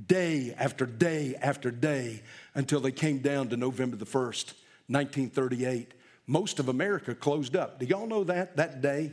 day 0.07 0.55
after 0.59 0.87
day 0.87 1.35
after 1.41 1.71
day 1.71 2.23
until 2.55 2.81
they 2.81 2.93
came 2.93 3.19
down 3.19 3.49
to 3.49 3.57
November 3.57 3.97
the 3.97 4.07
1st, 4.07 4.55
1938. 4.87 5.95
Most 6.27 6.59
of 6.61 6.69
America 6.69 7.15
closed 7.15 7.57
up. 7.57 7.81
Do 7.81 7.87
y'all 7.87 8.07
know 8.07 8.25
that 8.25 8.57
that 8.57 8.81
day? 8.81 9.13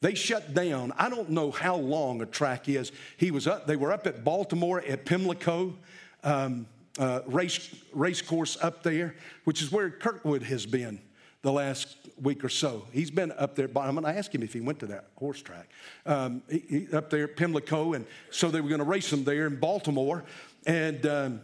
They 0.00 0.14
shut 0.14 0.54
down. 0.54 0.92
I 0.96 1.10
don't 1.10 1.30
know 1.30 1.50
how 1.50 1.76
long 1.76 2.22
a 2.22 2.26
track 2.26 2.68
is. 2.68 2.90
He 3.18 3.30
was 3.30 3.46
up, 3.46 3.66
they 3.66 3.76
were 3.76 3.92
up 3.92 4.06
at 4.06 4.24
Baltimore 4.24 4.80
at 4.80 5.04
Pimlico 5.04 5.76
um, 6.24 6.66
uh, 6.98 7.20
race, 7.26 7.74
race 7.92 8.22
course 8.22 8.56
up 8.62 8.82
there, 8.82 9.14
which 9.44 9.60
is 9.62 9.70
where 9.70 9.90
Kirkwood 9.90 10.42
has 10.44 10.64
been 10.64 11.00
the 11.42 11.52
last 11.52 11.96
week 12.20 12.44
or 12.44 12.48
so. 12.48 12.86
He's 12.92 13.10
been 13.10 13.32
up 13.32 13.56
there. 13.56 13.66
I'm 13.66 13.94
going 13.94 14.04
to 14.04 14.18
ask 14.18 14.34
him 14.34 14.42
if 14.42 14.52
he 14.52 14.60
went 14.60 14.78
to 14.80 14.86
that 14.86 15.06
horse 15.16 15.40
track. 15.40 15.68
Um, 16.06 16.42
he, 16.50 16.58
he, 16.68 16.92
up 16.92 17.10
there 17.10 17.24
at 17.24 17.36
Pimlico, 17.36 17.92
and 17.94 18.06
so 18.30 18.50
they 18.50 18.60
were 18.60 18.68
going 18.68 18.80
to 18.80 18.84
race 18.84 19.12
him 19.12 19.24
there 19.24 19.46
in 19.46 19.56
Baltimore. 19.56 20.24
And 20.66 21.04
um, 21.06 21.40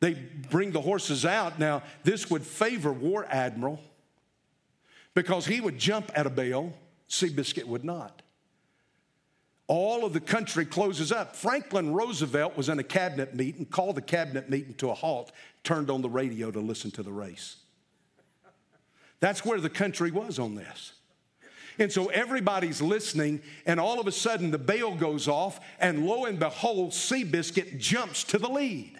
they 0.00 0.14
bring 0.50 0.72
the 0.72 0.80
horses 0.80 1.24
out. 1.26 1.58
Now, 1.58 1.82
this 2.04 2.30
would 2.30 2.42
favor 2.42 2.92
War 2.92 3.26
Admiral 3.28 3.80
because 5.14 5.46
he 5.46 5.60
would 5.60 5.78
jump 5.78 6.10
at 6.14 6.26
a 6.26 6.30
bell 6.30 6.72
Seabiscuit 7.08 7.64
would 7.64 7.84
not. 7.84 8.22
All 9.66 10.04
of 10.04 10.14
the 10.14 10.20
country 10.20 10.64
closes 10.64 11.12
up. 11.12 11.36
Franklin 11.36 11.92
Roosevelt 11.92 12.56
was 12.56 12.70
in 12.70 12.78
a 12.78 12.82
cabinet 12.82 13.34
meeting, 13.34 13.66
called 13.66 13.96
the 13.96 14.02
cabinet 14.02 14.48
meeting 14.48 14.74
to 14.74 14.90
a 14.90 14.94
halt, 14.94 15.32
turned 15.62 15.90
on 15.90 16.00
the 16.00 16.08
radio 16.08 16.50
to 16.50 16.60
listen 16.60 16.90
to 16.92 17.02
the 17.02 17.12
race. 17.12 17.56
That's 19.20 19.44
where 19.44 19.60
the 19.60 19.68
country 19.68 20.10
was 20.10 20.38
on 20.38 20.54
this. 20.54 20.92
And 21.78 21.92
so 21.92 22.06
everybody's 22.06 22.80
listening, 22.80 23.42
and 23.66 23.78
all 23.78 24.00
of 24.00 24.06
a 24.06 24.12
sudden 24.12 24.50
the 24.50 24.58
bell 24.58 24.94
goes 24.94 25.28
off, 25.28 25.60
and 25.78 26.06
lo 26.06 26.24
and 26.24 26.38
behold, 26.38 26.90
Seabiscuit 26.90 27.78
jumps 27.78 28.24
to 28.24 28.38
the 28.38 28.48
lead. 28.48 28.98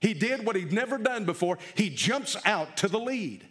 He 0.00 0.12
did 0.12 0.44
what 0.44 0.56
he'd 0.56 0.72
never 0.72 0.98
done 0.98 1.24
before. 1.24 1.58
He 1.74 1.88
jumps 1.88 2.36
out 2.44 2.76
to 2.78 2.88
the 2.88 2.98
lead 2.98 3.46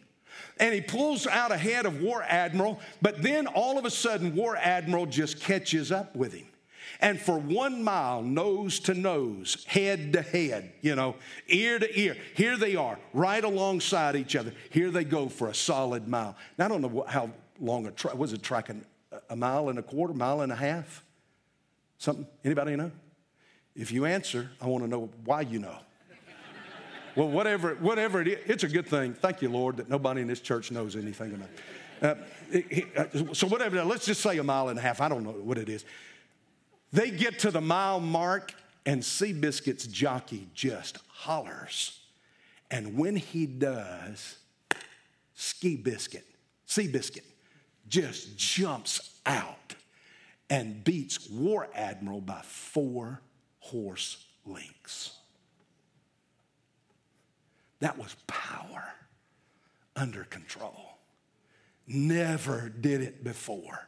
and 0.62 0.76
he 0.76 0.80
pulls 0.80 1.26
out 1.26 1.52
ahead 1.52 1.88
of 1.88 2.02
War 2.02 2.24
Admiral, 2.24 2.80
but 3.02 3.22
then 3.22 3.48
all 3.48 3.80
of 3.80 3.84
a 3.84 3.90
sudden, 3.90 4.36
War 4.36 4.56
Admiral 4.56 5.08
just 5.08 5.42
catches 5.42 5.92
up 5.92 6.16
with 6.16 6.34
him. 6.34 6.46
And 7.02 7.20
for 7.20 7.40
one 7.40 7.84
mile, 7.84 8.22
nose 8.22 8.80
to 8.82 8.94
nose, 8.94 9.66
head 9.68 10.14
to 10.14 10.22
head, 10.22 10.72
you 10.82 10.96
know, 10.96 11.16
ear 11.48 11.80
to 11.80 12.00
ear, 12.00 12.16
here 12.36 12.58
they 12.58 12.76
are, 12.76 13.00
right 13.12 13.44
alongside 13.44 14.16
each 14.16 14.36
other. 14.36 14.54
Here 14.70 14.92
they 14.92 15.04
go 15.04 15.28
for 15.28 15.48
a 15.48 15.56
solid 15.56 16.08
mile. 16.08 16.38
Now, 16.60 16.66
I 16.66 16.68
don't 16.68 16.82
know 16.82 17.06
how 17.08 17.32
long 17.60 17.88
a 17.88 17.92
track 17.92 18.16
was 18.16 18.32
it 18.32 18.44
tracking 18.44 18.86
a 19.32 19.36
mile 19.36 19.70
and 19.70 19.80
a 19.80 19.84
quarter, 19.84 20.14
mile 20.14 20.42
and 20.42 20.52
a 20.52 20.56
half? 20.56 21.04
Something? 21.98 22.28
Anybody 22.46 22.76
know? 22.76 22.92
If 23.76 23.92
you 23.92 24.06
answer, 24.06 24.52
I 24.62 24.68
want 24.68 24.84
to 24.84 24.90
know 24.90 25.10
why 25.26 25.42
you 25.42 25.58
know. 25.58 25.78
Well, 27.16 27.30
whatever, 27.30 27.76
whatever 27.76 28.22
it 28.22 28.28
is, 28.28 28.40
it's 28.46 28.64
a 28.64 28.68
good 28.68 28.88
thing. 28.88 29.14
Thank 29.14 29.42
you, 29.42 29.50
Lord, 29.50 29.78
that 29.78 29.90
nobody 29.90 30.22
in 30.22 30.28
this 30.28 30.40
church 30.40 30.72
knows 30.72 30.96
anything 30.96 31.34
about 31.34 31.50
it. 31.50 31.60
Uh, 32.02 32.16
it, 32.52 32.98
uh, 32.98 33.34
so, 33.34 33.48
whatever, 33.48 33.84
let's 33.84 34.06
just 34.06 34.22
say 34.22 34.38
a 34.38 34.44
mile 34.44 34.70
and 34.70 34.80
a 34.80 34.82
half. 34.82 35.02
I 35.02 35.10
don't 35.10 35.24
know 35.24 35.32
what 35.32 35.58
it 35.58 35.70
is. 35.70 35.86
They 36.92 37.12
get 37.12 37.40
to 37.40 37.52
the 37.52 37.62
mile 37.62 38.00
mark, 38.00 38.54
and 38.86 39.02
Seabiscuit's 39.02 39.88
jockey 39.88 40.48
just 40.54 40.98
hollers. 41.08 42.00
And 42.70 42.98
when 42.98 43.16
he 43.16 43.46
does, 43.46 44.38
Ski 45.36 45.76
Biscuit, 45.76 46.26
Seabiscuit, 46.68 47.26
just 47.88 48.38
jumps 48.38 49.20
out 49.26 49.76
and 50.50 50.84
beats 50.84 51.30
War 51.30 51.68
Admiral 51.76 52.22
by 52.22 52.42
four 52.44 53.22
horse 53.60 54.26
lengths. 54.46 55.18
That 57.82 57.98
was 57.98 58.16
power 58.28 58.84
under 59.96 60.24
control. 60.24 60.98
Never 61.86 62.70
did 62.70 63.02
it 63.02 63.24
before. 63.24 63.88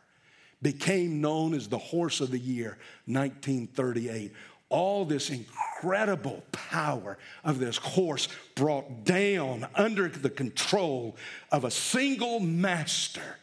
Became 0.61 1.21
known 1.21 1.53
as 1.53 1.67
the 1.67 1.77
horse 1.77 2.21
of 2.21 2.31
the 2.31 2.39
year, 2.39 2.77
1938 3.05 4.33
all 4.73 5.05
this 5.05 5.29
incredible 5.29 6.43
power 6.51 7.19
of 7.43 7.59
this 7.59 7.77
horse 7.77 8.27
brought 8.55 9.03
down 9.03 9.67
under 9.75 10.09
the 10.09 10.31
control 10.31 11.15
of 11.51 11.63
a 11.63 11.69
single 11.69 12.39
master. 12.39 13.37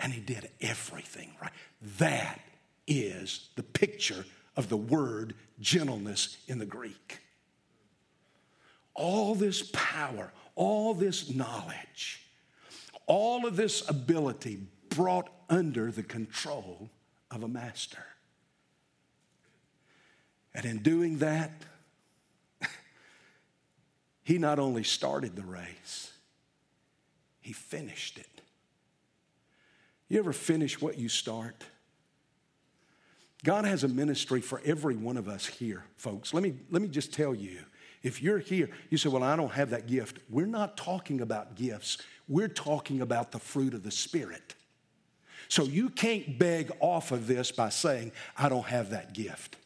And 0.00 0.12
he 0.12 0.20
did 0.20 0.50
everything 0.60 1.30
right. 1.40 1.52
That 1.98 2.40
is 2.88 3.50
the 3.54 3.62
picture 3.62 4.24
of 4.56 4.68
the 4.68 4.76
word 4.76 5.34
gentleness 5.60 6.38
in 6.48 6.58
the 6.58 6.66
Greek. 6.66 7.20
All 8.96 9.34
this 9.34 9.70
power, 9.72 10.32
all 10.54 10.94
this 10.94 11.30
knowledge, 11.30 12.22
all 13.06 13.46
of 13.46 13.56
this 13.56 13.88
ability 13.88 14.60
brought 14.88 15.30
under 15.48 15.90
the 15.90 16.02
control 16.02 16.90
of 17.30 17.42
a 17.42 17.48
master. 17.48 18.04
And 20.54 20.64
in 20.64 20.78
doing 20.78 21.18
that, 21.18 21.52
he 24.24 24.38
not 24.38 24.58
only 24.58 24.82
started 24.82 25.36
the 25.36 25.44
race, 25.44 26.12
he 27.40 27.52
finished 27.52 28.18
it. 28.18 28.40
You 30.08 30.18
ever 30.18 30.32
finish 30.32 30.80
what 30.80 30.98
you 30.98 31.08
start? 31.08 31.64
God 33.44 33.64
has 33.64 33.84
a 33.84 33.88
ministry 33.88 34.40
for 34.40 34.60
every 34.64 34.96
one 34.96 35.16
of 35.16 35.28
us 35.28 35.46
here, 35.46 35.84
folks. 35.96 36.32
Let 36.32 36.42
me, 36.42 36.54
let 36.70 36.80
me 36.80 36.88
just 36.88 37.12
tell 37.12 37.34
you 37.34 37.60
if 38.06 38.22
you're 38.22 38.38
here, 38.38 38.70
you 38.90 38.98
say, 38.98 39.08
Well, 39.08 39.22
I 39.22 39.36
don't 39.36 39.52
have 39.52 39.70
that 39.70 39.86
gift. 39.86 40.18
We're 40.30 40.46
not 40.46 40.76
talking 40.76 41.20
about 41.20 41.56
gifts, 41.56 41.98
we're 42.28 42.48
talking 42.48 43.00
about 43.00 43.32
the 43.32 43.38
fruit 43.38 43.74
of 43.74 43.82
the 43.82 43.90
Spirit. 43.90 44.54
So 45.48 45.62
you 45.62 45.90
can't 45.90 46.38
beg 46.38 46.72
off 46.80 47.12
of 47.12 47.28
this 47.28 47.52
by 47.52 47.68
saying, 47.68 48.10
I 48.36 48.48
don't 48.48 48.66
have 48.66 48.90
that 48.90 49.12
gift. 49.12 49.56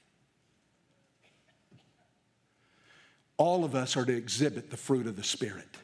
all 3.40 3.64
of 3.64 3.74
us 3.74 3.96
are 3.96 4.04
to 4.04 4.14
exhibit 4.14 4.68
the 4.70 4.76
fruit 4.76 5.06
of 5.06 5.16
the 5.16 5.24
Spirit. 5.24 5.78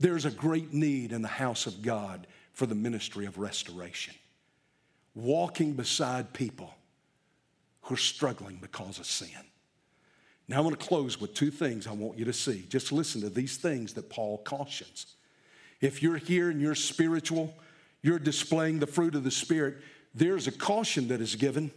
There's 0.00 0.24
a 0.24 0.30
great 0.30 0.72
need 0.72 1.12
in 1.12 1.20
the 1.20 1.28
house 1.28 1.66
of 1.66 1.82
God 1.82 2.26
for 2.54 2.64
the 2.64 2.74
ministry 2.74 3.26
of 3.26 3.36
restoration. 3.36 4.14
Walking 5.14 5.74
beside 5.74 6.32
people 6.32 6.74
who 7.82 7.92
are 7.92 7.98
struggling 7.98 8.56
because 8.56 8.98
of 8.98 9.04
sin. 9.04 9.28
Now, 10.48 10.58
I 10.58 10.60
want 10.60 10.80
to 10.80 10.86
close 10.86 11.20
with 11.20 11.34
two 11.34 11.50
things 11.50 11.86
I 11.86 11.92
want 11.92 12.18
you 12.18 12.24
to 12.24 12.32
see. 12.32 12.64
Just 12.70 12.90
listen 12.90 13.20
to 13.20 13.28
these 13.28 13.58
things 13.58 13.92
that 13.94 14.08
Paul 14.08 14.38
cautions. 14.38 15.14
If 15.82 16.02
you're 16.02 16.16
here 16.16 16.48
and 16.48 16.60
you're 16.60 16.74
spiritual, 16.74 17.54
you're 18.00 18.18
displaying 18.18 18.78
the 18.78 18.86
fruit 18.86 19.14
of 19.14 19.24
the 19.24 19.30
Spirit, 19.30 19.76
there's 20.14 20.46
a 20.46 20.52
caution 20.52 21.08
that 21.08 21.20
is 21.20 21.36
given. 21.36 21.70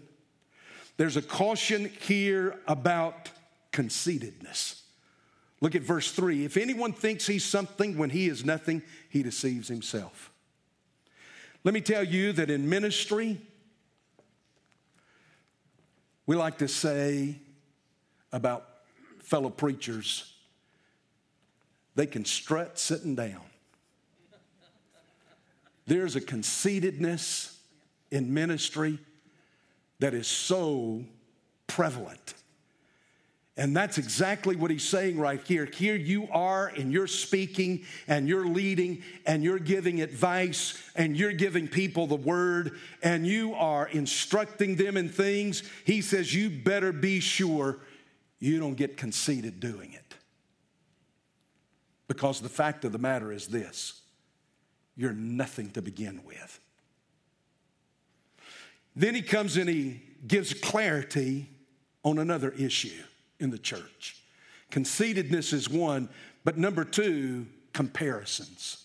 There's 0.96 1.18
a 1.18 1.22
caution 1.22 1.92
here 2.02 2.58
about 2.66 3.30
conceitedness. 3.74 4.82
Look 5.60 5.76
at 5.76 5.82
verse 5.82 6.12
3. 6.12 6.46
If 6.46 6.58
anyone 6.58 6.94
thinks 6.94 7.28
he's 7.28 7.46
something 7.46 7.98
when 7.98 8.10
he 8.10 8.28
is 8.28 8.46
nothing, 8.46 8.82
he 9.10 9.22
deceives 9.22 9.68
himself. 9.68 10.32
Let 11.64 11.74
me 11.74 11.82
tell 11.82 12.04
you 12.04 12.32
that 12.34 12.50
in 12.50 12.70
ministry, 12.70 13.40
we 16.26 16.36
like 16.36 16.58
to 16.60 16.68
say 16.68 17.36
about 18.32 18.68
fellow 19.20 19.50
preachers, 19.50 20.34
they 21.96 22.06
can 22.06 22.26
strut 22.26 22.80
sitting 22.80 23.16
down. 23.16 23.42
There's 25.88 26.16
a 26.16 26.22
conceitedness 26.22 27.58
in 28.12 28.34
ministry 28.34 29.00
that 30.00 30.14
is 30.14 30.28
so 30.28 31.04
prevalent. 31.68 32.34
And 33.58 33.76
that's 33.76 33.98
exactly 33.98 34.56
what 34.56 34.72
he's 34.72 34.88
saying 34.88 35.20
right 35.20 35.42
here. 35.46 35.66
Here 35.66 35.96
you 35.96 36.28
are, 36.32 36.68
and 36.68 36.92
you're 36.92 37.06
speaking, 37.08 37.84
and 38.08 38.28
you're 38.28 38.48
leading, 38.48 39.04
and 39.26 39.44
you're 39.44 39.60
giving 39.60 40.02
advice, 40.02 40.82
and 40.96 41.18
you're 41.18 41.34
giving 41.34 41.68
people 41.68 42.08
the 42.08 42.16
word, 42.16 42.80
and 43.04 43.28
you 43.28 43.54
are 43.54 43.88
instructing 43.90 44.78
them 44.78 44.96
in 44.96 45.10
things. 45.10 45.64
He 45.86 46.02
says, 46.02 46.34
You 46.34 46.50
better 46.50 46.94
be 46.94 47.20
sure 47.20 47.80
you 48.42 48.60
don't 48.60 48.74
get 48.74 48.98
conceited 48.98 49.62
doing 49.62 49.94
it. 49.94 50.16
Because 52.10 52.42
the 52.42 52.50
fact 52.50 52.84
of 52.84 52.92
the 52.92 52.98
matter 52.98 53.32
is 53.32 53.48
this 53.48 54.02
you're 54.98 55.14
nothing 55.14 55.72
to 55.72 55.82
begin 55.82 56.22
with. 56.26 56.60
Then 58.94 59.16
he 59.16 59.22
comes 59.22 59.56
and 59.56 59.70
he 59.70 60.02
gives 60.28 60.54
clarity 60.54 61.48
on 62.04 62.18
another 62.18 62.52
issue 62.52 63.02
in 63.40 63.52
the 63.52 63.58
church. 63.58 64.18
Conceitedness 64.70 65.54
is 65.54 65.70
one, 65.70 66.10
but 66.44 66.58
number 66.58 66.84
two, 66.84 67.48
comparisons. 67.72 68.81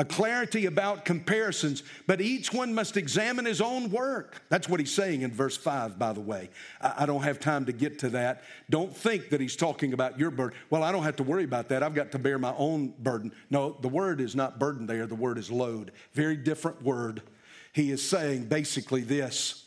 A 0.00 0.04
clarity 0.04 0.64
about 0.64 1.04
comparisons, 1.04 1.82
but 2.06 2.22
each 2.22 2.54
one 2.54 2.72
must 2.72 2.96
examine 2.96 3.44
his 3.44 3.60
own 3.60 3.90
work. 3.90 4.42
That's 4.48 4.66
what 4.66 4.80
he's 4.80 4.90
saying 4.90 5.20
in 5.20 5.30
verse 5.30 5.58
5, 5.58 5.98
by 5.98 6.14
the 6.14 6.22
way. 6.22 6.48
I 6.80 7.04
don't 7.04 7.22
have 7.22 7.38
time 7.38 7.66
to 7.66 7.72
get 7.72 7.98
to 7.98 8.08
that. 8.08 8.42
Don't 8.70 8.96
think 8.96 9.28
that 9.28 9.42
he's 9.42 9.56
talking 9.56 9.92
about 9.92 10.18
your 10.18 10.30
burden. 10.30 10.58
Well, 10.70 10.82
I 10.82 10.90
don't 10.90 11.02
have 11.02 11.16
to 11.16 11.22
worry 11.22 11.44
about 11.44 11.68
that. 11.68 11.82
I've 11.82 11.94
got 11.94 12.12
to 12.12 12.18
bear 12.18 12.38
my 12.38 12.54
own 12.56 12.94
burden. 12.98 13.30
No, 13.50 13.76
the 13.78 13.88
word 13.88 14.22
is 14.22 14.34
not 14.34 14.58
burden 14.58 14.86
there, 14.86 15.06
the 15.06 15.14
word 15.14 15.36
is 15.36 15.50
load. 15.50 15.92
Very 16.14 16.36
different 16.36 16.82
word. 16.82 17.20
He 17.74 17.90
is 17.90 18.02
saying 18.02 18.46
basically 18.46 19.02
this 19.02 19.66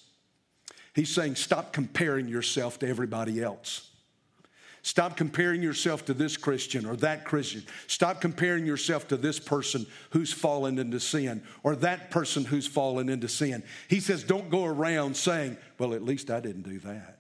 He's 0.93 1.09
saying, 1.09 1.35
stop 1.35 1.73
comparing 1.73 2.27
yourself 2.27 2.79
to 2.79 2.87
everybody 2.87 3.41
else. 3.41 3.89
Stop 4.85 5.15
comparing 5.15 5.63
yourself 5.63 6.03
to 6.05 6.13
this 6.13 6.35
Christian 6.35 6.85
or 6.85 6.97
that 6.97 7.23
Christian. 7.23 7.63
Stop 7.87 8.19
comparing 8.19 8.65
yourself 8.65 9.07
to 9.07 9.17
this 9.17 9.39
person 9.39 9.87
who's 10.09 10.33
fallen 10.33 10.77
into 10.77 10.99
sin 10.99 11.41
or 11.63 11.77
that 11.77 12.11
person 12.11 12.43
who's 12.43 12.67
fallen 12.67 13.07
into 13.07 13.29
sin. 13.29 13.63
He 13.87 14.01
says, 14.01 14.25
don't 14.25 14.49
go 14.49 14.65
around 14.65 15.15
saying, 15.15 15.55
well, 15.79 15.93
at 15.93 16.03
least 16.03 16.29
I 16.29 16.41
didn't 16.41 16.63
do 16.63 16.79
that. 16.79 17.19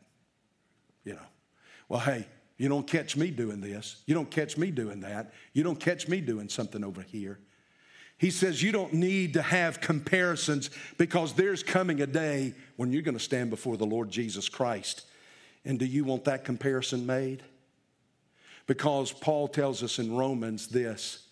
You 1.05 1.13
know, 1.13 1.25
well, 1.87 2.01
hey, 2.01 2.27
you 2.57 2.67
don't 2.67 2.85
catch 2.85 3.15
me 3.15 3.31
doing 3.31 3.61
this. 3.61 4.03
You 4.07 4.13
don't 4.13 4.29
catch 4.29 4.57
me 4.57 4.69
doing 4.69 4.99
that. 4.99 5.33
You 5.53 5.63
don't 5.63 5.79
catch 5.79 6.09
me 6.09 6.19
doing 6.19 6.49
something 6.49 6.83
over 6.83 7.01
here. 7.01 7.39
He 8.17 8.29
says 8.29 8.61
you 8.61 8.73
don't 8.73 8.93
need 8.93 9.35
to 9.35 9.41
have 9.41 9.79
comparisons 9.79 10.69
because 10.97 11.31
there's 11.33 11.63
coming 11.63 12.01
a 12.01 12.07
day 12.07 12.55
when 12.75 12.91
you're 12.91 13.01
going 13.03 13.17
to 13.17 13.23
stand 13.23 13.49
before 13.49 13.77
the 13.77 13.85
Lord 13.85 14.11
Jesus 14.11 14.49
Christ. 14.49 15.03
And 15.63 15.79
do 15.79 15.85
you 15.85 16.03
want 16.03 16.25
that 16.25 16.43
comparison 16.43 17.05
made? 17.05 17.41
Because 18.65 19.11
Paul 19.11 19.47
tells 19.47 19.83
us 19.83 19.99
in 19.99 20.15
Romans 20.15 20.67
this 20.67 21.27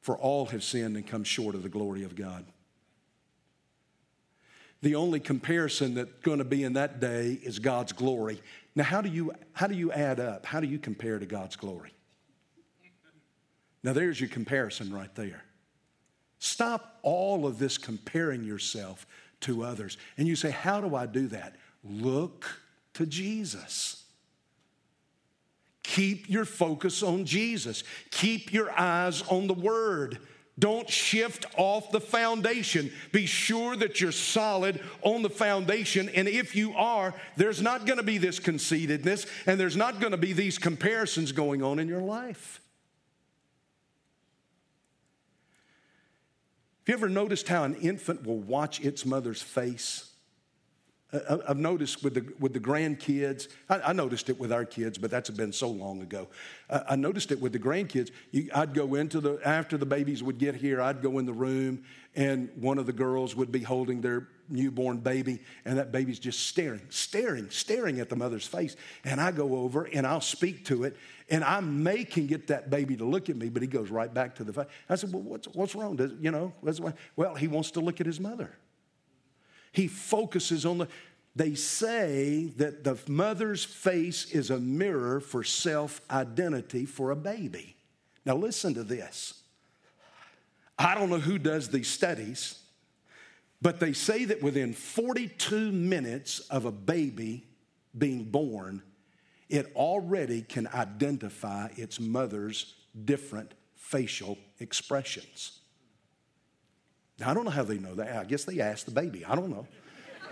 for 0.00 0.16
all 0.16 0.46
have 0.46 0.62
sinned 0.62 0.96
and 0.96 1.06
come 1.06 1.24
short 1.24 1.54
of 1.54 1.62
the 1.62 1.68
glory 1.68 2.04
of 2.04 2.14
God. 2.14 2.44
The 4.82 4.94
only 4.94 5.20
comparison 5.20 5.94
that's 5.94 6.12
going 6.22 6.38
to 6.38 6.44
be 6.44 6.62
in 6.62 6.74
that 6.74 7.00
day 7.00 7.40
is 7.42 7.58
God's 7.58 7.92
glory. 7.92 8.40
Now, 8.74 8.84
how 8.84 9.00
do 9.00 9.08
you, 9.08 9.32
how 9.52 9.66
do 9.66 9.74
you 9.74 9.90
add 9.90 10.20
up? 10.20 10.46
How 10.46 10.60
do 10.60 10.66
you 10.66 10.78
compare 10.78 11.18
to 11.18 11.26
God's 11.26 11.56
glory? 11.56 11.92
Now, 13.82 13.92
there's 13.92 14.20
your 14.20 14.28
comparison 14.28 14.92
right 14.92 15.14
there. 15.14 15.44
Stop 16.38 16.98
all 17.02 17.46
of 17.46 17.58
this 17.58 17.78
comparing 17.78 18.44
yourself 18.44 19.06
to 19.40 19.64
others. 19.64 19.96
And 20.18 20.28
you 20.28 20.36
say, 20.36 20.50
How 20.50 20.80
do 20.80 20.94
I 20.94 21.06
do 21.06 21.28
that? 21.28 21.56
Look 21.82 22.46
to 22.94 23.06
Jesus. 23.06 24.04
Keep 25.86 26.28
your 26.28 26.44
focus 26.44 27.00
on 27.04 27.24
Jesus. 27.24 27.84
Keep 28.10 28.52
your 28.52 28.76
eyes 28.76 29.22
on 29.22 29.46
the 29.46 29.54
Word. 29.54 30.18
Don't 30.58 30.90
shift 30.90 31.46
off 31.56 31.92
the 31.92 32.00
foundation. 32.00 32.90
Be 33.12 33.24
sure 33.24 33.76
that 33.76 34.00
you're 34.00 34.10
solid 34.10 34.80
on 35.02 35.22
the 35.22 35.30
foundation. 35.30 36.08
And 36.08 36.26
if 36.26 36.56
you 36.56 36.74
are, 36.74 37.14
there's 37.36 37.62
not 37.62 37.86
going 37.86 37.98
to 37.98 38.02
be 38.02 38.18
this 38.18 38.40
conceitedness 38.40 39.26
and 39.46 39.60
there's 39.60 39.76
not 39.76 40.00
going 40.00 40.10
to 40.10 40.16
be 40.16 40.32
these 40.32 40.58
comparisons 40.58 41.30
going 41.30 41.62
on 41.62 41.78
in 41.78 41.86
your 41.86 42.02
life. 42.02 42.60
Have 46.80 46.88
you 46.88 46.94
ever 46.94 47.08
noticed 47.08 47.46
how 47.46 47.62
an 47.62 47.76
infant 47.76 48.26
will 48.26 48.40
watch 48.40 48.80
its 48.80 49.06
mother's 49.06 49.42
face? 49.42 50.10
I've 51.12 51.56
noticed 51.56 52.02
with 52.02 52.14
the, 52.14 52.34
with 52.40 52.52
the 52.52 52.60
grandkids, 52.60 53.46
I, 53.68 53.78
I, 53.78 53.92
noticed 53.92 54.28
it 54.28 54.40
with 54.40 54.52
our 54.52 54.64
kids, 54.64 54.98
but 54.98 55.08
that's 55.08 55.30
been 55.30 55.52
so 55.52 55.68
long 55.68 56.02
ago. 56.02 56.26
I 56.68 56.96
noticed 56.96 57.30
it 57.30 57.40
with 57.40 57.52
the 57.52 57.60
grandkids. 57.60 58.10
You, 58.32 58.50
I'd 58.52 58.74
go 58.74 58.96
into 58.96 59.20
the, 59.20 59.38
after 59.44 59.78
the 59.78 59.86
babies 59.86 60.24
would 60.24 60.38
get 60.38 60.56
here, 60.56 60.80
I'd 60.80 61.02
go 61.02 61.18
in 61.18 61.26
the 61.26 61.32
room 61.32 61.84
and 62.16 62.50
one 62.56 62.78
of 62.78 62.86
the 62.86 62.92
girls 62.92 63.36
would 63.36 63.52
be 63.52 63.60
holding 63.60 64.00
their 64.00 64.26
newborn 64.48 64.98
baby 64.98 65.40
and 65.64 65.78
that 65.78 65.92
baby's 65.92 66.18
just 66.18 66.48
staring, 66.48 66.82
staring, 66.88 67.50
staring 67.50 68.00
at 68.00 68.08
the 68.08 68.16
mother's 68.16 68.46
face. 68.46 68.74
And 69.04 69.20
I 69.20 69.30
go 69.30 69.58
over 69.58 69.84
and 69.84 70.04
I'll 70.04 70.20
speak 70.20 70.64
to 70.66 70.82
it 70.82 70.96
and 71.30 71.44
I 71.44 71.60
may 71.60 72.04
can 72.04 72.26
get 72.26 72.48
that 72.48 72.68
baby 72.68 72.96
to 72.96 73.04
look 73.04 73.30
at 73.30 73.36
me, 73.36 73.48
but 73.48 73.62
he 73.62 73.68
goes 73.68 73.90
right 73.90 74.12
back 74.12 74.34
to 74.36 74.44
the 74.44 74.52
face. 74.52 74.66
I 74.88 74.96
said, 74.96 75.12
well, 75.12 75.22
what's, 75.22 75.46
what's 75.48 75.76
wrong? 75.76 75.94
Does, 75.94 76.12
you 76.20 76.32
know, 76.32 76.52
well, 77.14 77.36
he 77.36 77.46
wants 77.46 77.70
to 77.72 77.80
look 77.80 78.00
at 78.00 78.06
his 78.06 78.18
mother. 78.18 78.50
He 79.76 79.88
focuses 79.88 80.64
on 80.64 80.78
the, 80.78 80.88
they 81.36 81.54
say 81.54 82.50
that 82.56 82.82
the 82.82 82.98
mother's 83.06 83.62
face 83.62 84.30
is 84.32 84.48
a 84.48 84.58
mirror 84.58 85.20
for 85.20 85.44
self 85.44 86.00
identity 86.10 86.86
for 86.86 87.10
a 87.10 87.16
baby. 87.16 87.76
Now, 88.24 88.36
listen 88.36 88.72
to 88.72 88.82
this. 88.82 89.42
I 90.78 90.94
don't 90.94 91.10
know 91.10 91.18
who 91.18 91.38
does 91.38 91.68
these 91.68 91.88
studies, 91.88 92.58
but 93.60 93.78
they 93.78 93.92
say 93.92 94.24
that 94.24 94.42
within 94.42 94.72
42 94.72 95.72
minutes 95.72 96.40
of 96.40 96.64
a 96.64 96.72
baby 96.72 97.44
being 97.98 98.24
born, 98.24 98.82
it 99.50 99.70
already 99.76 100.40
can 100.40 100.68
identify 100.68 101.68
its 101.76 102.00
mother's 102.00 102.74
different 103.04 103.52
facial 103.74 104.38
expressions. 104.58 105.60
I 107.24 107.32
don't 107.32 107.44
know 107.44 107.50
how 107.50 107.64
they 107.64 107.78
know 107.78 107.94
that. 107.94 108.16
I 108.16 108.24
guess 108.24 108.44
they 108.44 108.60
asked 108.60 108.86
the 108.86 108.92
baby. 108.92 109.24
I 109.24 109.34
don't 109.34 109.50
know. 109.50 109.66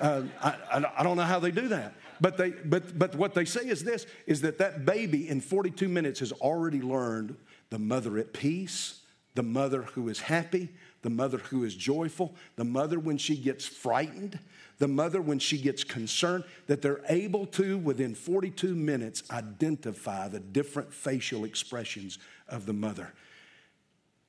Uh, 0.00 0.22
I, 0.42 0.84
I, 0.98 1.02
don't 1.02 1.16
know 1.16 1.22
how 1.22 1.38
they 1.38 1.50
do 1.50 1.68
that. 1.68 1.94
But, 2.20 2.36
they, 2.36 2.50
but, 2.50 2.98
but 2.98 3.14
what 3.14 3.34
they 3.34 3.44
say 3.44 3.60
is 3.60 3.84
this, 3.84 4.06
is 4.26 4.40
that 4.42 4.58
that 4.58 4.84
baby 4.84 5.28
in 5.28 5.40
42 5.40 5.88
minutes 5.88 6.20
has 6.20 6.32
already 6.32 6.80
learned 6.80 7.36
the 7.70 7.78
mother 7.78 8.18
at 8.18 8.32
peace, 8.32 9.00
the 9.34 9.42
mother 9.42 9.82
who 9.82 10.08
is 10.08 10.20
happy, 10.20 10.68
the 11.02 11.10
mother 11.10 11.38
who 11.38 11.64
is 11.64 11.74
joyful, 11.74 12.34
the 12.56 12.64
mother 12.64 12.98
when 12.98 13.18
she 13.18 13.36
gets 13.36 13.66
frightened, 13.66 14.38
the 14.78 14.88
mother 14.88 15.20
when 15.22 15.38
she 15.38 15.58
gets 15.58 15.84
concerned, 15.84 16.44
that 16.66 16.82
they're 16.82 17.02
able 17.08 17.46
to, 17.46 17.78
within 17.78 18.14
42 18.14 18.74
minutes, 18.74 19.22
identify 19.30 20.28
the 20.28 20.40
different 20.40 20.92
facial 20.92 21.44
expressions 21.44 22.18
of 22.48 22.66
the 22.66 22.72
mother. 22.72 23.12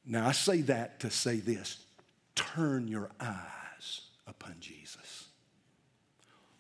Now, 0.06 0.28
I 0.28 0.32
say 0.34 0.62
that 0.62 0.99
to 0.99 1.10
say 1.10 1.38
this 1.38 1.84
turn 2.36 2.88
your 2.88 3.09
eyes 3.19 4.01
upon 4.27 4.55
Jesus. 4.59 5.29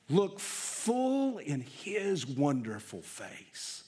Look 0.09 0.39
full 0.39 1.39
in 1.39 1.61
his 1.61 2.27
wonderful 2.27 3.01
face. 3.01 3.83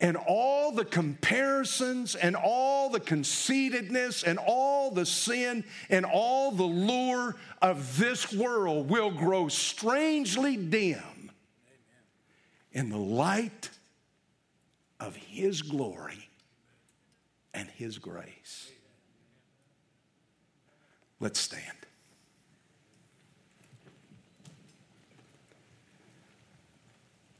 And 0.00 0.16
all 0.16 0.70
the 0.70 0.84
comparisons 0.84 2.14
and 2.14 2.36
all 2.36 2.88
the 2.88 3.00
conceitedness 3.00 4.22
and 4.22 4.38
all 4.38 4.92
the 4.92 5.04
sin 5.04 5.64
and 5.90 6.06
all 6.06 6.52
the 6.52 6.62
lure 6.62 7.34
of 7.60 7.98
this 7.98 8.32
world 8.32 8.88
will 8.88 9.10
grow 9.10 9.48
strangely 9.48 10.56
dim 10.56 11.32
in 12.70 12.90
the 12.90 12.98
light 12.98 13.70
of 15.00 15.16
His 15.16 15.62
glory 15.62 16.28
and 17.52 17.68
His 17.68 17.98
grace. 17.98 18.70
Let's 21.20 21.40
stand. 21.40 21.64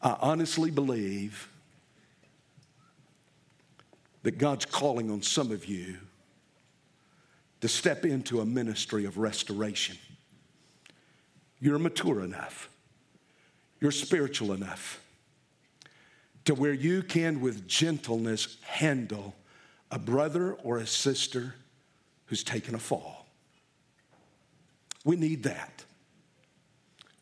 I 0.01 0.17
honestly 0.21 0.71
believe 0.71 1.49
that 4.23 4.39
God's 4.39 4.65
calling 4.65 5.11
on 5.11 5.23
some 5.23 5.51
of 5.51 5.67
you 5.67 5.97
to 7.61 7.69
step 7.69 8.05
into 8.05 8.41
a 8.41 8.47
ministry 8.47 9.05
of 9.05 9.19
restoration. 9.19 9.97
You're 11.61 11.79
mature 11.79 12.23
enough, 12.23 12.69
you're 13.81 13.91
spiritual 13.91 14.53
enough 14.53 15.01
to 16.45 16.55
where 16.55 16.73
you 16.73 17.03
can, 17.03 17.41
with 17.41 17.69
gentleness, 17.69 18.57
handle 18.63 19.35
a 19.91 19.99
brother 19.99 20.55
or 20.63 20.79
a 20.79 20.87
sister 20.87 21.55
who's 22.27 22.43
taken 22.43 22.75
a 22.75 22.79
fall. 22.79 23.18
We 25.05 25.17
need 25.17 25.45
that. 25.45 25.85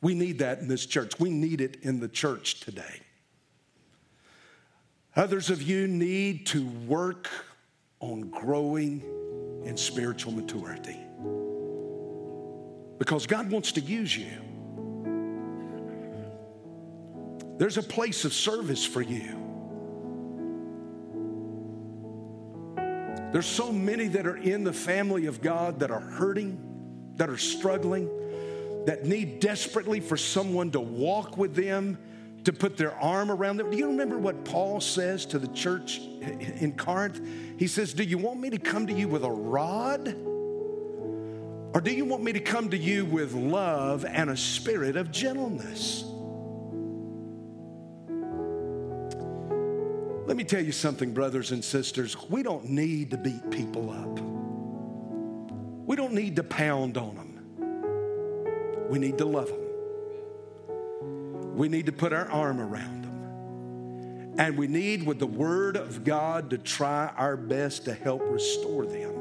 We 0.00 0.14
need 0.14 0.38
that 0.40 0.60
in 0.60 0.68
this 0.68 0.86
church. 0.86 1.18
We 1.18 1.30
need 1.30 1.60
it 1.60 1.78
in 1.82 2.00
the 2.00 2.08
church 2.08 2.60
today. 2.60 3.00
Others 5.16 5.50
of 5.50 5.62
you 5.62 5.86
need 5.88 6.46
to 6.48 6.66
work 6.86 7.28
on 8.00 8.28
growing 8.30 9.02
in 9.64 9.76
spiritual 9.76 10.32
maturity 10.32 11.00
because 12.98 13.26
God 13.26 13.50
wants 13.50 13.72
to 13.72 13.80
use 13.80 14.16
you. 14.16 14.42
There's 17.58 17.78
a 17.78 17.82
place 17.82 18.24
of 18.26 18.34
service 18.34 18.84
for 18.84 19.00
you. 19.00 19.42
There's 23.32 23.46
so 23.46 23.72
many 23.72 24.08
that 24.08 24.26
are 24.26 24.36
in 24.36 24.64
the 24.64 24.72
family 24.72 25.26
of 25.26 25.40
God 25.40 25.80
that 25.80 25.90
are 25.90 26.00
hurting, 26.00 26.65
that 27.16 27.28
are 27.28 27.38
struggling 27.38 28.08
that 28.86 29.04
need 29.04 29.40
desperately 29.40 30.00
for 30.00 30.16
someone 30.16 30.70
to 30.70 30.80
walk 30.80 31.36
with 31.36 31.54
them, 31.54 31.98
to 32.44 32.52
put 32.52 32.76
their 32.76 32.94
arm 32.94 33.30
around 33.30 33.56
them. 33.56 33.70
Do 33.70 33.76
you 33.76 33.88
remember 33.88 34.16
what 34.16 34.44
Paul 34.44 34.80
says 34.80 35.26
to 35.26 35.38
the 35.38 35.48
church 35.48 35.98
in 36.60 36.74
Corinth? 36.76 37.20
He 37.58 37.66
says, 37.66 37.92
Do 37.92 38.04
you 38.04 38.16
want 38.16 38.40
me 38.40 38.50
to 38.50 38.58
come 38.58 38.86
to 38.86 38.92
you 38.92 39.08
with 39.08 39.24
a 39.24 39.30
rod? 39.30 40.08
Or 41.74 41.80
do 41.80 41.92
you 41.92 42.04
want 42.04 42.22
me 42.22 42.32
to 42.32 42.40
come 42.40 42.70
to 42.70 42.78
you 42.78 43.04
with 43.04 43.34
love 43.34 44.04
and 44.04 44.30
a 44.30 44.36
spirit 44.36 44.96
of 44.96 45.10
gentleness? 45.10 46.04
Let 50.26 50.36
me 50.36 50.44
tell 50.44 50.64
you 50.64 50.72
something, 50.72 51.12
brothers 51.12 51.50
and 51.50 51.64
sisters. 51.64 52.16
We 52.30 52.42
don't 52.42 52.70
need 52.70 53.10
to 53.10 53.16
beat 53.16 53.50
people 53.50 53.90
up. 53.90 54.35
We 55.86 55.94
don't 55.94 56.12
need 56.14 56.36
to 56.36 56.42
pound 56.42 56.98
on 56.98 57.14
them. 57.14 58.88
We 58.90 58.98
need 58.98 59.18
to 59.18 59.24
love 59.24 59.46
them. 59.46 59.60
We 61.56 61.68
need 61.68 61.86
to 61.86 61.92
put 61.92 62.12
our 62.12 62.28
arm 62.28 62.60
around 62.60 63.04
them. 63.04 64.34
And 64.38 64.58
we 64.58 64.66
need, 64.66 65.06
with 65.06 65.20
the 65.20 65.26
Word 65.26 65.76
of 65.76 66.02
God, 66.02 66.50
to 66.50 66.58
try 66.58 67.12
our 67.16 67.36
best 67.36 67.84
to 67.84 67.94
help 67.94 68.22
restore 68.26 68.84
them 68.84 69.14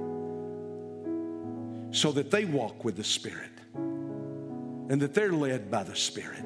so 1.92 2.12
that 2.12 2.32
they 2.32 2.46
walk 2.46 2.84
with 2.84 2.98
the 2.98 3.04
Spirit 3.04 3.52
and 3.74 5.00
that 5.02 5.14
they're 5.14 5.32
led 5.32 5.70
by 5.72 5.84
the 5.84 5.96
Spirit 5.96 6.44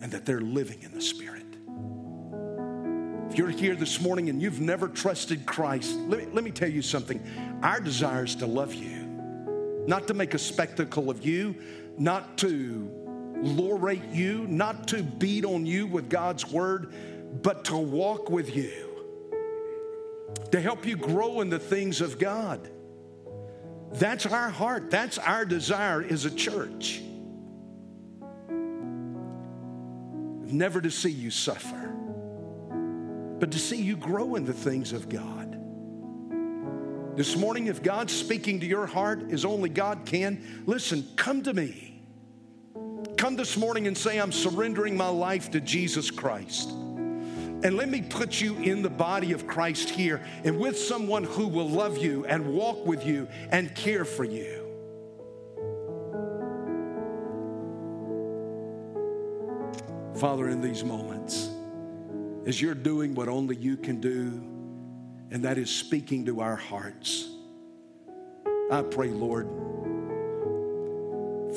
and 0.00 0.10
that 0.10 0.24
they're 0.24 0.40
living 0.40 0.82
in 0.82 0.92
the 0.92 1.02
Spirit. 1.02 1.35
You're 3.36 3.50
here 3.50 3.76
this 3.76 4.00
morning 4.00 4.30
and 4.30 4.40
you've 4.40 4.60
never 4.60 4.88
trusted 4.88 5.46
Christ, 5.46 5.94
let 6.08 6.20
me, 6.20 6.26
let 6.32 6.42
me 6.42 6.50
tell 6.50 6.70
you 6.70 6.82
something. 6.82 7.22
Our 7.62 7.80
desire 7.80 8.24
is 8.24 8.34
to 8.36 8.46
love 8.46 8.74
you 8.74 9.06
not 9.86 10.08
to 10.08 10.14
make 10.14 10.34
a 10.34 10.38
spectacle 10.38 11.10
of 11.10 11.24
you, 11.24 11.54
not 11.96 12.38
to 12.38 12.90
lorate 13.36 14.12
you, 14.12 14.46
not 14.48 14.88
to 14.88 15.02
beat 15.02 15.44
on 15.44 15.64
you 15.64 15.86
with 15.86 16.10
God's 16.10 16.50
word, 16.50 16.92
but 17.42 17.64
to 17.66 17.76
walk 17.76 18.30
with 18.30 18.54
you, 18.54 19.04
to 20.50 20.60
help 20.60 20.86
you 20.86 20.96
grow 20.96 21.40
in 21.40 21.50
the 21.50 21.58
things 21.58 22.00
of 22.00 22.18
God. 22.18 22.68
That's 23.92 24.26
our 24.26 24.50
heart. 24.50 24.90
That's 24.90 25.18
our 25.18 25.44
desire 25.44 26.02
as 26.02 26.24
a 26.24 26.30
church. 26.30 27.00
Never 30.48 30.80
to 30.80 30.90
see 30.90 31.10
you 31.10 31.30
suffer, 31.30 31.85
but 33.38 33.50
to 33.52 33.58
see 33.58 33.80
you 33.80 33.96
grow 33.96 34.34
in 34.34 34.44
the 34.44 34.52
things 34.52 34.92
of 34.92 35.08
God. 35.08 35.58
This 37.16 37.36
morning, 37.36 37.66
if 37.66 37.82
God's 37.82 38.14
speaking 38.14 38.60
to 38.60 38.66
your 38.66 38.86
heart 38.86 39.30
as 39.30 39.44
only 39.44 39.70
God 39.70 40.04
can, 40.04 40.62
listen, 40.66 41.06
come 41.16 41.42
to 41.44 41.54
me. 41.54 42.02
Come 43.16 43.36
this 43.36 43.56
morning 43.56 43.86
and 43.86 43.96
say, 43.96 44.18
I'm 44.18 44.32
surrendering 44.32 44.96
my 44.96 45.08
life 45.08 45.50
to 45.52 45.60
Jesus 45.60 46.10
Christ. 46.10 46.68
And 46.68 47.78
let 47.78 47.88
me 47.88 48.02
put 48.02 48.38
you 48.38 48.56
in 48.58 48.82
the 48.82 48.90
body 48.90 49.32
of 49.32 49.46
Christ 49.46 49.88
here 49.88 50.22
and 50.44 50.58
with 50.58 50.78
someone 50.78 51.24
who 51.24 51.48
will 51.48 51.68
love 51.68 51.96
you 51.96 52.26
and 52.26 52.52
walk 52.52 52.84
with 52.84 53.06
you 53.06 53.28
and 53.50 53.74
care 53.74 54.04
for 54.04 54.24
you. 54.24 54.62
Father, 60.16 60.50
in 60.50 60.60
these 60.60 60.84
moments, 60.84 61.55
as 62.46 62.62
you're 62.62 62.74
doing 62.74 63.14
what 63.14 63.28
only 63.28 63.56
you 63.56 63.76
can 63.76 64.00
do, 64.00 64.40
and 65.30 65.44
that 65.44 65.58
is 65.58 65.68
speaking 65.68 66.24
to 66.26 66.40
our 66.40 66.56
hearts. 66.56 67.28
I 68.70 68.82
pray, 68.82 69.08
Lord, 69.08 69.48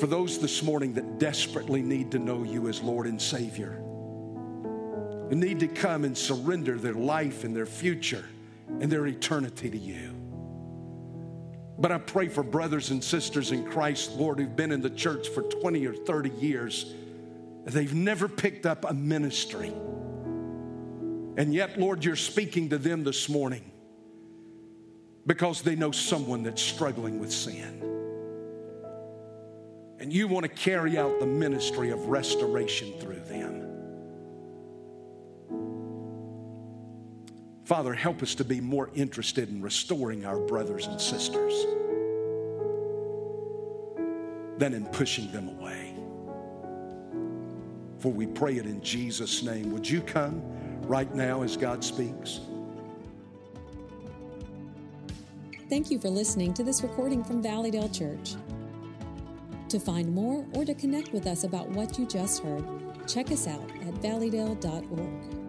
For 0.00 0.06
those 0.06 0.38
this 0.38 0.62
morning 0.62 0.94
that 0.94 1.18
desperately 1.18 1.82
need 1.82 2.12
to 2.12 2.18
know 2.18 2.42
you 2.42 2.68
as 2.68 2.80
Lord 2.80 3.06
and 3.06 3.20
Savior, 3.20 3.72
and 5.30 5.38
need 5.38 5.60
to 5.60 5.68
come 5.68 6.04
and 6.04 6.16
surrender 6.16 6.78
their 6.78 6.94
life 6.94 7.44
and 7.44 7.54
their 7.54 7.66
future 7.66 8.24
and 8.80 8.90
their 8.90 9.06
eternity 9.06 9.68
to 9.68 9.76
you. 9.76 10.16
But 11.78 11.92
I 11.92 11.98
pray 11.98 12.28
for 12.28 12.42
brothers 12.42 12.90
and 12.90 13.04
sisters 13.04 13.52
in 13.52 13.70
Christ, 13.70 14.12
Lord, 14.16 14.38
who've 14.38 14.56
been 14.56 14.72
in 14.72 14.80
the 14.80 14.88
church 14.88 15.28
for 15.28 15.42
20 15.42 15.86
or 15.86 15.92
30 15.94 16.30
years. 16.30 16.94
They've 17.66 17.94
never 17.94 18.26
picked 18.26 18.64
up 18.64 18.86
a 18.88 18.94
ministry. 18.94 19.70
And 21.40 21.54
yet, 21.54 21.80
Lord, 21.80 22.04
you're 22.04 22.16
speaking 22.16 22.68
to 22.68 22.76
them 22.76 23.02
this 23.02 23.26
morning 23.30 23.64
because 25.26 25.62
they 25.62 25.74
know 25.74 25.90
someone 25.90 26.42
that's 26.42 26.60
struggling 26.60 27.18
with 27.18 27.32
sin. 27.32 27.80
And 29.98 30.12
you 30.12 30.28
want 30.28 30.44
to 30.44 30.50
carry 30.50 30.98
out 30.98 31.18
the 31.18 31.24
ministry 31.24 31.92
of 31.92 32.08
restoration 32.08 32.92
through 33.00 33.20
them. 33.20 33.66
Father, 37.64 37.94
help 37.94 38.22
us 38.22 38.34
to 38.34 38.44
be 38.44 38.60
more 38.60 38.90
interested 38.94 39.48
in 39.48 39.62
restoring 39.62 40.26
our 40.26 40.40
brothers 40.40 40.88
and 40.88 41.00
sisters 41.00 41.54
than 44.58 44.74
in 44.74 44.84
pushing 44.92 45.32
them 45.32 45.48
away. 45.48 45.94
For 47.98 48.12
we 48.12 48.26
pray 48.26 48.58
it 48.58 48.66
in 48.66 48.82
Jesus' 48.82 49.42
name. 49.42 49.72
Would 49.72 49.88
you 49.88 50.02
come 50.02 50.42
right 50.90 51.14
now 51.14 51.42
as 51.42 51.56
God 51.56 51.84
speaks? 51.84 52.40
Thank 55.70 55.88
you 55.88 56.00
for 56.00 56.10
listening 56.10 56.52
to 56.54 56.64
this 56.64 56.82
recording 56.82 57.22
from 57.22 57.40
Valleydale 57.40 57.88
Church. 57.90 58.34
To 59.68 59.78
find 59.78 60.12
more 60.12 60.44
or 60.56 60.64
to 60.64 60.74
connect 60.74 61.12
with 61.12 61.28
us 61.28 61.44
about 61.44 61.68
what 61.68 61.96
you 61.96 62.06
just 62.06 62.42
heard, 62.42 62.64
check 63.06 63.30
us 63.30 63.46
out 63.46 63.70
at 63.86 63.94
valleydale.org. 64.02 65.39